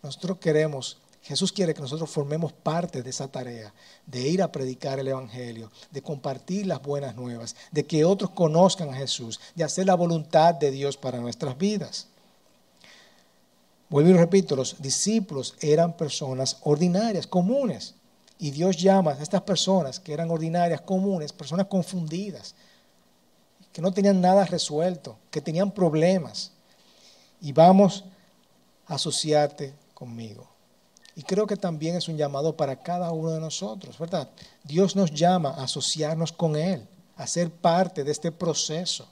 Nosotros 0.00 0.38
queremos, 0.38 0.98
Jesús 1.22 1.50
quiere 1.50 1.74
que 1.74 1.82
nosotros 1.82 2.08
formemos 2.08 2.52
parte 2.52 3.02
de 3.02 3.10
esa 3.10 3.26
tarea, 3.26 3.74
de 4.06 4.28
ir 4.28 4.40
a 4.40 4.52
predicar 4.52 5.00
el 5.00 5.08
Evangelio, 5.08 5.72
de 5.90 6.02
compartir 6.02 6.66
las 6.66 6.80
buenas 6.80 7.16
nuevas, 7.16 7.56
de 7.72 7.84
que 7.84 8.04
otros 8.04 8.30
conozcan 8.30 8.90
a 8.90 8.96
Jesús, 8.96 9.40
de 9.56 9.64
hacer 9.64 9.86
la 9.86 9.96
voluntad 9.96 10.54
de 10.54 10.70
Dios 10.70 10.96
para 10.96 11.18
nuestras 11.18 11.58
vidas. 11.58 12.06
Vuelvo 13.88 14.10
y 14.10 14.12
repito, 14.12 14.54
los 14.54 14.80
discípulos 14.80 15.56
eran 15.60 15.96
personas 15.96 16.58
ordinarias, 16.62 17.26
comunes. 17.26 17.95
Y 18.38 18.50
Dios 18.50 18.76
llama 18.76 19.12
a 19.12 19.22
estas 19.22 19.42
personas 19.42 19.98
que 19.98 20.12
eran 20.12 20.30
ordinarias, 20.30 20.80
comunes, 20.82 21.32
personas 21.32 21.66
confundidas, 21.66 22.54
que 23.72 23.80
no 23.80 23.92
tenían 23.92 24.20
nada 24.20 24.44
resuelto, 24.44 25.18
que 25.30 25.40
tenían 25.40 25.70
problemas. 25.70 26.52
Y 27.40 27.52
vamos 27.52 28.04
a 28.86 28.94
asociarte 28.94 29.74
conmigo. 29.94 30.46
Y 31.14 31.22
creo 31.22 31.46
que 31.46 31.56
también 31.56 31.96
es 31.96 32.08
un 32.08 32.16
llamado 32.16 32.56
para 32.56 32.82
cada 32.82 33.10
uno 33.10 33.30
de 33.30 33.40
nosotros, 33.40 33.98
¿verdad? 33.98 34.28
Dios 34.64 34.96
nos 34.96 35.12
llama 35.12 35.50
a 35.50 35.64
asociarnos 35.64 36.30
con 36.32 36.56
Él, 36.56 36.86
a 37.16 37.26
ser 37.26 37.50
parte 37.50 38.04
de 38.04 38.12
este 38.12 38.30
proceso. 38.32 39.08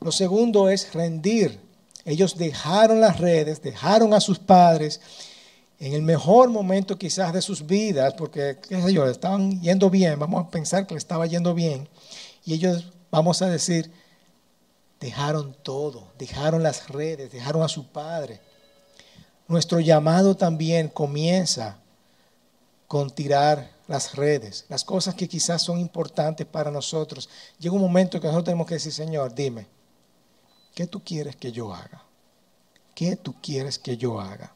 Lo 0.00 0.12
segundo 0.12 0.68
es 0.68 0.92
rendir 0.92 1.58
ellos 2.04 2.36
dejaron 2.36 3.00
las 3.00 3.18
redes, 3.18 3.62
dejaron 3.62 4.12
a 4.14 4.20
sus 4.20 4.38
padres 4.38 5.00
en 5.86 5.92
el 5.94 6.02
mejor 6.02 6.48
momento 6.48 6.98
quizás 6.98 7.32
de 7.32 7.42
sus 7.42 7.66
vidas, 7.66 8.14
porque, 8.14 8.58
qué 8.68 8.80
sé 8.80 8.92
yo, 8.92 9.06
estaban 9.06 9.60
yendo 9.60 9.90
bien, 9.90 10.18
vamos 10.18 10.46
a 10.46 10.50
pensar 10.50 10.86
que 10.86 10.94
le 10.94 10.98
estaba 10.98 11.26
yendo 11.26 11.54
bien, 11.54 11.88
y 12.44 12.54
ellos, 12.54 12.92
vamos 13.10 13.42
a 13.42 13.48
decir, 13.48 13.92
dejaron 15.00 15.56
todo, 15.62 16.08
dejaron 16.18 16.62
las 16.62 16.88
redes, 16.88 17.32
dejaron 17.32 17.62
a 17.62 17.68
su 17.68 17.86
padre. 17.88 18.40
Nuestro 19.48 19.80
llamado 19.80 20.36
también 20.36 20.88
comienza 20.88 21.78
con 22.86 23.10
tirar 23.10 23.70
las 23.88 24.14
redes, 24.14 24.64
las 24.68 24.84
cosas 24.84 25.14
que 25.14 25.28
quizás 25.28 25.62
son 25.62 25.78
importantes 25.78 26.46
para 26.46 26.70
nosotros. 26.70 27.28
Llega 27.58 27.74
un 27.74 27.80
momento 27.80 28.20
que 28.20 28.26
nosotros 28.28 28.44
tenemos 28.44 28.66
que 28.66 28.74
decir, 28.74 28.92
Señor, 28.92 29.34
dime, 29.34 29.66
¿Qué 30.74 30.86
tú 30.86 31.02
quieres 31.04 31.36
que 31.36 31.52
yo 31.52 31.74
haga? 31.74 32.02
¿Qué 32.94 33.16
tú 33.16 33.34
quieres 33.42 33.78
que 33.78 33.96
yo 33.96 34.20
haga? 34.20 34.54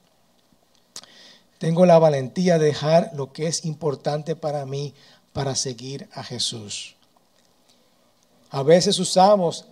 Tengo 1.58 1.86
la 1.86 1.98
valentía 1.98 2.58
de 2.58 2.66
dejar 2.66 3.10
lo 3.14 3.32
que 3.32 3.46
es 3.46 3.64
importante 3.64 4.36
para 4.36 4.66
mí 4.66 4.94
para 5.32 5.54
seguir 5.54 6.08
a 6.12 6.22
Jesús. 6.22 6.96
A 8.50 8.62
veces 8.62 8.98
usamos 8.98 9.66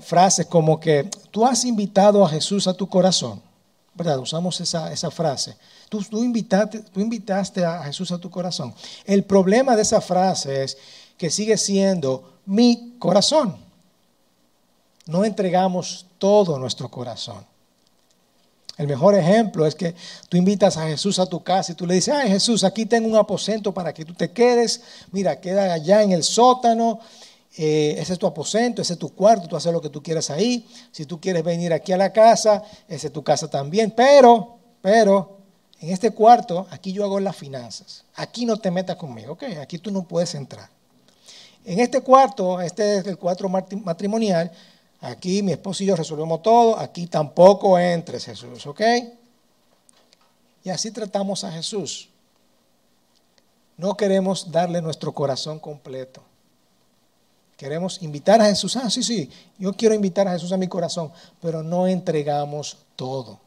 frases 0.00 0.46
como 0.46 0.80
que 0.80 1.08
tú 1.30 1.44
has 1.44 1.64
invitado 1.64 2.24
a 2.24 2.28
Jesús 2.28 2.66
a 2.66 2.74
tu 2.74 2.88
corazón. 2.88 3.42
¿Verdad? 3.94 4.18
Usamos 4.18 4.60
esa, 4.60 4.92
esa 4.92 5.10
frase. 5.10 5.56
Tú, 5.88 6.02
invitaste, 6.24 6.80
tú 6.80 7.00
invitaste 7.00 7.64
a 7.64 7.84
Jesús 7.84 8.10
a 8.10 8.18
tu 8.18 8.28
corazón. 8.28 8.74
El 9.04 9.22
problema 9.22 9.76
de 9.76 9.82
esa 9.82 10.00
frase 10.00 10.64
es 10.64 10.76
que 11.16 11.30
sigue 11.30 11.56
siendo 11.56 12.40
mi 12.44 12.96
corazón. 12.98 13.56
No 15.06 15.24
entregamos 15.24 16.06
todo 16.18 16.58
nuestro 16.58 16.90
corazón. 16.90 17.46
El 18.76 18.88
mejor 18.88 19.14
ejemplo 19.14 19.66
es 19.66 19.74
que 19.74 19.94
tú 20.28 20.36
invitas 20.36 20.76
a 20.76 20.88
Jesús 20.88 21.18
a 21.18 21.26
tu 21.26 21.42
casa 21.44 21.72
y 21.72 21.74
tú 21.74 21.86
le 21.86 21.94
dices, 21.94 22.14
ay 22.14 22.28
Jesús, 22.28 22.64
aquí 22.64 22.86
tengo 22.86 23.08
un 23.08 23.16
aposento 23.16 23.72
para 23.72 23.94
que 23.94 24.04
tú 24.04 24.14
te 24.14 24.32
quedes. 24.32 24.82
Mira, 25.12 25.40
queda 25.40 25.72
allá 25.72 26.02
en 26.02 26.12
el 26.12 26.24
sótano 26.24 27.00
eh, 27.56 27.94
ese 27.98 28.14
es 28.14 28.18
tu 28.18 28.26
aposento, 28.26 28.82
ese 28.82 28.94
es 28.94 28.98
tu 28.98 29.14
cuarto, 29.14 29.46
tú 29.46 29.56
haces 29.56 29.72
lo 29.72 29.80
que 29.80 29.88
tú 29.88 30.02
quieras 30.02 30.30
ahí. 30.30 30.66
Si 30.90 31.06
tú 31.06 31.20
quieres 31.20 31.44
venir 31.44 31.72
aquí 31.72 31.92
a 31.92 31.96
la 31.96 32.12
casa, 32.12 32.62
esa 32.88 33.06
es 33.06 33.12
tu 33.12 33.22
casa 33.22 33.48
también. 33.48 33.92
Pero, 33.92 34.58
pero, 34.80 35.38
en 35.80 35.90
este 35.90 36.10
cuarto, 36.10 36.66
aquí 36.70 36.92
yo 36.92 37.04
hago 37.04 37.20
las 37.20 37.36
finanzas. 37.36 38.04
Aquí 38.16 38.44
no 38.44 38.56
te 38.56 38.70
metas 38.70 38.96
conmigo, 38.96 39.34
¿ok? 39.34 39.44
Aquí 39.60 39.78
tú 39.78 39.90
no 39.90 40.02
puedes 40.02 40.34
entrar. 40.34 40.68
En 41.64 41.78
este 41.80 42.00
cuarto, 42.00 42.60
este 42.60 42.98
es 42.98 43.06
el 43.06 43.16
cuarto 43.16 43.48
matrimonial, 43.48 44.50
aquí 45.04 45.42
mi 45.42 45.52
esposo 45.52 45.82
y 45.82 45.86
yo 45.86 45.96
resolvemos 45.96 46.42
todo, 46.42 46.78
aquí 46.78 47.06
tampoco 47.06 47.78
entres 47.78 48.24
Jesús, 48.24 48.66
¿ok? 48.66 48.80
Y 50.64 50.70
así 50.70 50.90
tratamos 50.90 51.44
a 51.44 51.52
Jesús. 51.52 52.08
No 53.76 53.96
queremos 53.96 54.50
darle 54.50 54.80
nuestro 54.80 55.12
corazón 55.12 55.58
completo. 55.58 56.22
Queremos 57.56 58.02
invitar 58.02 58.40
a 58.40 58.46
Jesús. 58.46 58.76
Ah, 58.76 58.88
sí, 58.88 59.02
sí, 59.02 59.30
yo 59.58 59.74
quiero 59.74 59.94
invitar 59.94 60.26
a 60.26 60.32
Jesús 60.32 60.52
a 60.52 60.56
mi 60.56 60.68
corazón, 60.68 61.12
pero 61.40 61.62
no 61.62 61.86
entregamos 61.86 62.78
todo. 62.96 63.40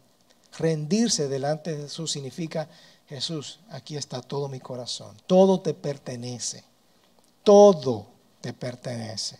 Rendirse 0.57 1.27
delante 1.27 1.75
de 1.75 1.83
Jesús 1.83 2.11
significa, 2.11 2.69
Jesús, 3.09 3.59
aquí 3.69 3.97
está 3.97 4.21
todo 4.21 4.47
mi 4.47 4.59
corazón. 4.59 5.15
Todo 5.25 5.59
te 5.59 5.73
pertenece. 5.73 6.63
Todo 7.43 8.05
te 8.41 8.53
pertenece. 8.53 9.39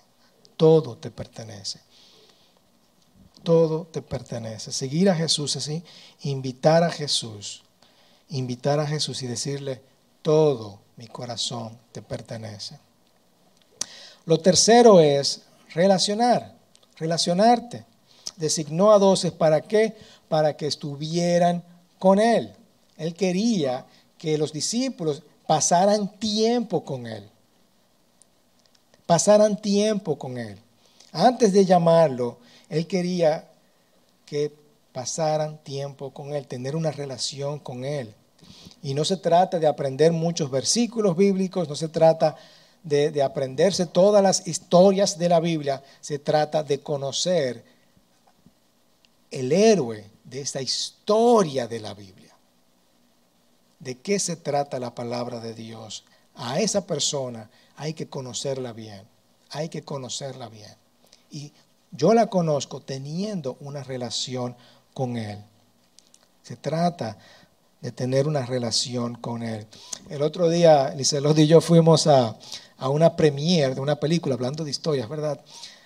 Todo 0.55 0.97
te 0.97 1.11
pertenece. 1.11 1.86
Todo 3.47 3.87
te 3.89 4.01
pertenece. 4.01 4.73
Seguir 4.73 5.09
a 5.09 5.15
Jesús 5.15 5.55
así, 5.55 5.81
invitar 6.23 6.83
a 6.83 6.91
Jesús, 6.91 7.63
invitar 8.27 8.77
a 8.81 8.85
Jesús 8.85 9.23
y 9.23 9.27
decirle, 9.27 9.81
todo 10.21 10.81
mi 10.97 11.07
corazón 11.07 11.77
te 11.93 12.01
pertenece. 12.01 12.77
Lo 14.25 14.37
tercero 14.41 14.99
es 14.99 15.43
relacionar, 15.73 16.55
relacionarte. 16.97 17.85
Designó 18.35 18.91
a 18.91 18.99
doce 18.99 19.31
para 19.31 19.61
qué? 19.61 19.95
Para 20.27 20.57
que 20.57 20.67
estuvieran 20.67 21.63
con 21.99 22.19
él. 22.19 22.53
Él 22.97 23.13
quería 23.13 23.85
que 24.17 24.37
los 24.37 24.51
discípulos 24.51 25.23
pasaran 25.45 26.19
tiempo 26.19 26.83
con 26.83 27.07
él. 27.07 27.29
Pasaran 29.05 29.55
tiempo 29.55 30.19
con 30.19 30.37
él. 30.37 30.59
Antes 31.13 31.53
de 31.53 31.63
llamarlo, 31.63 32.39
él 32.69 32.87
quería 32.87 33.49
que 34.25 34.51
pasaran 34.91 35.57
tiempo 35.63 36.11
con 36.11 36.33
él, 36.33 36.47
tener 36.47 36.75
una 36.75 36.91
relación 36.91 37.59
con 37.59 37.85
él. 37.85 38.13
Y 38.81 38.93
no 38.93 39.05
se 39.05 39.17
trata 39.17 39.59
de 39.59 39.67
aprender 39.67 40.11
muchos 40.11 40.51
versículos 40.51 41.15
bíblicos, 41.15 41.69
no 41.69 41.75
se 41.75 41.87
trata 41.89 42.35
de, 42.83 43.21
aprenderse 43.21 43.85
todas 43.85 44.23
las 44.23 44.47
historias 44.47 45.17
de 45.17 45.29
la 45.29 45.39
Biblia, 45.39 45.83
se 46.01 46.19
trata 46.19 46.63
de 46.63 46.79
conocer 46.79 47.63
el 49.29 49.51
héroe 49.51 50.09
de 50.23 50.41
esta 50.41 50.61
historia 50.61 51.67
de 51.67 51.79
la 51.79 51.93
Biblia. 51.93 52.33
¿De 53.79 53.99
qué 53.99 54.19
se 54.19 54.35
trata 54.35 54.79
la 54.79 54.95
palabra 54.95 55.39
de 55.39 55.53
Dios? 55.53 56.05
A 56.35 56.59
esa 56.59 56.85
persona 56.85 57.49
hay 57.75 57.93
que 57.93 58.07
conocerla 58.07 58.73
bien, 58.73 59.03
hay 59.51 59.69
que 59.69 59.83
conocerla 59.83 60.49
bien. 60.49 60.75
Y 61.29 61.51
yo 61.97 62.13
la 62.13 62.27
conozco 62.27 62.81
teniendo 62.81 63.57
una 63.59 63.83
relación 63.83 64.55
con 64.93 65.17
Él. 65.17 65.43
Se 66.43 66.55
trata 66.55 67.17
de 67.81 67.91
tener 67.91 68.27
una 68.27 68.45
relación 68.45 69.15
con 69.15 69.43
Él. 69.43 69.67
El 70.09 70.21
otro 70.21 70.49
día, 70.49 70.93
Lizelot 70.95 71.37
y 71.39 71.47
yo 71.47 71.59
fuimos 71.59 72.07
a, 72.07 72.37
a 72.77 72.89
una 72.89 73.15
premiere 73.15 73.75
de 73.75 73.81
una 73.81 73.97
película, 73.97 74.35
hablando 74.35 74.63
de 74.63 74.71
historias, 74.71 75.09
¿verdad? 75.09 75.41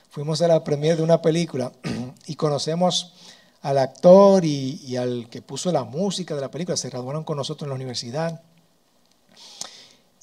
Fuimos 0.09 0.41
a 0.41 0.47
la 0.47 0.63
premiere 0.63 0.97
de 0.97 1.03
una 1.03 1.21
película 1.21 1.71
y 2.27 2.35
conocemos 2.35 3.13
al 3.61 3.77
actor 3.77 4.43
y, 4.43 4.97
al 4.97 5.29
que 5.29 5.41
puso 5.41 5.71
la 5.71 5.83
música 5.83 6.35
de 6.35 6.41
la 6.41 6.51
película, 6.51 6.75
se 6.77 6.89
graduaron 6.89 7.23
con 7.23 7.37
nosotros 7.37 7.65
en 7.65 7.69
la 7.69 7.75
universidad. 7.75 8.41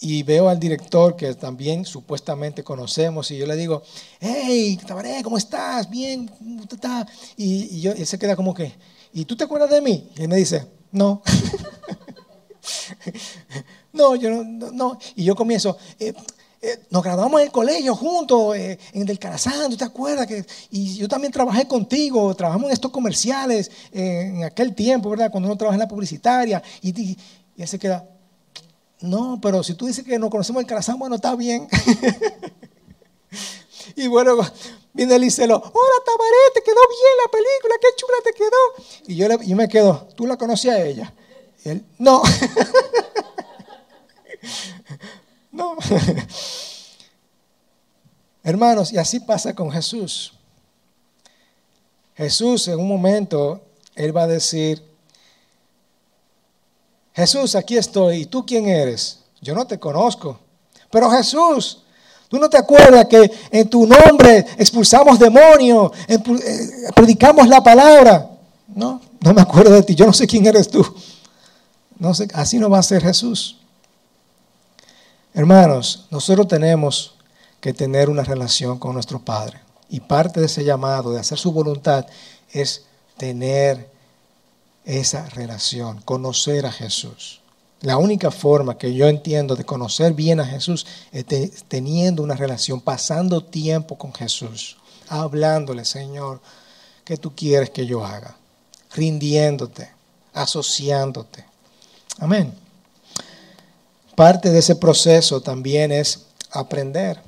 Y 0.01 0.23
veo 0.23 0.49
al 0.49 0.61
director 0.61 1.17
que 1.17 1.35
también 1.35 1.85
supuestamente 1.85 2.63
conocemos 2.63 3.33
y 3.33 3.39
yo 3.39 3.47
le 3.47 3.57
digo, 3.57 3.83
hey, 4.21 4.79
Tabaré, 4.87 5.23
¿cómo 5.25 5.37
estás? 5.37 5.91
Bien, 5.91 6.29
¿cómo 6.29 6.63
estás? 6.63 7.09
Y, 7.37 7.81
yo, 7.81 7.91
él 7.91 8.07
se 8.07 8.19
queda 8.19 8.37
como 8.37 8.55
que, 8.55 8.73
¿y 9.13 9.25
tú 9.25 9.37
te 9.37 9.43
acuerdas 9.43 9.71
de 9.71 9.81
mí? 9.81 10.09
Y 10.17 10.23
él 10.23 10.29
me 10.29 10.37
dice, 10.37 10.67
no. 10.93 11.21
no, 13.93 14.15
yo 14.15 14.31
no, 14.31 14.71
no. 14.71 14.99
Y 15.17 15.25
yo 15.25 15.35
comienzo, 15.35 15.77
eh, 15.99 16.15
eh, 16.63 16.79
nos 16.91 17.03
graduamos 17.03 17.41
en 17.41 17.47
el 17.47 17.53
colegio 17.53 17.97
juntos, 17.97 18.57
eh, 18.57 18.79
en 18.93 19.09
el 19.09 19.19
Carazán, 19.19 19.69
¿tú 19.69 19.77
te 19.77 19.85
acuerdas? 19.85 20.29
Que, 20.29 20.47
y 20.71 20.95
yo 20.95 21.09
también 21.09 21.33
trabajé 21.33 21.67
contigo, 21.67 22.33
trabajamos 22.37 22.69
en 22.69 22.75
estos 22.75 22.93
comerciales 22.93 23.69
en 23.91 24.45
aquel 24.45 24.77
tiempo, 24.77 25.11
¿verdad? 25.11 25.33
Cuando 25.33 25.49
uno 25.49 25.59
trabaja 25.59 25.75
en 25.75 25.81
la 25.81 25.89
publicitaria. 25.89 26.63
Y, 26.83 27.01
y, 27.01 27.19
él 27.57 27.67
se 27.67 27.81
queda, 27.81 28.09
no, 29.01 29.39
pero 29.41 29.63
si 29.63 29.75
tú 29.75 29.87
dices 29.87 30.05
que 30.05 30.19
nos 30.19 30.31
conocemos 30.31 30.61
en 30.61 30.69
Carazán, 30.69 30.99
bueno, 30.99 31.15
está 31.17 31.35
bien. 31.37 31.67
y 33.97 34.07
bueno, 34.09 34.37
viene 34.93 35.15
el 35.15 35.23
Licelo, 35.23 35.57
hola 35.57 36.05
Tabaré, 36.05 36.37
te 36.55 36.63
quedó 36.63 36.75
bien 36.75 37.17
la 37.25 37.31
película, 37.31 37.77
qué 37.81 37.89
chula 37.97 38.17
te 38.25 38.33
quedó. 38.33 38.75
Y 39.07 39.15
yo, 39.17 39.29
yo 39.43 39.57
me 39.57 39.69
quedo, 39.69 40.07
¿tú 40.17 40.27
la 40.27 40.37
conocías 40.37 40.77
a 40.77 40.85
ella? 40.85 41.15
Y 41.65 41.69
él, 41.71 41.87
no. 41.99 42.23
No. 45.51 45.77
Hermanos, 48.43 48.93
y 48.93 48.99
así 48.99 49.21
pasa 49.21 49.55
con 49.55 49.71
Jesús. 49.71 50.35
Jesús 52.15 52.69
en 52.69 52.79
un 52.79 52.89
momento, 52.89 53.63
Él 53.95 54.17
va 54.17 54.23
a 54.23 54.27
decir, 54.27 54.83
Jesús, 57.19 57.57
aquí 57.57 57.77
estoy, 57.77 58.19
¿y 58.19 58.27
tú 58.27 58.47
quién 58.47 58.69
eres? 58.69 59.19
Yo 59.41 59.53
no 59.53 59.67
te 59.67 59.77
conozco. 59.77 60.39
Pero 60.89 61.11
Jesús, 61.11 61.83
¿tú 62.29 62.39
no 62.39 62.49
te 62.49 62.57
acuerdas 62.57 63.07
que 63.07 63.29
en 63.51 63.69
tu 63.69 63.89
nombre 63.89 64.47
expulsamos 64.57 65.19
demonios, 65.19 65.91
eh, 66.07 66.17
predicamos 66.95 67.49
la 67.49 67.61
palabra? 67.61 68.31
No, 68.69 69.01
no 69.19 69.35
me 69.35 69.43
acuerdo 69.43 69.75
de 69.75 69.83
ti, 69.83 69.97
yo 69.97 70.07
no 70.07 70.13
sé 70.13 70.29
quién 70.29 70.47
eres 70.47 70.69
tú. 70.69 70.87
No 71.99 72.15
sé, 72.15 72.29
así 72.35 72.57
no 72.57 72.71
va 72.71 72.79
a 72.79 72.85
ser 72.85 73.03
Jesús. 73.03 73.59
Hermanos, 75.35 76.07
nosotros 76.13 76.47
tenemos 76.47 77.15
que 77.61 77.73
tener 77.73 78.09
una 78.09 78.23
relación 78.23 78.79
con 78.79 78.95
nuestro 78.95 79.19
Padre. 79.19 79.59
Y 79.91 79.99
parte 79.99 80.39
de 80.39 80.47
ese 80.47 80.63
llamado 80.63 81.11
de 81.11 81.19
hacer 81.19 81.37
su 81.37 81.51
voluntad 81.51 82.07
es 82.53 82.85
tener 83.17 83.98
esa 84.89 85.29
relación, 85.29 86.01
conocer 86.01 86.65
a 86.65 86.73
Jesús. 86.73 87.43
La 87.83 87.99
única 87.99 88.31
forma 88.31 88.79
que 88.79 88.95
yo 88.95 89.07
entiendo 89.07 89.55
de 89.55 89.65
conocer 89.65 90.15
bien 90.15 90.41
a 90.41 90.47
Jesús 90.47 90.87
es 91.13 91.27
teniendo 91.69 92.23
una 92.23 92.35
relación, 92.35 92.81
pasando 92.81 93.45
tiempo 93.45 93.99
con 93.99 94.15
Jesús, 94.15 94.79
hablándole, 95.09 95.85
Señor, 95.85 96.41
¿qué 97.05 97.19
tú 97.19 97.35
quieres 97.37 97.69
que 97.69 97.85
yo 97.87 98.05
haga? 98.05 98.35
Rindiéndote, 98.95 99.91
asociándote. 100.33 101.45
Amén. 102.19 102.55
Parte 104.17 104.51
de 104.51 104.59
ese 104.59 104.75
proceso 104.75 105.43
también 105.43 105.93
es 105.93 106.25
aprender. 106.51 107.21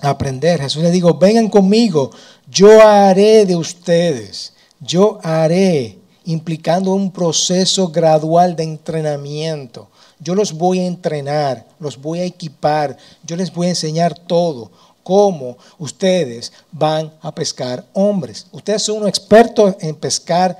Aprender. 0.00 0.62
Jesús 0.62 0.82
le 0.82 0.90
dijo, 0.90 1.18
vengan 1.18 1.50
conmigo, 1.50 2.10
yo 2.48 2.80
haré 2.82 3.44
de 3.44 3.56
ustedes, 3.56 4.54
yo 4.80 5.20
haré, 5.22 5.99
implicando 6.30 6.94
un 6.94 7.10
proceso 7.10 7.88
gradual 7.88 8.56
de 8.56 8.64
entrenamiento. 8.64 9.88
Yo 10.18 10.34
los 10.34 10.52
voy 10.52 10.80
a 10.80 10.86
entrenar, 10.86 11.66
los 11.78 12.00
voy 12.00 12.20
a 12.20 12.24
equipar, 12.24 12.96
yo 13.24 13.36
les 13.36 13.52
voy 13.52 13.66
a 13.66 13.70
enseñar 13.70 14.18
todo, 14.18 14.70
cómo 15.02 15.56
ustedes 15.78 16.52
van 16.70 17.12
a 17.22 17.34
pescar 17.34 17.84
hombres. 17.94 18.46
Ustedes 18.52 18.82
son 18.82 18.98
unos 18.98 19.08
expertos 19.08 19.76
en 19.80 19.96
pescar 19.96 20.56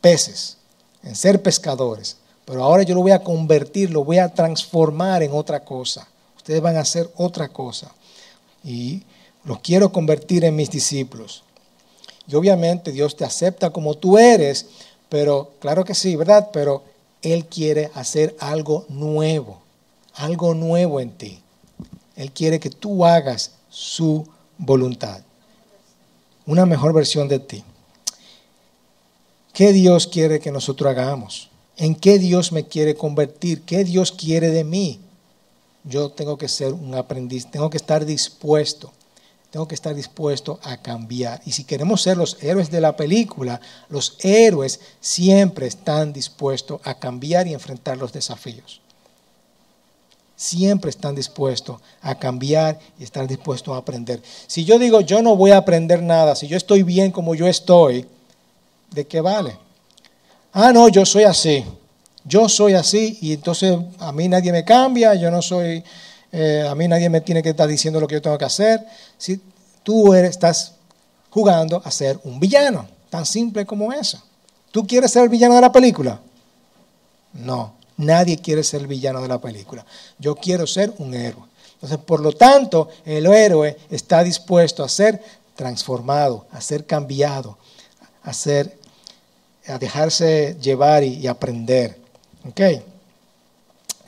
peces, 0.00 0.56
en 1.02 1.14
ser 1.14 1.42
pescadores. 1.42 2.16
Pero 2.44 2.64
ahora 2.64 2.82
yo 2.82 2.94
lo 2.94 3.02
voy 3.02 3.12
a 3.12 3.22
convertir, 3.22 3.90
lo 3.90 4.02
voy 4.02 4.18
a 4.18 4.32
transformar 4.34 5.22
en 5.22 5.32
otra 5.32 5.60
cosa. 5.64 6.08
ustedes 6.36 6.60
van 6.60 6.76
a 6.76 6.80
hacer 6.80 7.08
otra 7.16 7.48
cosa. 7.48 7.92
Y 8.64 9.02
los 9.44 9.60
quiero 9.60 9.92
convertir 9.92 10.44
en 10.44 10.56
mis 10.56 10.70
discípulos. 10.70 11.44
Y 12.30 12.34
obviamente 12.36 12.92
Dios 12.92 13.16
te 13.16 13.24
acepta 13.24 13.70
como 13.70 13.96
tú 13.96 14.16
eres, 14.16 14.66
pero 15.08 15.50
claro 15.58 15.84
que 15.84 15.94
sí, 15.94 16.14
¿verdad? 16.14 16.50
Pero 16.52 16.84
Él 17.22 17.46
quiere 17.46 17.90
hacer 17.94 18.36
algo 18.38 18.86
nuevo, 18.88 19.60
algo 20.14 20.54
nuevo 20.54 21.00
en 21.00 21.10
ti. 21.10 21.40
Él 22.14 22.30
quiere 22.30 22.60
que 22.60 22.70
tú 22.70 23.04
hagas 23.04 23.52
su 23.68 24.28
voluntad, 24.58 25.22
una 26.46 26.66
mejor 26.66 26.92
versión 26.92 27.26
de 27.26 27.40
ti. 27.40 27.64
¿Qué 29.52 29.72
Dios 29.72 30.06
quiere 30.06 30.38
que 30.38 30.52
nosotros 30.52 30.88
hagamos? 30.88 31.50
¿En 31.76 31.96
qué 31.96 32.18
Dios 32.20 32.52
me 32.52 32.64
quiere 32.64 32.94
convertir? 32.94 33.62
¿Qué 33.62 33.82
Dios 33.82 34.12
quiere 34.12 34.50
de 34.50 34.62
mí? 34.62 35.00
Yo 35.82 36.10
tengo 36.10 36.38
que 36.38 36.46
ser 36.46 36.74
un 36.74 36.94
aprendiz, 36.94 37.50
tengo 37.50 37.70
que 37.70 37.78
estar 37.78 38.04
dispuesto, 38.04 38.92
tengo 39.50 39.66
que 39.66 39.74
estar 39.74 39.94
dispuesto 39.94 40.60
a 40.62 40.76
cambiar. 40.76 41.40
Y 41.44 41.52
si 41.52 41.64
queremos 41.64 42.02
ser 42.02 42.16
los 42.16 42.42
héroes 42.42 42.70
de 42.70 42.80
la 42.80 42.96
película, 42.96 43.60
los 43.88 44.16
héroes 44.20 44.80
siempre 45.00 45.66
están 45.66 46.12
dispuestos 46.12 46.80
a 46.84 46.94
cambiar 46.94 47.46
y 47.46 47.54
enfrentar 47.54 47.98
los 47.98 48.12
desafíos. 48.12 48.80
Siempre 50.36 50.90
están 50.90 51.16
dispuestos 51.16 51.80
a 52.00 52.14
cambiar 52.14 52.78
y 52.98 53.04
estar 53.04 53.26
dispuestos 53.26 53.74
a 53.74 53.78
aprender. 53.78 54.22
Si 54.46 54.64
yo 54.64 54.78
digo, 54.78 55.00
yo 55.00 55.20
no 55.20 55.36
voy 55.36 55.50
a 55.50 55.58
aprender 55.58 56.02
nada, 56.02 56.36
si 56.36 56.46
yo 56.46 56.56
estoy 56.56 56.82
bien 56.82 57.10
como 57.10 57.34
yo 57.34 57.46
estoy, 57.46 58.06
¿de 58.92 59.06
qué 59.06 59.20
vale? 59.20 59.58
Ah, 60.52 60.72
no, 60.72 60.88
yo 60.88 61.04
soy 61.04 61.24
así. 61.24 61.64
Yo 62.24 62.48
soy 62.48 62.74
así 62.74 63.18
y 63.20 63.32
entonces 63.32 63.78
a 63.98 64.12
mí 64.12 64.28
nadie 64.28 64.52
me 64.52 64.64
cambia, 64.64 65.14
yo 65.14 65.30
no 65.30 65.42
soy, 65.42 65.82
eh, 66.32 66.66
a 66.68 66.74
mí 66.74 66.86
nadie 66.88 67.08
me 67.08 67.20
tiene 67.20 67.42
que 67.42 67.50
estar 67.50 67.68
diciendo 67.68 68.00
lo 68.00 68.06
que 68.06 68.14
yo 68.14 68.22
tengo 68.22 68.38
que 68.38 68.44
hacer. 68.44 68.84
Si 69.18 69.40
tú 69.82 70.14
eres, 70.14 70.30
estás 70.30 70.74
jugando 71.30 71.80
a 71.84 71.90
ser 71.90 72.18
un 72.24 72.38
villano, 72.40 72.88
tan 73.08 73.26
simple 73.26 73.66
como 73.66 73.92
eso. 73.92 74.22
¿Tú 74.70 74.86
quieres 74.86 75.10
ser 75.10 75.24
el 75.24 75.28
villano 75.28 75.54
de 75.56 75.60
la 75.60 75.72
película? 75.72 76.20
No, 77.32 77.74
nadie 77.96 78.38
quiere 78.38 78.62
ser 78.62 78.82
el 78.82 78.86
villano 78.86 79.20
de 79.20 79.28
la 79.28 79.40
película. 79.40 79.84
Yo 80.18 80.36
quiero 80.36 80.66
ser 80.66 80.92
un 80.98 81.14
héroe. 81.14 81.44
Entonces, 81.74 81.98
por 81.98 82.20
lo 82.20 82.32
tanto, 82.32 82.88
el 83.04 83.26
héroe 83.26 83.76
está 83.88 84.22
dispuesto 84.22 84.84
a 84.84 84.88
ser 84.88 85.22
transformado, 85.56 86.46
a 86.52 86.60
ser 86.60 86.86
cambiado, 86.86 87.56
a 88.22 88.32
ser 88.32 88.78
a 89.66 89.78
dejarse 89.78 90.56
llevar 90.60 91.04
y, 91.04 91.26
aprender. 91.26 91.98
¿ok? 92.48 92.60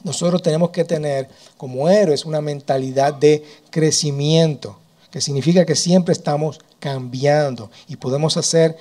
Nosotros 0.04 0.42
tenemos 0.42 0.70
que 0.70 0.84
tener 0.84 1.28
como 1.56 1.88
héroes 1.88 2.24
una 2.24 2.40
mentalidad 2.40 3.14
de 3.14 3.44
crecimiento, 3.70 4.78
que 5.10 5.20
significa 5.20 5.64
que 5.64 5.76
siempre 5.76 6.12
estamos 6.12 6.60
cambiando 6.80 7.70
y 7.86 7.96
podemos 7.96 8.36
hacer 8.36 8.76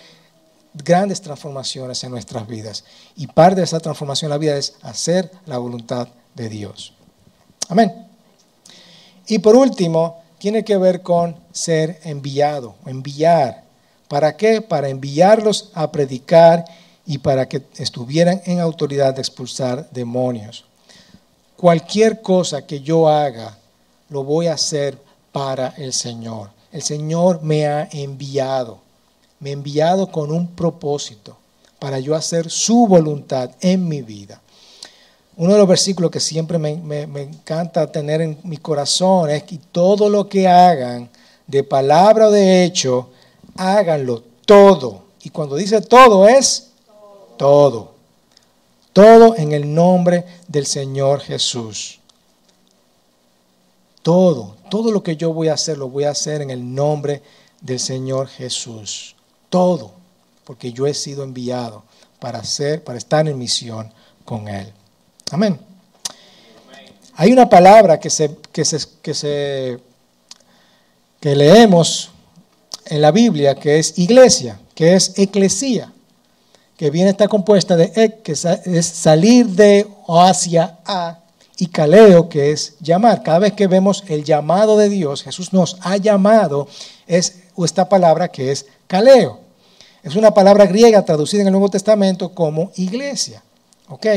grandes 0.73 1.21
transformaciones 1.21 2.03
en 2.03 2.11
nuestras 2.11 2.47
vidas. 2.47 2.83
Y 3.15 3.27
parte 3.27 3.61
de 3.61 3.65
esa 3.65 3.79
transformación 3.79 4.27
en 4.27 4.31
la 4.31 4.37
vida 4.37 4.57
es 4.57 4.75
hacer 4.81 5.31
la 5.45 5.57
voluntad 5.57 6.07
de 6.33 6.49
Dios. 6.49 6.93
Amén. 7.69 8.07
Y 9.27 9.39
por 9.39 9.55
último, 9.55 10.21
tiene 10.39 10.63
que 10.63 10.77
ver 10.77 11.03
con 11.03 11.35
ser 11.51 11.99
enviado, 12.03 12.75
enviar. 12.85 13.63
¿Para 14.07 14.35
qué? 14.35 14.61
Para 14.61 14.89
enviarlos 14.89 15.69
a 15.73 15.91
predicar 15.91 16.65
y 17.05 17.19
para 17.19 17.47
que 17.47 17.61
estuvieran 17.77 18.41
en 18.45 18.59
autoridad 18.59 19.13
de 19.13 19.21
expulsar 19.21 19.89
demonios. 19.91 20.65
Cualquier 21.61 22.23
cosa 22.23 22.65
que 22.65 22.81
yo 22.81 23.07
haga, 23.07 23.55
lo 24.09 24.23
voy 24.23 24.47
a 24.47 24.55
hacer 24.55 24.97
para 25.31 25.75
el 25.77 25.93
Señor. 25.93 26.49
El 26.71 26.81
Señor 26.81 27.43
me 27.43 27.67
ha 27.67 27.87
enviado, 27.91 28.79
me 29.39 29.51
ha 29.51 29.53
enviado 29.53 30.11
con 30.11 30.31
un 30.31 30.47
propósito, 30.55 31.37
para 31.77 31.99
yo 31.99 32.15
hacer 32.15 32.49
su 32.49 32.87
voluntad 32.87 33.51
en 33.59 33.87
mi 33.87 34.01
vida. 34.01 34.41
Uno 35.37 35.53
de 35.53 35.59
los 35.59 35.67
versículos 35.67 36.09
que 36.09 36.19
siempre 36.19 36.57
me, 36.57 36.77
me 36.77 37.21
encanta 37.21 37.91
tener 37.91 38.21
en 38.21 38.39
mi 38.41 38.57
corazón 38.57 39.29
es 39.29 39.43
que 39.43 39.59
todo 39.71 40.09
lo 40.09 40.27
que 40.27 40.47
hagan, 40.47 41.11
de 41.45 41.63
palabra 41.63 42.29
o 42.29 42.31
de 42.31 42.63
hecho, 42.63 43.09
háganlo 43.55 44.23
todo. 44.47 45.03
Y 45.21 45.29
cuando 45.29 45.57
dice 45.57 45.79
todo 45.79 46.27
es. 46.27 46.69
Todo 47.37 47.90
en 48.95 49.51
el 49.51 49.73
nombre 49.73 50.25
del 50.47 50.65
Señor 50.65 51.21
Jesús. 51.21 51.99
Todo, 54.01 54.57
todo 54.69 54.91
lo 54.91 55.03
que 55.03 55.15
yo 55.15 55.33
voy 55.33 55.47
a 55.47 55.53
hacer, 55.53 55.77
lo 55.77 55.89
voy 55.89 56.05
a 56.05 56.11
hacer 56.11 56.41
en 56.41 56.49
el 56.49 56.73
nombre 56.73 57.21
del 57.61 57.79
Señor 57.79 58.27
Jesús. 58.27 59.15
Todo, 59.49 59.91
porque 60.43 60.73
yo 60.73 60.87
he 60.87 60.93
sido 60.93 61.23
enviado 61.23 61.83
para 62.19 62.39
hacer, 62.39 62.83
para 62.83 62.97
estar 62.97 63.27
en 63.27 63.37
misión 63.37 63.91
con 64.25 64.47
Él. 64.47 64.71
Amén. 65.31 65.59
Hay 67.15 67.31
una 67.31 67.47
palabra 67.47 67.99
que 67.99 68.09
se, 68.09 68.35
que 68.51 68.65
se, 68.65 68.79
que 69.01 69.13
se 69.13 69.79
que 71.21 71.35
leemos 71.35 72.09
en 72.85 73.01
la 73.01 73.11
Biblia, 73.11 73.55
que 73.55 73.77
es 73.77 73.97
iglesia, 73.99 74.59
que 74.73 74.95
es 74.95 75.17
eclesía, 75.17 75.90
que 76.81 76.89
viene 76.89 77.11
está 77.11 77.27
compuesta 77.27 77.75
de 77.75 77.91
ek, 77.93 78.23
que 78.23 78.31
es 78.31 78.85
salir 78.87 79.45
de 79.49 79.87
o 80.07 80.19
hacia 80.19 80.79
a, 80.83 81.19
y 81.59 81.67
caleo, 81.67 82.27
que 82.27 82.51
es 82.51 82.73
llamar. 82.79 83.21
Cada 83.21 83.37
vez 83.37 83.53
que 83.53 83.67
vemos 83.67 84.03
el 84.07 84.23
llamado 84.23 84.75
de 84.79 84.89
Dios, 84.89 85.21
Jesús 85.21 85.53
nos 85.53 85.77
ha 85.81 85.97
llamado, 85.97 86.67
es 87.05 87.35
esta 87.63 87.87
palabra 87.87 88.29
que 88.29 88.51
es 88.51 88.65
caleo. 88.87 89.41
Es 90.01 90.15
una 90.15 90.33
palabra 90.33 90.65
griega 90.65 91.05
traducida 91.05 91.41
en 91.41 91.49
el 91.49 91.51
Nuevo 91.51 91.69
Testamento 91.69 92.33
como 92.33 92.71
iglesia. 92.77 93.43
¿Ok? 93.87 94.07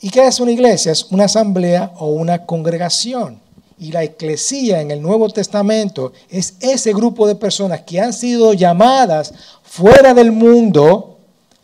¿Y 0.00 0.08
qué 0.08 0.28
es 0.28 0.40
una 0.40 0.52
iglesia? 0.52 0.92
Es 0.92 1.08
una 1.10 1.26
asamblea 1.26 1.92
o 1.98 2.06
una 2.06 2.46
congregación 2.46 3.38
y 3.78 3.92
la 3.92 4.02
eclesía 4.02 4.80
en 4.80 4.90
el 4.90 5.02
Nuevo 5.02 5.28
Testamento 5.28 6.14
es 6.30 6.54
ese 6.60 6.94
grupo 6.94 7.26
de 7.26 7.34
personas 7.34 7.82
que 7.82 8.00
han 8.00 8.14
sido 8.14 8.54
llamadas 8.54 9.34
fuera 9.62 10.14
del 10.14 10.32
mundo 10.32 11.09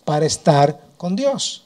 para 0.07 0.25
estar 0.25 0.81
con 0.97 1.15
Dios. 1.15 1.65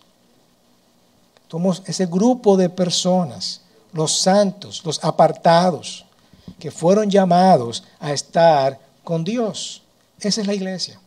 Somos 1.48 1.82
ese 1.86 2.06
grupo 2.06 2.56
de 2.56 2.68
personas, 2.68 3.60
los 3.92 4.18
santos, 4.18 4.82
los 4.84 4.98
apartados, 5.04 6.04
que 6.58 6.72
fueron 6.72 7.08
llamados 7.08 7.84
a 8.00 8.12
estar 8.12 8.80
con 9.04 9.22
Dios. 9.22 9.82
Esa 10.20 10.40
es 10.40 10.46
la 10.46 10.54
iglesia. 10.54 10.98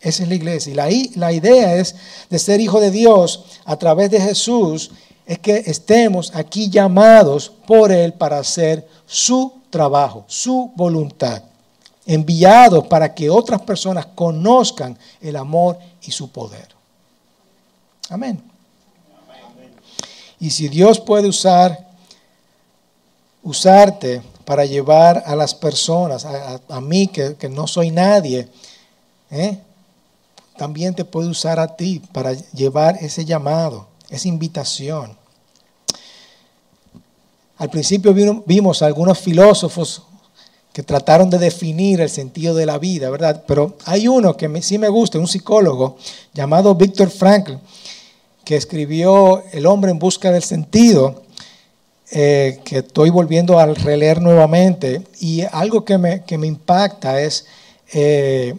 Esa 0.00 0.24
es 0.24 0.28
la 0.28 0.34
iglesia. 0.34 0.72
Y 0.72 0.74
la, 0.74 0.88
la 1.14 1.32
idea 1.32 1.76
es 1.76 1.94
de 2.28 2.38
ser 2.38 2.60
hijo 2.60 2.80
de 2.80 2.90
Dios 2.90 3.44
a 3.64 3.76
través 3.76 4.10
de 4.10 4.20
Jesús 4.20 4.90
es 5.26 5.38
que 5.38 5.62
estemos 5.66 6.34
aquí 6.34 6.70
llamados 6.70 7.52
por 7.66 7.92
Él 7.92 8.14
para 8.14 8.38
hacer 8.38 8.88
su 9.06 9.52
trabajo, 9.68 10.24
su 10.26 10.72
voluntad, 10.74 11.42
enviados 12.06 12.86
para 12.86 13.14
que 13.14 13.28
otras 13.28 13.60
personas 13.60 14.06
conozcan 14.06 14.98
el 15.20 15.36
amor 15.36 15.78
y 16.08 16.10
su 16.10 16.30
poder. 16.30 16.66
Amén. 18.08 18.42
Y 20.40 20.50
si 20.50 20.68
Dios 20.68 20.98
puede 20.98 21.28
usar, 21.28 21.86
usarte 23.42 24.22
para 24.46 24.64
llevar 24.64 25.22
a 25.26 25.36
las 25.36 25.54
personas, 25.54 26.24
a, 26.24 26.80
mí 26.80 27.08
que, 27.08 27.48
no 27.50 27.66
soy 27.66 27.90
nadie, 27.90 28.48
¿eh? 29.30 29.58
también 30.56 30.94
te 30.94 31.04
puede 31.04 31.28
usar 31.28 31.60
a 31.60 31.76
ti 31.76 32.00
para 32.12 32.32
llevar 32.32 32.96
ese 33.02 33.26
llamado, 33.26 33.88
esa 34.08 34.28
invitación. 34.28 35.14
Al 37.58 37.68
principio 37.68 38.14
vimos 38.46 38.80
a 38.80 38.86
algunos 38.86 39.18
filósofos 39.18 40.04
que 40.78 40.84
trataron 40.84 41.28
de 41.28 41.38
definir 41.38 42.00
el 42.00 42.08
sentido 42.08 42.54
de 42.54 42.64
la 42.64 42.78
vida, 42.78 43.10
¿verdad? 43.10 43.42
Pero 43.48 43.74
hay 43.84 44.06
uno 44.06 44.36
que 44.36 44.62
sí 44.62 44.78
me 44.78 44.88
gusta, 44.88 45.18
un 45.18 45.26
psicólogo 45.26 45.96
llamado 46.32 46.72
Víctor 46.76 47.10
Frankl, 47.10 47.54
que 48.44 48.54
escribió 48.54 49.42
El 49.50 49.66
hombre 49.66 49.90
en 49.90 49.98
busca 49.98 50.30
del 50.30 50.44
sentido, 50.44 51.24
eh, 52.12 52.60
que 52.64 52.78
estoy 52.78 53.10
volviendo 53.10 53.58
a 53.58 53.66
releer 53.66 54.22
nuevamente. 54.22 55.02
Y 55.18 55.42
algo 55.50 55.84
que 55.84 55.98
me, 55.98 56.22
que 56.22 56.38
me 56.38 56.46
impacta 56.46 57.20
es 57.20 57.46
eh, 57.92 58.54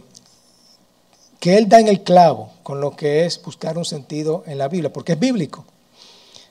que 1.40 1.58
él 1.58 1.70
da 1.70 1.80
en 1.80 1.88
el 1.88 2.04
clavo 2.04 2.52
con 2.64 2.82
lo 2.82 2.98
que 2.98 3.26
es 3.26 3.42
buscar 3.42 3.78
un 3.78 3.86
sentido 3.86 4.44
en 4.46 4.58
la 4.58 4.68
Biblia, 4.68 4.92
porque 4.92 5.14
es 5.14 5.20
bíblico. 5.20 5.64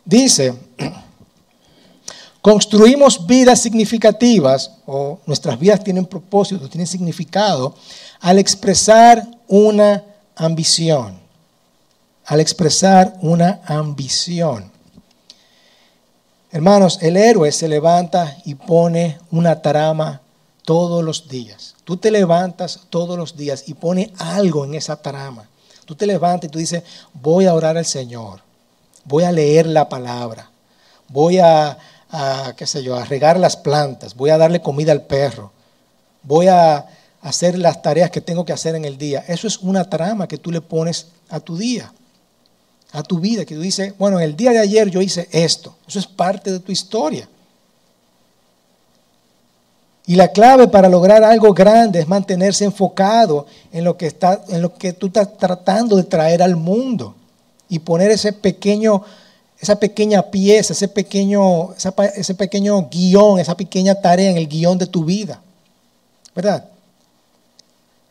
Dice, 0.03 0.55
Construimos 2.41 3.27
vidas 3.27 3.61
significativas, 3.61 4.71
o 4.87 5.19
nuestras 5.27 5.59
vidas 5.59 5.83
tienen 5.83 6.07
propósito, 6.07 6.69
tienen 6.69 6.87
significado, 6.87 7.75
al 8.21 8.39
expresar 8.39 9.27
una 9.49 10.05
ambición. 10.37 11.19
Al 12.25 12.41
expresar 12.41 13.15
una 13.23 13.61
ambición. 13.67 14.71
Hermanos, 16.51 16.99
el 17.03 17.17
héroe 17.17 17.53
se 17.53 17.69
levanta 17.69 18.37
y 18.45 18.55
pone 18.55 19.19
una 19.31 19.61
trama 19.61 20.23
todos 20.65 21.03
los 21.03 21.29
días. 21.29 21.75
Tú 21.85 21.97
te 21.97 22.11
levantas 22.11 22.81
todos 22.91 23.19
los 23.19 23.37
días 23.37 23.65
y 23.67 23.75
pone 23.75 24.13
algo 24.19 24.65
en 24.65 24.75
esa 24.75 25.01
trama. 25.01 25.49
Tú 25.85 25.95
te 25.95 26.07
levantas 26.07 26.49
y 26.49 26.51
tú 26.51 26.59
dices, 26.59 26.83
voy 27.15 27.47
a 27.47 27.55
orar 27.55 27.79
al 27.79 27.87
Señor, 27.87 28.43
voy 29.05 29.25
a 29.25 29.33
leer 29.33 29.67
la 29.67 29.89
palabra, 29.89 30.51
voy 31.09 31.39
a, 31.39 31.79
qué 32.57 32.67
sé 32.67 32.83
yo, 32.83 32.97
a 32.97 33.05
regar 33.05 33.39
las 33.39 33.57
plantas, 33.57 34.15
voy 34.15 34.31
a 34.31 34.39
darle 34.39 34.61
comida 34.61 34.93
al 34.93 35.03
perro, 35.03 35.53
voy 36.23 36.49
a 36.49 36.87
hacer 37.21 37.59
las 37.59 37.83
tareas 37.83 38.11
que 38.11 38.21
tengo 38.21 38.45
que 38.45 38.53
hacer 38.53 38.75
en 38.75 38.85
el 38.85 38.97
día. 38.97 39.25
Eso 39.29 39.47
es 39.47 39.59
una 39.59 39.89
trama 39.89 40.29
que 40.29 40.39
tú 40.39 40.51
le 40.51 40.61
pones 40.61 41.09
a 41.29 41.41
tu 41.41 41.57
día, 41.57 41.93
a 42.93 43.03
tu 43.03 43.19
vida, 43.19 43.45
que 43.45 43.55
tú 43.55 43.61
dices, 43.61 43.95
bueno, 43.99 44.19
en 44.19 44.25
el 44.25 44.37
día 44.37 44.53
de 44.53 44.61
ayer 44.61 44.91
yo 44.91 45.01
hice 45.03 45.29
esto. 45.33 45.77
Eso 45.87 45.99
es 45.99 46.07
parte 46.07 46.51
de 46.51 46.61
tu 46.61 46.73
historia. 46.73 47.29
Y 50.07 50.15
la 50.15 50.29
clave 50.29 50.69
para 50.69 50.89
lograr 50.89 51.23
algo 51.23 51.53
grande 51.53 52.01
es 52.01 52.09
mantenerse 52.09 52.65
enfocado 52.65 53.47
en 53.73 53.85
lo 53.85 53.99
que, 53.99 54.07
está, 54.07 54.43
en 54.49 54.63
lo 54.63 54.73
que 54.73 54.95
tú 54.95 55.09
estás 55.09 55.37
tratando 55.37 55.97
de 55.97 56.05
traer 56.05 56.43
al 56.43 56.57
mundo 56.57 57.15
y 57.69 57.81
poner 57.81 58.11
ese 58.11 58.33
pequeño, 58.33 59.03
esa 59.61 59.79
pequeña 59.79 60.23
pieza, 60.23 60.73
ese 60.73 60.89
pequeño, 60.89 61.75
ese 62.15 62.35
pequeño 62.35 62.89
guion, 62.89 63.41
esa 63.41 63.57
pequeña 63.57 63.95
tarea 63.95 64.31
en 64.31 64.37
el 64.37 64.49
guion 64.49 64.79
de 64.79 64.87
tu 64.87 65.05
vida. 65.05 65.41
¿Verdad? 66.35 66.65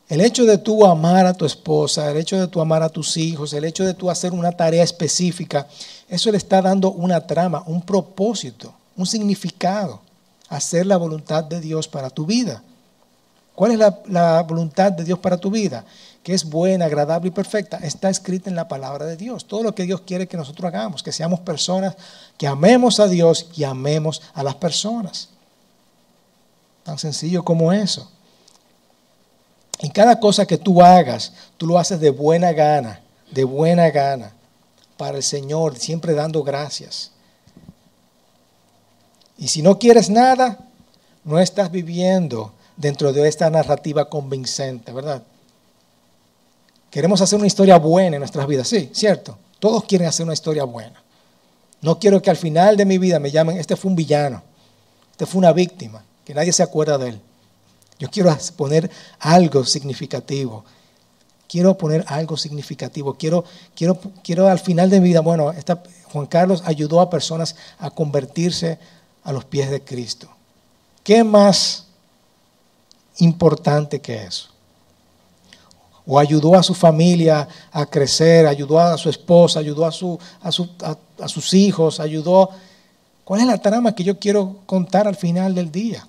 El 0.10 0.22
hecho 0.22 0.46
de 0.46 0.58
tú 0.58 0.86
amar 0.86 1.26
a 1.26 1.34
tu 1.34 1.46
esposa, 1.46 2.10
el 2.10 2.18
hecho 2.18 2.40
de 2.40 2.48
tú 2.48 2.62
amar 2.62 2.82
a 2.82 2.90
tus 2.90 3.18
hijos, 3.18 3.54
el 3.54 3.66
hecho 3.66 3.86
de 3.86 3.94
tú 3.94 4.10
hacer 4.10 4.32
una 4.32 4.52
tarea 4.52 4.84
específica, 4.84 5.68
eso 6.08 6.32
le 6.32 6.38
está 6.38 6.62
dando 6.62 6.92
una 6.92 7.26
trama, 7.28 7.64
un 7.68 7.82
propósito, 7.82 8.74
un 8.96 9.06
significado 9.06 10.02
hacer 10.50 10.86
la 10.86 10.98
voluntad 10.98 11.44
de 11.44 11.60
Dios 11.60 11.88
para 11.88 12.10
tu 12.10 12.26
vida. 12.26 12.62
¿Cuál 13.56 13.72
es 13.72 13.80
la, 13.80 14.44
voluntad 14.44 14.92
de 14.92 15.04
Dios 15.04 15.20
para 15.20 15.38
tu 15.38 15.50
vida? 15.50 15.84
Que 16.28 16.34
es 16.34 16.44
buena, 16.44 16.84
agradable 16.84 17.30
y 17.30 17.32
perfecta. 17.32 17.78
Está 17.78 18.10
escrita 18.10 18.50
en 18.50 18.58
la 18.58 18.68
palabra 18.68 19.06
de 19.06 19.16
Dios. 19.16 19.46
Todo 19.46 19.64
lo 19.64 19.74
que 19.74 19.84
Dios 19.84 20.02
quiere 20.02 20.28
que 20.28 20.36
nosotros 20.36 20.68
hagamos, 20.68 21.02
que 21.02 21.14
seamos 21.14 21.40
personas 21.40 21.96
que 22.38 22.48
amemos 22.48 23.00
a 23.00 23.08
Dios 23.08 23.48
y 23.56 23.64
amemos 23.64 24.22
a 24.34 24.44
las 24.44 24.56
personas. 24.56 25.30
Tan 26.84 27.00
sencillo 27.00 27.46
como 27.46 27.72
eso. 27.72 28.12
Y 29.80 29.90
cada 29.90 30.20
cosa 30.20 30.46
que 30.46 30.58
tú 30.58 30.82
hagas, 30.82 31.32
tú 31.56 31.66
lo 31.66 31.80
haces 31.80 32.02
de 32.02 32.10
buena 32.10 32.52
gana, 32.52 33.00
de 33.32 33.46
buena 33.46 33.90
gana, 33.90 34.34
para 34.98 35.16
el 35.16 35.24
Señor, 35.24 35.78
siempre 35.78 36.14
dando 36.14 36.44
gracias. 36.44 37.12
Y 39.38 39.48
si 39.48 39.62
no 39.62 39.80
quieres 39.80 40.10
nada, 40.10 40.60
no 41.24 41.40
estás 41.40 41.72
viviendo 41.72 42.52
dentro 42.76 43.14
de 43.14 43.30
esta 43.30 43.50
narrativa 43.50 44.10
convincente, 44.10 44.92
¿verdad? 44.92 45.24
Queremos 46.98 47.22
hacer 47.22 47.38
una 47.38 47.46
historia 47.46 47.78
buena 47.78 48.16
en 48.16 48.22
nuestras 48.22 48.48
vidas, 48.48 48.68
sí, 48.68 48.90
cierto. 48.92 49.38
Todos 49.60 49.84
quieren 49.84 50.08
hacer 50.08 50.24
una 50.24 50.34
historia 50.34 50.64
buena. 50.64 51.00
No 51.80 52.00
quiero 52.00 52.20
que 52.24 52.32
al 52.32 52.38
final 52.38 52.76
de 52.76 52.86
mi 52.86 52.98
vida 52.98 53.20
me 53.20 53.30
llamen, 53.30 53.58
este 53.58 53.76
fue 53.76 53.92
un 53.92 53.96
villano, 53.96 54.42
este 55.12 55.28
fue 55.28 55.38
una 55.38 55.54
víctima, 55.54 56.04
que 56.26 56.34
nadie 56.34 56.52
se 56.52 56.64
acuerda 56.64 56.98
de 56.98 57.10
él. 57.10 57.22
Yo 58.00 58.10
quiero 58.10 58.36
poner 58.58 58.90
algo 59.20 59.64
significativo. 59.64 60.66
Quiero 61.48 61.78
poner 61.78 62.04
algo 62.08 62.36
significativo. 62.36 63.14
Quiero, 63.14 63.46
quiero, 63.76 64.00
quiero 64.24 64.48
al 64.48 64.58
final 64.58 64.90
de 64.90 65.00
mi 65.00 65.10
vida, 65.10 65.20
bueno, 65.20 65.54
Juan 66.12 66.26
Carlos 66.26 66.64
ayudó 66.66 67.00
a 67.00 67.12
personas 67.12 67.56
a 67.78 67.92
convertirse 67.92 68.80
a 69.24 69.32
los 69.32 69.46
pies 69.46 69.70
de 69.70 69.84
Cristo. 69.84 70.32
¿Qué 71.04 71.24
más 71.24 71.86
importante 73.20 74.02
que 74.02 74.24
eso? 74.24 74.57
O 76.08 76.18
ayudó 76.18 76.56
a 76.56 76.64
su 76.64 76.74
familia 76.74 77.48
a 77.72 77.86
crecer, 77.86 78.48
ayudó 78.48 78.80
a 78.80 78.98
su 78.98 79.10
esposa, 79.10 79.60
ayudó 79.60 79.86
a, 79.86 79.92
su, 79.92 80.18
a, 80.42 81.28
sus 81.28 81.54
hijos, 81.54 82.00
ayudó... 82.00 82.50
¿Cuál 83.24 83.42
es 83.42 83.48
la 83.48 83.58
trama 83.58 83.94
que 83.94 84.06
yo 84.06 84.18
quiero 84.18 84.56
contar 84.66 85.06
al 85.06 85.18
final 85.18 85.54
del 85.54 85.70
día? 85.70 86.08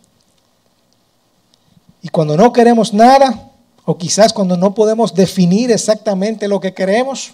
Y 2.01 2.09
cuando 2.11 2.37
no 2.37 2.53
queremos 2.53 2.95
nada, 2.95 3.51
o 3.85 3.99
quizás 3.99 4.33
cuando 4.33 4.57
no 4.57 4.73
podemos 4.73 5.13
definir 5.13 5.73
exactamente 5.73 6.47
lo 6.47 6.61
que 6.61 6.73
queremos, 6.73 7.33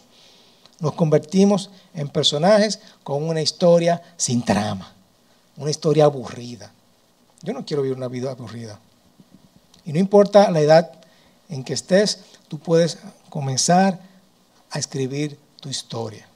nos 0.80 0.94
convertimos 0.94 1.68
en 1.92 2.08
personajes 2.08 2.80
con 3.02 3.22
una 3.24 3.42
historia 3.42 4.00
sin 4.16 4.42
trama 4.42 4.94
una 5.56 5.70
historia 5.70 6.04
aburrida. 6.04 6.72
Yo 7.42 7.52
no 7.52 7.64
quiero 7.64 7.82
vivir 7.82 7.96
una 7.96 8.08
vida 8.08 8.30
aburrida. 8.30 8.78
Y 9.84 9.92
no 9.92 9.98
importa 9.98 10.50
la 10.50 10.60
edad 10.60 10.92
en 11.48 11.64
que 11.64 11.74
estés, 11.74 12.20
tú 12.48 12.58
puedes 12.58 12.98
comenzar 13.30 14.00
a 14.70 14.78
escribir 14.78 15.38
tu 15.60 15.68
historia. 15.68 16.26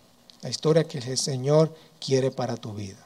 La 0.42 0.48
historia 0.48 0.84
que 0.84 0.98
el 0.98 1.18
Señor 1.18 1.74
quiere 2.00 2.30
para 2.30 2.56
tu 2.56 2.72
vida. 2.72 2.98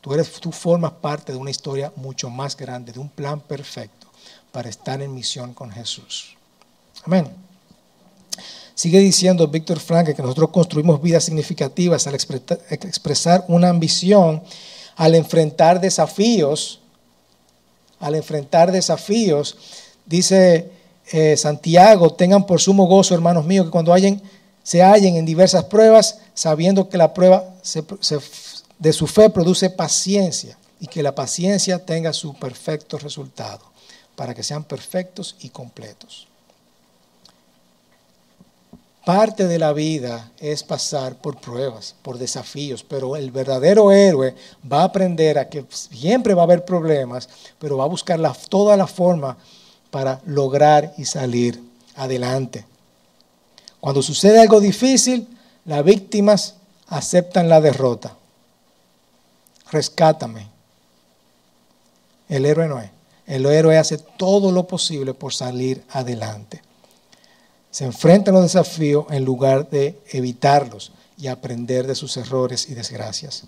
Tú, 0.00 0.14
eres, 0.14 0.30
tú 0.32 0.52
formas 0.52 0.92
parte 0.92 1.32
de 1.32 1.38
una 1.38 1.50
historia 1.50 1.92
mucho 1.96 2.30
más 2.30 2.56
grande, 2.56 2.92
de 2.92 3.00
un 3.00 3.08
plan 3.08 3.40
perfecto 3.40 4.06
para 4.52 4.68
estar 4.68 5.02
en 5.02 5.14
misión 5.14 5.52
con 5.52 5.70
Jesús. 5.70 6.36
Amén. 7.04 7.28
Sigue 8.74 9.00
diciendo 9.00 9.48
Víctor 9.48 9.80
Frank 9.80 10.14
que 10.14 10.22
nosotros 10.22 10.50
construimos 10.50 11.02
vidas 11.02 11.24
significativas 11.24 12.06
al 12.06 12.14
expresar 12.14 13.44
una 13.48 13.68
ambición 13.68 14.42
al 14.98 15.14
enfrentar 15.14 15.80
desafíos, 15.80 16.80
al 18.00 18.16
enfrentar 18.16 18.72
desafíos, 18.72 19.56
dice 20.08 20.70
eh, 21.12 21.36
Santiago, 21.36 22.12
tengan 22.14 22.46
por 22.46 22.60
sumo 22.60 22.86
gozo, 22.86 23.14
hermanos 23.14 23.44
míos, 23.44 23.66
que 23.66 23.70
cuando 23.70 23.94
se 24.62 24.82
hallen 24.82 25.16
en 25.16 25.24
diversas 25.24 25.64
pruebas, 25.64 26.18
sabiendo 26.34 26.88
que 26.88 26.98
la 26.98 27.14
prueba 27.14 27.44
de 28.78 28.92
su 28.92 29.06
fe 29.06 29.30
produce 29.30 29.70
paciencia 29.70 30.58
y 30.80 30.86
que 30.86 31.02
la 31.02 31.14
paciencia 31.14 31.84
tenga 31.84 32.12
su 32.12 32.34
perfecto 32.34 32.98
resultado, 32.98 33.64
para 34.16 34.34
que 34.34 34.42
sean 34.42 34.64
perfectos 34.64 35.36
y 35.40 35.48
completos. 35.50 36.26
Parte 39.04 39.48
de 39.48 39.58
la 39.58 39.72
vida 39.72 40.32
es 40.38 40.62
pasar 40.62 41.16
por 41.16 41.40
pruebas, 41.40 41.94
por 42.02 42.18
desafíos, 42.18 42.84
pero 42.86 43.16
el 43.16 43.30
verdadero 43.30 43.90
héroe 43.90 44.34
va 44.70 44.82
a 44.82 44.84
aprender 44.84 45.38
a 45.38 45.48
que 45.48 45.64
siempre 45.70 46.34
va 46.34 46.42
a 46.42 46.44
haber 46.44 46.66
problemas, 46.66 47.26
pero 47.58 47.78
va 47.78 47.84
a 47.84 47.88
buscar 47.88 48.20
toda 48.50 48.76
la 48.76 48.86
forma 48.86 49.38
para 49.90 50.20
lograr 50.26 50.94
y 50.98 51.04
salir 51.04 51.62
adelante. 51.96 52.64
Cuando 53.80 54.02
sucede 54.02 54.40
algo 54.40 54.60
difícil, 54.60 55.28
las 55.64 55.84
víctimas 55.84 56.54
aceptan 56.88 57.48
la 57.48 57.60
derrota. 57.60 58.16
Rescátame. 59.70 60.48
El 62.28 62.46
héroe 62.46 62.68
no 62.68 62.80
es. 62.80 62.90
El 63.26 63.44
héroe 63.46 63.76
hace 63.76 63.98
todo 63.98 64.50
lo 64.52 64.66
posible 64.66 65.12
por 65.14 65.34
salir 65.34 65.84
adelante. 65.90 66.62
Se 67.70 67.84
enfrentan 67.84 68.34
los 68.34 68.42
desafíos 68.42 69.06
en 69.10 69.24
lugar 69.24 69.68
de 69.68 70.00
evitarlos 70.10 70.92
y 71.18 71.26
aprender 71.26 71.86
de 71.86 71.94
sus 71.94 72.16
errores 72.16 72.68
y 72.70 72.74
desgracias. 72.74 73.44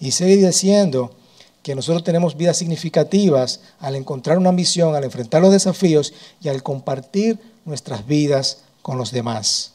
Y 0.00 0.10
sigue 0.10 0.44
diciendo 0.46 1.14
que 1.62 1.74
nosotros 1.74 2.02
tenemos 2.02 2.36
vidas 2.36 2.56
significativas 2.56 3.60
al 3.78 3.94
encontrar 3.94 4.38
una 4.38 4.52
misión, 4.52 4.94
al 4.94 5.04
enfrentar 5.04 5.40
los 5.42 5.52
desafíos 5.52 6.12
y 6.40 6.48
al 6.48 6.62
compartir 6.62 7.38
nuestras 7.64 8.06
vidas 8.06 8.58
con 8.82 8.98
los 8.98 9.12
demás. 9.12 9.72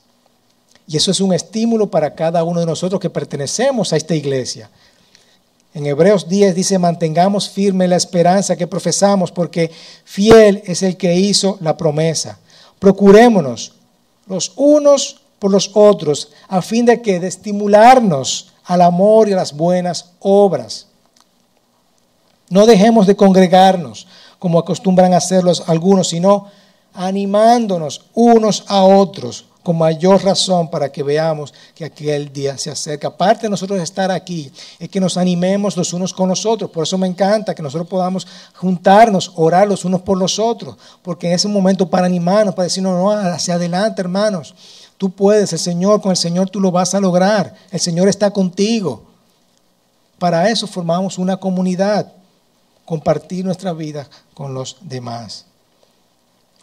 Y 0.88 0.98
eso 0.98 1.12
es 1.12 1.20
un 1.20 1.34
estímulo 1.34 1.90
para 1.90 2.16
cada 2.16 2.44
uno 2.44 2.60
de 2.60 2.66
nosotros 2.66 3.02
que 3.02 3.10
pertenecemos 3.10 3.92
a 3.92 3.98
esta 3.98 4.16
iglesia. 4.16 4.70
En 5.74 5.86
Hebreos 5.86 6.28
10 6.28 6.56
dice, 6.56 6.80
mantengamos 6.80 7.50
firme 7.50 7.88
la 7.88 7.98
esperanza 7.98 8.56
que 8.56 8.68
profesamos, 8.68 9.32
porque 9.32 9.70
fiel 10.06 10.64
es 10.66 10.82
el 10.82 10.98
que 10.98 11.16
hizo 11.16 11.58
la 11.62 11.78
promesa. 11.78 12.40
Procurémonos 12.80 13.74
los 14.28 14.54
unos 14.56 15.22
por 15.40 15.52
los 15.52 15.72
otros 15.74 16.30
a 16.48 16.62
fin 16.62 16.86
de 16.86 17.02
que 17.02 17.18
estimularnos 17.18 18.54
al 18.66 18.82
amor 18.82 19.30
y 19.30 19.34
a 19.34 19.38
las 19.38 19.56
buenas 19.56 20.14
obras. 20.20 20.87
No 22.50 22.66
dejemos 22.66 23.08
de 23.08 23.16
congregarnos 23.16 24.08
como 24.40 24.60
acostumbran 24.60 25.14
hacerlo 25.14 25.52
algunos, 25.68 26.10
sino 26.10 26.48
animándonos 26.94 28.06
unos 28.14 28.64
a 28.68 28.84
otros 28.84 29.46
con 29.68 29.78
mayor 29.78 30.24
razón 30.24 30.70
para 30.70 30.90
que 30.90 31.04
veamos 31.04 31.54
que 31.76 31.84
aquel 31.84 32.32
día 32.32 32.58
se 32.58 32.72
acerca. 32.72 33.10
Aparte 33.10 33.44
de 33.44 33.50
nosotros 33.50 33.82
estar 33.82 34.10
aquí, 34.12 34.50
es 34.80 34.88
que 34.88 35.02
nos 35.02 35.18
animemos 35.18 35.76
los 35.76 35.92
unos 35.92 36.14
con 36.14 36.30
los 36.30 36.46
otros. 36.46 36.72
Por 36.72 36.84
eso 36.84 36.98
me 36.98 37.06
encanta 37.06 37.54
que 37.54 37.62
nosotros 37.62 37.86
podamos 37.90 38.26
juntarnos, 38.56 39.34
orar 39.36 39.68
los 39.68 39.84
unos 39.84 40.04
por 40.04 40.18
los 40.18 40.40
otros, 40.40 40.78
porque 41.02 41.28
en 41.28 41.34
ese 41.34 41.50
momento 41.50 41.90
para 41.90 42.06
animarnos, 42.06 42.56
para 42.56 42.64
decirnos, 42.64 42.94
no, 42.94 43.12
hacia 43.12 43.56
adelante, 43.56 44.02
hermanos. 44.02 44.56
Tú 44.98 45.10
puedes, 45.10 45.52
el 45.52 45.60
Señor, 45.60 46.02
con 46.02 46.12
el 46.12 46.18
Señor 46.18 46.50
tú 46.50 46.62
lo 46.62 46.72
vas 46.72 46.96
a 46.96 47.02
lograr. 47.02 47.54
El 47.70 47.82
Señor 47.82 48.08
está 48.08 48.32
contigo. 48.32 49.04
Para 50.18 50.50
eso 50.50 50.66
formamos 50.66 51.18
una 51.18 51.36
comunidad, 51.36 52.14
compartir 52.88 53.44
nuestra 53.44 53.74
vida 53.74 54.08
con 54.34 54.54
los 54.54 54.78
demás. 54.80 55.44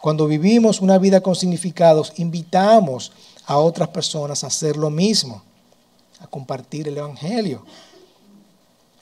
Cuando 0.01 0.25
vivimos 0.25 0.81
una 0.81 0.97
vida 0.97 1.21
con 1.21 1.35
significados, 1.35 2.13
invitamos 2.15 3.11
a 3.45 3.59
otras 3.59 3.89
personas 3.89 4.43
a 4.43 4.47
hacer 4.47 4.75
lo 4.75 4.89
mismo, 4.89 5.43
a 6.19 6.25
compartir 6.25 6.87
el 6.87 6.97
Evangelio. 6.97 7.63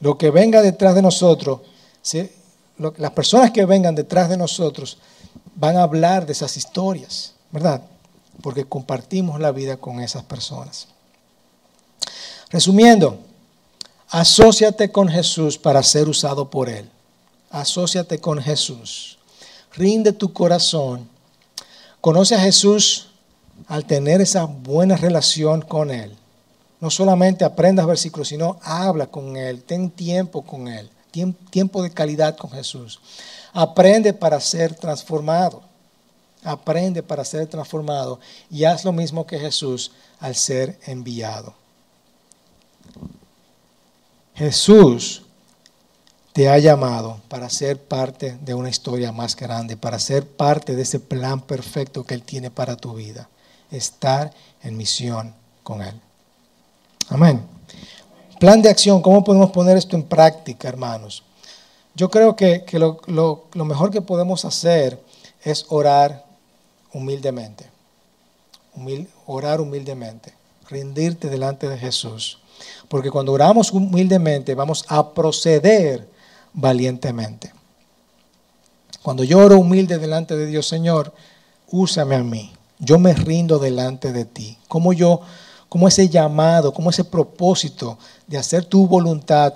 Lo 0.02 0.18
que 0.18 0.32
venga 0.32 0.62
detrás 0.62 0.96
de 0.96 1.02
nosotros, 1.02 1.62
las 2.98 3.12
personas 3.12 3.52
que 3.52 3.64
vengan 3.64 3.96
detrás 3.96 4.28
de 4.28 4.36
nosotros 4.36 4.98
van 5.56 5.78
a 5.78 5.84
hablar 5.84 6.26
de 6.26 6.34
esas 6.34 6.58
historias, 6.58 7.36
¿verdad? 7.52 7.82
Porque 8.42 8.66
compartimos 8.66 9.40
la 9.40 9.54
vida 9.54 9.78
con 9.78 10.02
esas 10.02 10.24
personas. 10.24 10.90
Resumiendo, 12.50 13.18
asóciate 14.10 14.92
con 14.92 15.08
Jesús 15.08 15.58
para 15.58 15.82
ser 15.84 16.10
usado 16.10 16.50
por 16.50 16.68
Él. 16.68 16.90
Asóciate 17.54 18.18
con 18.18 18.42
Jesús. 18.42 19.20
Rinde 19.76 20.12
tu 20.12 20.34
corazón. 20.34 21.08
Conoce 22.02 22.34
a 22.34 22.40
Jesús 22.40 23.10
al 23.68 23.86
tener 23.86 24.22
esa 24.22 24.46
buena 24.46 24.98
relación 24.98 25.62
con 25.62 25.92
Él. 25.92 26.18
No 26.80 26.90
solamente 26.90 27.46
aprendas 27.46 27.86
versículos, 27.86 28.28
sino 28.28 28.60
habla 28.64 29.06
con 29.06 29.38
Él, 29.38 29.62
ten 29.62 29.92
tiempo 29.92 30.42
con 30.42 30.68
Él, 30.68 30.90
tiempo 31.52 31.84
de 31.84 31.92
calidad 31.92 32.36
con 32.36 32.50
Jesús. 32.50 33.00
Aprende 33.54 34.14
para 34.14 34.40
ser 34.40 34.74
transformado. 34.74 35.62
Aprende 36.44 37.04
para 37.04 37.24
ser 37.24 37.46
transformado 37.46 38.20
y 38.50 38.64
haz 38.64 38.84
lo 38.84 38.92
mismo 38.92 39.28
que 39.28 39.38
Jesús 39.38 39.92
al 40.20 40.36
ser 40.36 40.80
enviado. 40.88 41.54
Jesús 44.34 45.22
te 46.34 46.50
ha 46.50 46.58
llamado 46.58 47.20
para 47.30 47.50
ser 47.50 47.80
parte 47.80 48.38
de 48.42 48.56
una 48.56 48.70
historia 48.70 49.12
más 49.12 49.36
grande, 49.36 49.78
para 49.78 50.00
ser 50.00 50.28
parte 50.28 50.76
de 50.76 50.82
ese 50.82 51.00
plan 51.00 51.42
perfecto 51.42 52.04
que 52.04 52.16
Él 52.16 52.24
tiene 52.24 52.50
para 52.50 52.76
tu 52.76 52.96
vida. 52.96 53.30
Estar 53.72 54.34
en 54.64 54.76
misión 54.76 55.34
con 55.62 55.84
Él. 55.84 55.94
Amén. 57.10 57.46
Plan 58.40 58.62
de 58.62 58.70
acción, 58.70 59.02
¿cómo 59.02 59.24
podemos 59.24 59.52
poner 59.52 59.78
esto 59.78 59.96
en 59.96 60.04
práctica, 60.04 60.68
hermanos? 60.68 61.24
Yo 61.96 62.10
creo 62.10 62.36
que, 62.36 62.66
lo, 63.06 63.48
mejor 63.54 63.92
que 63.92 64.02
podemos 64.02 64.44
hacer 64.44 65.00
es 65.44 65.68
orar 65.70 66.26
humildemente. 66.92 67.70
orar 69.28 69.62
humildemente. 69.62 70.34
Rendirte 70.68 71.30
delante 71.30 71.70
de 71.70 71.78
Jesús. 71.78 72.40
Porque 72.88 73.12
cuando 73.12 73.32
oramos 73.34 73.72
humildemente 73.72 74.56
vamos 74.56 74.84
a 74.88 75.14
proceder 75.14 76.13
valientemente. 76.54 77.52
Cuando 79.02 79.24
yo 79.24 79.40
oro 79.40 79.60
humilde 79.60 79.98
delante 79.98 80.36
de 80.36 80.46
Dios, 80.46 80.68
Señor, 80.68 81.14
úsame 81.70 82.16
a 82.16 82.24
mí. 82.24 82.54
Yo 82.80 83.00
me 83.00 83.14
rindo 83.14 83.60
delante 83.60 84.14
de 84.14 84.26
ti. 84.26 84.58
Como 84.68 84.94
yo, 84.94 85.22
como 85.70 85.88
ese 85.88 86.10
llamado, 86.10 86.74
como 86.74 86.90
ese 86.90 87.04
propósito 87.04 87.98
de 88.28 88.38
hacer 88.38 88.66
tu 88.66 88.88
voluntad 88.88 89.54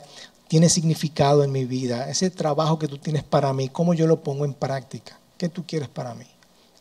tiene 0.47 0.69
significado 0.69 1.43
en 1.43 1.51
mi 1.51 1.65
vida. 1.65 2.09
Ese 2.09 2.29
trabajo 2.29 2.79
que 2.79 2.87
tú 2.87 2.97
tienes 2.97 3.23
para 3.23 3.53
mí, 3.53 3.69
cómo 3.69 3.93
yo 3.93 4.07
lo 4.07 4.21
pongo 4.21 4.45
en 4.45 4.53
práctica. 4.53 5.19
¿Qué 5.37 5.49
tú 5.49 5.65
quieres 5.65 5.89
para 5.89 6.13
mí? 6.13 6.25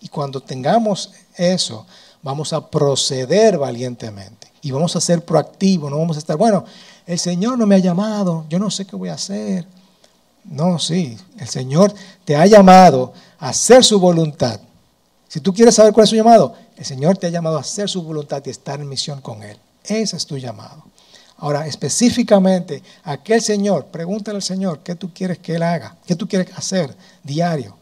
Y 0.00 0.08
cuando 0.08 0.40
tengamos 0.40 1.12
eso, 1.36 1.86
vamos 2.22 2.52
a 2.52 2.70
proceder 2.70 3.58
valientemente 3.58 4.52
y 4.62 4.70
vamos 4.70 4.96
a 4.96 5.00
ser 5.00 5.24
proactivos, 5.24 5.90
no 5.90 5.98
vamos 5.98 6.16
a 6.16 6.20
estar, 6.20 6.36
bueno, 6.36 6.64
el 7.06 7.18
Señor 7.18 7.56
no 7.58 7.66
me 7.66 7.76
ha 7.76 7.78
llamado, 7.78 8.44
yo 8.48 8.58
no 8.58 8.70
sé 8.70 8.84
qué 8.84 8.96
voy 8.96 9.08
a 9.08 9.14
hacer. 9.14 9.66
No, 10.48 10.78
sí, 10.78 11.16
el 11.38 11.48
Señor 11.48 11.92
te 12.24 12.36
ha 12.36 12.46
llamado 12.46 13.12
a 13.38 13.50
hacer 13.50 13.84
su 13.84 13.98
voluntad. 13.98 14.60
Si 15.28 15.40
tú 15.40 15.52
quieres 15.52 15.74
saber 15.74 15.92
cuál 15.92 16.04
es 16.04 16.10
su 16.10 16.16
llamado, 16.16 16.54
el 16.76 16.84
Señor 16.84 17.18
te 17.18 17.26
ha 17.26 17.30
llamado 17.30 17.56
a 17.56 17.60
hacer 17.60 17.88
su 17.88 18.02
voluntad 18.02 18.42
y 18.44 18.50
estar 18.50 18.80
en 18.80 18.88
misión 18.88 19.20
con 19.20 19.42
Él. 19.42 19.58
Ese 19.84 20.16
es 20.16 20.26
tu 20.26 20.36
llamado. 20.36 20.84
Ahora, 21.38 21.66
específicamente, 21.66 22.82
aquel 23.04 23.42
Señor, 23.42 23.86
pregúntale 23.86 24.36
al 24.36 24.42
Señor 24.42 24.80
qué 24.80 24.94
tú 24.94 25.12
quieres 25.12 25.38
que 25.38 25.56
Él 25.56 25.62
haga, 25.62 25.96
qué 26.06 26.14
tú 26.14 26.28
quieres 26.28 26.56
hacer 26.56 26.96
diario. 27.22 27.76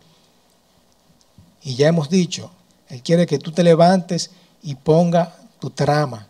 Y 1.63 1.77
ya 1.77 1.89
hemos 1.89 2.09
dicho, 2.09 2.51
Él 2.89 3.03
quiere 3.03 3.27
que 3.27 3.39
tú 3.39 3.53
te 3.53 3.63
levantes 3.63 4.31
y 4.63 4.75
ponga 4.75 5.37
tu 5.61 5.71
trama, 5.71 6.27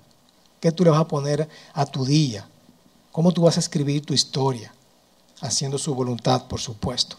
¿Qué 0.64 0.72
tú 0.72 0.82
le 0.82 0.88
vas 0.88 1.00
a 1.00 1.06
poner 1.06 1.46
a 1.74 1.84
tu 1.84 2.06
día? 2.06 2.48
¿Cómo 3.12 3.32
tú 3.32 3.42
vas 3.42 3.58
a 3.58 3.60
escribir 3.60 4.02
tu 4.02 4.14
historia? 4.14 4.73
Haciendo 5.44 5.78
su 5.78 5.94
voluntad, 5.94 6.46
por 6.46 6.60
supuesto. 6.60 7.16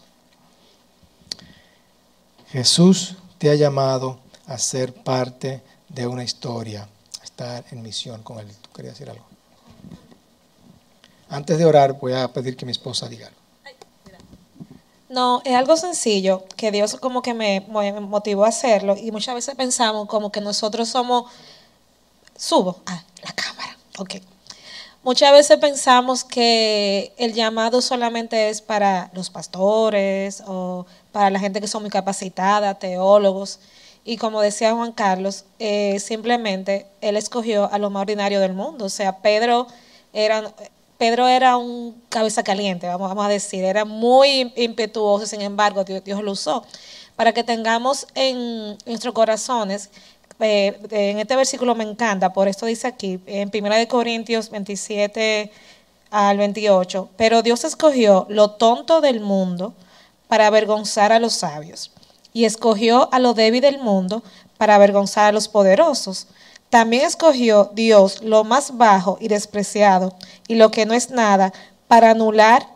Jesús 2.48 3.14
te 3.38 3.50
ha 3.50 3.54
llamado 3.54 4.18
a 4.46 4.58
ser 4.58 4.92
parte 4.92 5.62
de 5.88 6.06
una 6.06 6.24
historia, 6.24 6.88
a 7.20 7.24
estar 7.24 7.64
en 7.70 7.82
misión 7.82 8.22
con 8.22 8.38
Él. 8.38 8.48
¿Tú 8.62 8.70
querías 8.74 8.94
decir 8.94 9.10
algo? 9.10 9.24
Antes 11.28 11.58
de 11.58 11.64
orar, 11.64 11.94
voy 11.94 12.12
a 12.12 12.28
pedir 12.32 12.56
que 12.56 12.66
mi 12.66 12.72
esposa 12.72 13.08
diga 13.08 13.28
algo. 13.28 13.40
No, 15.08 15.40
es 15.44 15.54
algo 15.54 15.76
sencillo, 15.76 16.44
que 16.56 16.72
Dios 16.72 16.96
como 16.96 17.22
que 17.22 17.32
me 17.32 17.60
motivó 17.60 18.44
a 18.44 18.48
hacerlo 18.48 18.96
y 18.96 19.12
muchas 19.12 19.34
veces 19.34 19.54
pensamos 19.54 20.08
como 20.08 20.30
que 20.30 20.40
nosotros 20.40 20.88
somos 20.88 21.30
Subo 22.38 22.82
a 22.84 23.02
la 23.22 23.32
cámara. 23.32 23.76
Ok. 23.98 24.16
Muchas 25.06 25.30
veces 25.30 25.58
pensamos 25.58 26.24
que 26.24 27.12
el 27.16 27.32
llamado 27.32 27.80
solamente 27.80 28.48
es 28.48 28.60
para 28.60 29.08
los 29.14 29.30
pastores 29.30 30.42
o 30.48 30.84
para 31.12 31.30
la 31.30 31.38
gente 31.38 31.60
que 31.60 31.68
son 31.68 31.82
muy 31.82 31.92
capacitada, 31.92 32.74
teólogos. 32.74 33.60
Y 34.04 34.16
como 34.16 34.40
decía 34.40 34.74
Juan 34.74 34.90
Carlos, 34.90 35.44
eh, 35.60 36.00
simplemente 36.00 36.88
él 37.00 37.16
escogió 37.16 37.72
a 37.72 37.78
lo 37.78 37.88
más 37.88 38.00
ordinario 38.00 38.40
del 38.40 38.52
mundo. 38.52 38.86
O 38.86 38.88
sea, 38.88 39.18
Pedro 39.18 39.68
era, 40.12 40.52
Pedro 40.98 41.28
era 41.28 41.56
un 41.56 42.02
cabeza 42.08 42.42
caliente, 42.42 42.88
vamos, 42.88 43.24
a 43.24 43.28
decir, 43.28 43.62
era 43.62 43.84
muy 43.84 44.52
impetuoso, 44.56 45.24
sin 45.24 45.40
embargo, 45.40 45.84
Dios 45.84 46.20
lo 46.20 46.32
usó. 46.32 46.64
Para 47.14 47.32
que 47.32 47.44
tengamos 47.44 48.08
en 48.16 48.76
nuestros 48.84 49.14
corazones 49.14 49.88
eh, 50.40 50.78
en 50.90 51.18
este 51.18 51.36
versículo 51.36 51.74
me 51.74 51.84
encanta, 51.84 52.32
por 52.32 52.48
esto 52.48 52.66
dice 52.66 52.86
aquí, 52.86 53.20
en 53.26 53.50
1 53.52 53.88
Corintios 53.88 54.50
27 54.50 55.50
al 56.10 56.38
28, 56.38 57.10
pero 57.16 57.42
Dios 57.42 57.64
escogió 57.64 58.26
lo 58.28 58.50
tonto 58.52 59.00
del 59.00 59.20
mundo 59.20 59.74
para 60.28 60.46
avergonzar 60.46 61.12
a 61.12 61.18
los 61.18 61.34
sabios, 61.34 61.90
y 62.32 62.44
escogió 62.44 63.08
a 63.12 63.18
lo 63.18 63.34
débil 63.34 63.62
del 63.62 63.78
mundo 63.78 64.22
para 64.58 64.74
avergonzar 64.74 65.26
a 65.26 65.32
los 65.32 65.48
poderosos. 65.48 66.26
También 66.68 67.04
escogió 67.04 67.70
Dios 67.74 68.22
lo 68.22 68.44
más 68.44 68.76
bajo 68.76 69.18
y 69.20 69.28
despreciado, 69.28 70.14
y 70.48 70.56
lo 70.56 70.70
que 70.70 70.84
no 70.84 70.94
es 70.94 71.10
nada, 71.10 71.52
para 71.88 72.10
anular 72.10 72.66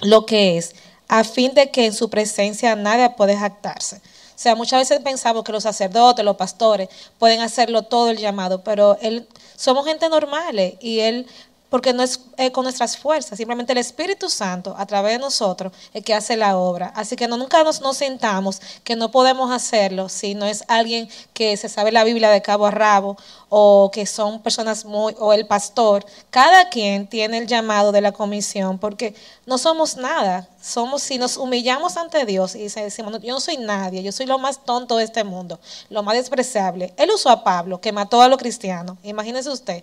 lo 0.00 0.26
que 0.26 0.58
es, 0.58 0.74
a 1.08 1.24
fin 1.24 1.54
de 1.54 1.70
que 1.70 1.86
en 1.86 1.92
su 1.92 2.08
presencia 2.08 2.76
nadie 2.76 3.10
pueda 3.10 3.38
jactarse. 3.38 4.00
Sea, 4.40 4.54
muchas 4.54 4.80
veces 4.80 5.00
pensamos 5.04 5.44
que 5.44 5.52
los 5.52 5.64
sacerdotes, 5.64 6.24
los 6.24 6.34
pastores 6.36 6.88
pueden 7.18 7.40
hacerlo 7.40 7.82
todo 7.82 8.08
el 8.08 8.16
llamado, 8.16 8.64
pero 8.64 8.96
él, 9.02 9.28
somos 9.54 9.84
gente 9.84 10.08
normal 10.08 10.78
y 10.80 11.00
él 11.00 11.26
porque 11.70 11.92
no 11.92 12.02
es 12.02 12.20
eh, 12.36 12.50
con 12.50 12.64
nuestras 12.64 12.98
fuerzas, 12.98 13.38
simplemente 13.38 13.72
el 13.72 13.78
Espíritu 13.78 14.28
Santo 14.28 14.74
a 14.76 14.84
través 14.86 15.12
de 15.12 15.18
nosotros 15.18 15.72
es 15.94 16.04
que 16.04 16.12
hace 16.12 16.36
la 16.36 16.56
obra. 16.56 16.92
Así 16.94 17.16
que 17.16 17.28
no, 17.28 17.36
nunca 17.36 17.62
nos, 17.64 17.80
nos, 17.80 17.96
sentamos 17.96 18.60
que 18.82 18.96
no 18.96 19.10
podemos 19.10 19.50
hacerlo 19.50 20.08
si 20.08 20.34
no 20.34 20.46
es 20.46 20.64
alguien 20.68 21.08
que 21.32 21.56
se 21.56 21.68
sabe 21.68 21.92
la 21.92 22.04
Biblia 22.04 22.30
de 22.30 22.42
cabo 22.42 22.66
a 22.66 22.70
rabo 22.70 23.16
o 23.48 23.90
que 23.92 24.04
son 24.06 24.42
personas 24.42 24.84
muy, 24.84 25.14
o 25.18 25.32
el 25.32 25.46
pastor. 25.46 26.04
Cada 26.30 26.68
quien 26.68 27.06
tiene 27.06 27.38
el 27.38 27.46
llamado 27.46 27.92
de 27.92 28.00
la 28.00 28.12
comisión 28.12 28.78
porque 28.78 29.14
no 29.46 29.56
somos 29.58 29.96
nada. 29.96 30.48
Somos, 30.60 31.02
si 31.02 31.16
nos 31.16 31.36
humillamos 31.38 31.96
ante 31.96 32.26
Dios 32.26 32.54
y 32.54 32.68
decimos, 32.68 33.20
yo 33.22 33.32
no 33.32 33.40
soy 33.40 33.56
nadie, 33.56 34.02
yo 34.02 34.12
soy 34.12 34.26
lo 34.26 34.38
más 34.38 34.62
tonto 34.62 34.98
de 34.98 35.04
este 35.04 35.24
mundo, 35.24 35.58
lo 35.88 36.02
más 36.02 36.16
despreciable. 36.16 36.92
Él 36.98 37.10
usó 37.10 37.30
a 37.30 37.42
Pablo, 37.42 37.80
que 37.80 37.92
mató 37.92 38.20
a 38.20 38.28
los 38.28 38.38
cristianos. 38.38 38.98
Imagínese 39.02 39.48
usted 39.48 39.82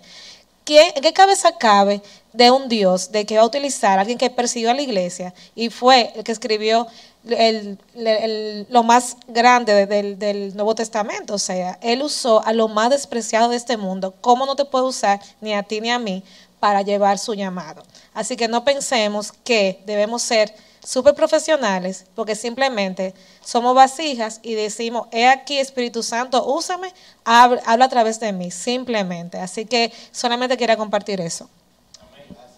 ¿En 0.76 1.02
qué 1.02 1.12
cabeza 1.14 1.52
cabe 1.52 2.02
de 2.32 2.50
un 2.50 2.68
Dios 2.68 3.10
de 3.10 3.24
que 3.24 3.36
va 3.36 3.42
a 3.42 3.46
utilizar 3.46 3.98
a 3.98 4.02
alguien 4.02 4.18
que 4.18 4.28
persiguió 4.28 4.70
a 4.70 4.74
la 4.74 4.82
iglesia 4.82 5.32
y 5.54 5.70
fue 5.70 6.12
el 6.14 6.24
que 6.24 6.32
escribió 6.32 6.86
lo 7.24 8.82
más 8.82 9.16
grande 9.28 9.86
del, 9.86 10.18
del, 10.18 10.54
Nuevo 10.54 10.74
Testamento? 10.74 11.34
O 11.34 11.38
sea, 11.38 11.78
él 11.80 12.02
usó 12.02 12.44
a 12.44 12.52
lo 12.52 12.68
más 12.68 12.90
despreciado 12.90 13.48
de 13.48 13.56
este 13.56 13.78
mundo. 13.78 14.14
¿Cómo 14.20 14.44
no 14.44 14.56
te 14.56 14.66
puede 14.66 14.84
usar 14.84 15.20
ni 15.40 15.54
a 15.54 15.62
ti 15.62 15.80
ni 15.80 15.90
a 15.90 15.98
mí 15.98 16.22
para 16.60 16.82
llevar 16.82 17.18
su 17.18 17.32
llamado? 17.32 17.82
Así 18.12 18.36
que 18.36 18.48
no 18.48 18.64
pensemos 18.64 19.32
que 19.32 19.82
debemos 19.86 20.22
ser 20.22 20.54
súper 20.84 21.14
profesionales, 21.14 22.06
porque 22.14 22.34
simplemente 22.34 23.14
somos 23.44 23.74
vasijas 23.74 24.40
y 24.42 24.54
decimos, 24.54 25.08
he 25.12 25.26
aquí 25.26 25.58
Espíritu 25.58 26.02
Santo, 26.02 26.44
úsame, 26.46 26.92
habla, 27.24 27.84
a 27.84 27.88
través 27.88 28.20
de 28.20 28.32
mí, 28.32 28.50
simplemente. 28.50 29.38
Así 29.38 29.64
que 29.64 29.92
solamente 30.12 30.56
quería 30.56 30.76
compartir 30.76 31.20
eso. 31.20 31.48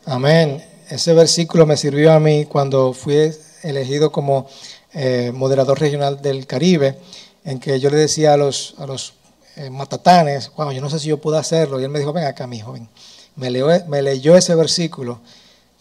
Amén. 0.06 0.64
ese 0.88 1.14
versículo 1.14 1.66
me 1.66 1.76
sirvió 1.76 2.12
a 2.12 2.18
mí 2.18 2.46
cuando 2.46 2.92
fui 2.92 3.32
elegido 3.62 4.10
como 4.10 4.48
eh, 4.92 5.30
moderador 5.32 5.78
regional 5.78 6.20
del 6.20 6.46
Caribe, 6.46 6.98
en 7.44 7.60
que 7.60 7.78
yo 7.78 7.90
le 7.90 7.96
decía 7.96 8.34
a 8.34 8.36
los, 8.36 8.74
a 8.78 8.86
los 8.86 9.14
eh, 9.56 9.70
matatanes, 9.70 10.50
wow, 10.56 10.72
yo 10.72 10.80
no 10.80 10.90
sé 10.90 10.98
si 10.98 11.08
yo 11.08 11.18
puedo 11.18 11.38
hacerlo. 11.38 11.80
Y 11.80 11.84
él 11.84 11.90
me 11.90 11.98
dijo, 11.98 12.12
ven 12.12 12.24
acá, 12.24 12.46
mi 12.46 12.60
joven. 12.60 12.88
Me, 13.36 13.50
me 13.86 14.02
leyó 14.02 14.36
ese 14.36 14.54
versículo, 14.54 15.20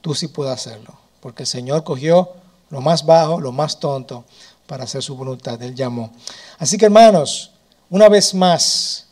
tú 0.02 0.14
sí 0.14 0.28
puedes 0.28 0.54
hacerlo. 0.54 0.99
Porque 1.20 1.44
el 1.44 1.48
Señor 1.48 1.84
cogió 1.84 2.30
lo 2.70 2.82
más 2.82 3.06
bajo, 3.06 3.40
lo 3.40 3.52
más 3.52 3.80
tonto, 3.80 4.26
para 4.68 4.84
hacer 4.84 5.02
su 5.02 5.16
voluntad. 5.16 5.62
Él 5.62 5.76
llamó. 5.76 6.12
Así 6.58 6.78
que 6.78 6.86
hermanos, 6.86 7.52
una 7.90 8.08
vez 8.08 8.34
más, 8.34 9.08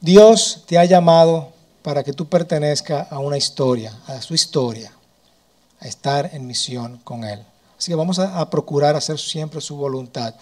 Dios 0.00 0.62
te 0.66 0.78
ha 0.78 0.84
llamado 0.84 1.52
para 1.82 2.02
que 2.02 2.12
tú 2.12 2.26
pertenezcas 2.26 3.10
a 3.10 3.18
una 3.18 3.36
historia, 3.36 3.92
a 4.06 4.20
su 4.22 4.34
historia, 4.34 4.92
a 5.80 5.88
estar 5.88 6.30
en 6.32 6.46
misión 6.46 6.98
con 7.04 7.24
Él. 7.24 7.44
Así 7.78 7.90
que 7.90 7.96
vamos 7.96 8.18
a, 8.18 8.48
procurar 8.50 8.94
hacer 8.94 9.18
siempre 9.18 9.60
su 9.60 9.76
voluntad, 9.76 10.34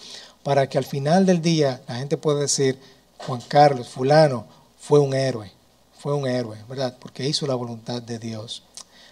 para 0.43 0.67
que 0.67 0.77
al 0.77 0.85
final 0.85 1.25
del 1.25 1.41
día 1.41 1.81
la 1.87 1.95
gente 1.95 2.17
pueda 2.17 2.39
decir, 2.39 2.79
Juan 3.17 3.41
Carlos, 3.47 3.87
fulano, 3.87 4.45
fue 4.77 4.99
un 4.99 5.13
héroe, 5.13 5.51
fue 5.97 6.13
un 6.13 6.27
héroe, 6.27 6.57
¿verdad? 6.67 6.97
Porque 6.99 7.27
hizo 7.27 7.47
la 7.47 7.55
voluntad 7.55 8.01
de 8.01 8.19
Dios. 8.19 8.63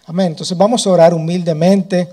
Amén. 0.09 0.27
Entonces 0.27 0.57
vamos 0.57 0.87
a 0.87 0.89
orar 0.89 1.13
humildemente, 1.13 2.07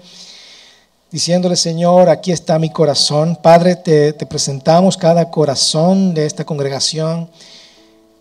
diciéndole, 1.12 1.54
Señor, 1.54 2.08
aquí 2.08 2.32
está 2.32 2.58
mi 2.58 2.68
corazón. 2.70 3.38
Padre, 3.40 3.76
te, 3.76 4.12
presentamos 4.26 4.96
cada 4.96 5.30
corazón 5.30 6.12
de 6.12 6.26
esta 6.26 6.44
congregación. 6.44 7.30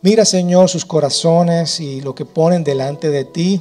Mira, 0.04 0.26
Señor, 0.26 0.70
sus 0.70 0.86
corazones 0.86 1.80
y 1.80 2.02
lo 2.02 2.14
que 2.14 2.24
ponen 2.24 2.64
delante 2.64 3.10
de 3.10 3.26
ti. 3.26 3.60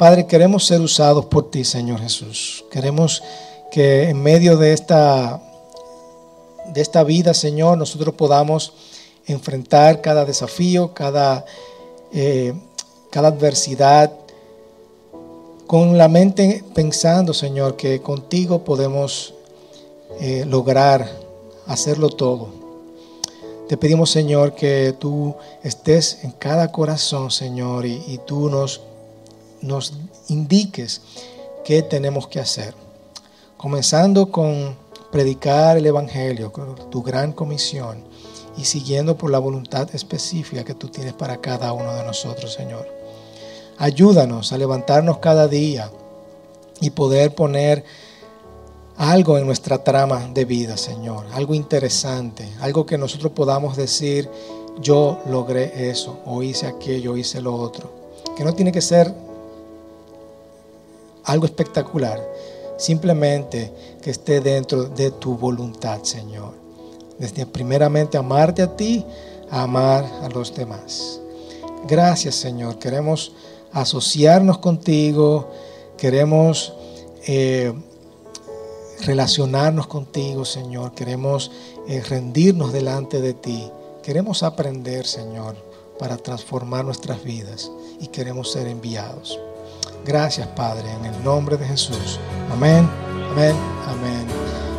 Padre, 0.00 0.26
queremos 0.26 0.66
ser 0.66 0.80
usados 0.80 1.26
por 1.26 1.48
ti, 1.48 1.62
Señor 1.64 2.00
Jesús. 2.00 2.64
Queremos 2.68 3.22
que 3.70 4.08
en 4.08 4.20
medio 4.20 4.56
de 4.56 4.72
esta, 4.72 5.40
de 6.74 6.80
esta 6.80 7.04
vida, 7.04 7.34
Señor, 7.34 7.78
nosotros 7.78 8.16
podamos 8.16 8.72
enfrentar 9.26 10.00
cada 10.00 10.24
desafío, 10.24 10.92
cada, 10.92 11.44
eh, 12.12 12.52
cada 13.12 13.28
adversidad, 13.28 14.10
con 15.70 15.96
la 15.96 16.08
mente 16.08 16.64
pensando, 16.74 17.32
Señor, 17.32 17.76
que 17.76 18.02
contigo 18.02 18.64
podemos 18.64 19.34
eh, 20.18 20.44
lograr 20.44 21.08
hacerlo 21.68 22.08
todo. 22.08 22.48
Te 23.68 23.76
pedimos, 23.76 24.10
Señor, 24.10 24.56
que 24.56 24.96
tú 24.98 25.36
estés 25.62 26.24
en 26.24 26.32
cada 26.32 26.72
corazón, 26.72 27.30
Señor, 27.30 27.86
y, 27.86 28.18
tú 28.26 28.50
nos, 28.50 28.80
nos 29.60 29.92
indiques 30.26 31.02
qué 31.64 31.82
tenemos 31.82 32.26
que 32.26 32.40
hacer. 32.40 32.74
Comenzando 33.56 34.32
con 34.32 34.76
predicar 35.12 35.76
el 35.76 35.86
Evangelio, 35.86 36.50
tu 36.90 37.00
gran 37.04 37.30
comisión, 37.30 38.02
y 38.56 38.64
siguiendo 38.64 39.16
por 39.16 39.30
la 39.30 39.38
voluntad 39.38 39.88
específica 39.94 40.64
que 40.64 40.74
tú 40.74 40.88
tienes 40.88 41.12
para 41.12 41.40
cada 41.40 41.72
uno 41.72 41.94
de 41.94 42.02
nosotros, 42.02 42.54
Señor. 42.54 42.99
Ayúdanos 43.80 44.52
a 44.52 44.58
levantarnos 44.58 45.20
cada 45.20 45.48
día 45.48 45.90
y 46.82 46.90
poder 46.90 47.34
poner 47.34 47.82
algo 48.98 49.38
en 49.38 49.46
nuestra 49.46 49.82
trama 49.82 50.28
de 50.34 50.44
vida, 50.44 50.76
Señor, 50.76 51.24
algo 51.32 51.54
interesante, 51.54 52.46
algo 52.60 52.84
que 52.84 52.98
nosotros 52.98 53.32
podamos 53.32 53.78
decir, 53.78 54.28
yo 54.82 55.20
logré 55.30 55.88
eso, 55.88 56.18
o 56.26 56.42
hice 56.42 56.66
aquello, 56.66 57.12
o 57.12 57.16
hice 57.16 57.40
lo 57.40 57.54
otro. 57.54 57.90
Que 58.36 58.44
no 58.44 58.52
tiene 58.52 58.70
que 58.70 58.82
ser 58.82 59.14
algo 61.24 61.46
espectacular, 61.46 62.20
simplemente 62.76 63.72
que 64.02 64.10
esté 64.10 64.42
dentro 64.42 64.84
de 64.84 65.10
tu 65.12 65.38
voluntad, 65.38 66.02
Señor. 66.02 66.52
Desde 67.18 67.46
primeramente 67.46 68.18
amarte 68.18 68.60
a 68.60 68.76
ti, 68.76 69.06
amar 69.50 70.04
a 70.22 70.28
los 70.28 70.54
demás. 70.54 71.18
Gracias, 71.88 72.34
Señor. 72.34 72.78
Queremos 72.78 73.32
asociarnos 73.72 74.58
contigo, 74.58 75.50
queremos... 75.96 76.74
Eh, 77.26 77.72
relacionarnos 79.06 79.86
contigo, 79.86 80.44
Señor. 80.44 80.92
Queremos 80.92 81.50
eh, 81.88 82.02
rendirnos 82.08 82.72
delante 82.72 83.20
de 83.20 83.34
ti. 83.34 83.70
Queremos 84.02 84.42
aprender, 84.42 85.06
Señor, 85.06 85.56
para 85.98 86.16
transformar 86.16 86.84
nuestras 86.84 87.22
vidas 87.22 87.70
y 88.00 88.08
queremos 88.08 88.52
ser 88.52 88.66
enviados. 88.66 89.38
Gracias, 90.04 90.48
Padre, 90.48 90.90
en 90.92 91.04
el 91.06 91.24
nombre 91.24 91.56
de 91.56 91.66
Jesús. 91.66 92.18
Amén, 92.50 92.88
amén, 93.32 93.54
amén. 93.86 94.26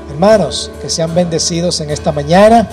Hermanos, 0.09 0.71
que 0.81 0.89
sean 0.89 1.13
bendecidos 1.13 1.79
en 1.81 1.91
esta 1.91 2.11
mañana. 2.11 2.69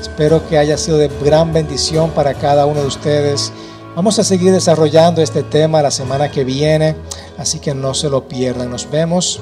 Espero 0.00 0.46
que 0.48 0.58
haya 0.58 0.78
sido 0.78 0.98
de 0.98 1.08
gran 1.24 1.52
bendición 1.52 2.10
para 2.10 2.34
cada 2.34 2.66
uno 2.66 2.80
de 2.80 2.86
ustedes. 2.86 3.52
Vamos 3.98 4.16
a 4.20 4.22
seguir 4.22 4.52
desarrollando 4.52 5.22
este 5.22 5.42
tema 5.42 5.82
la 5.82 5.90
semana 5.90 6.30
que 6.30 6.44
viene, 6.44 6.94
así 7.36 7.58
que 7.58 7.74
no 7.74 7.94
se 7.94 8.08
lo 8.08 8.28
pierdan. 8.28 8.70
Nos 8.70 8.88
vemos 8.88 9.40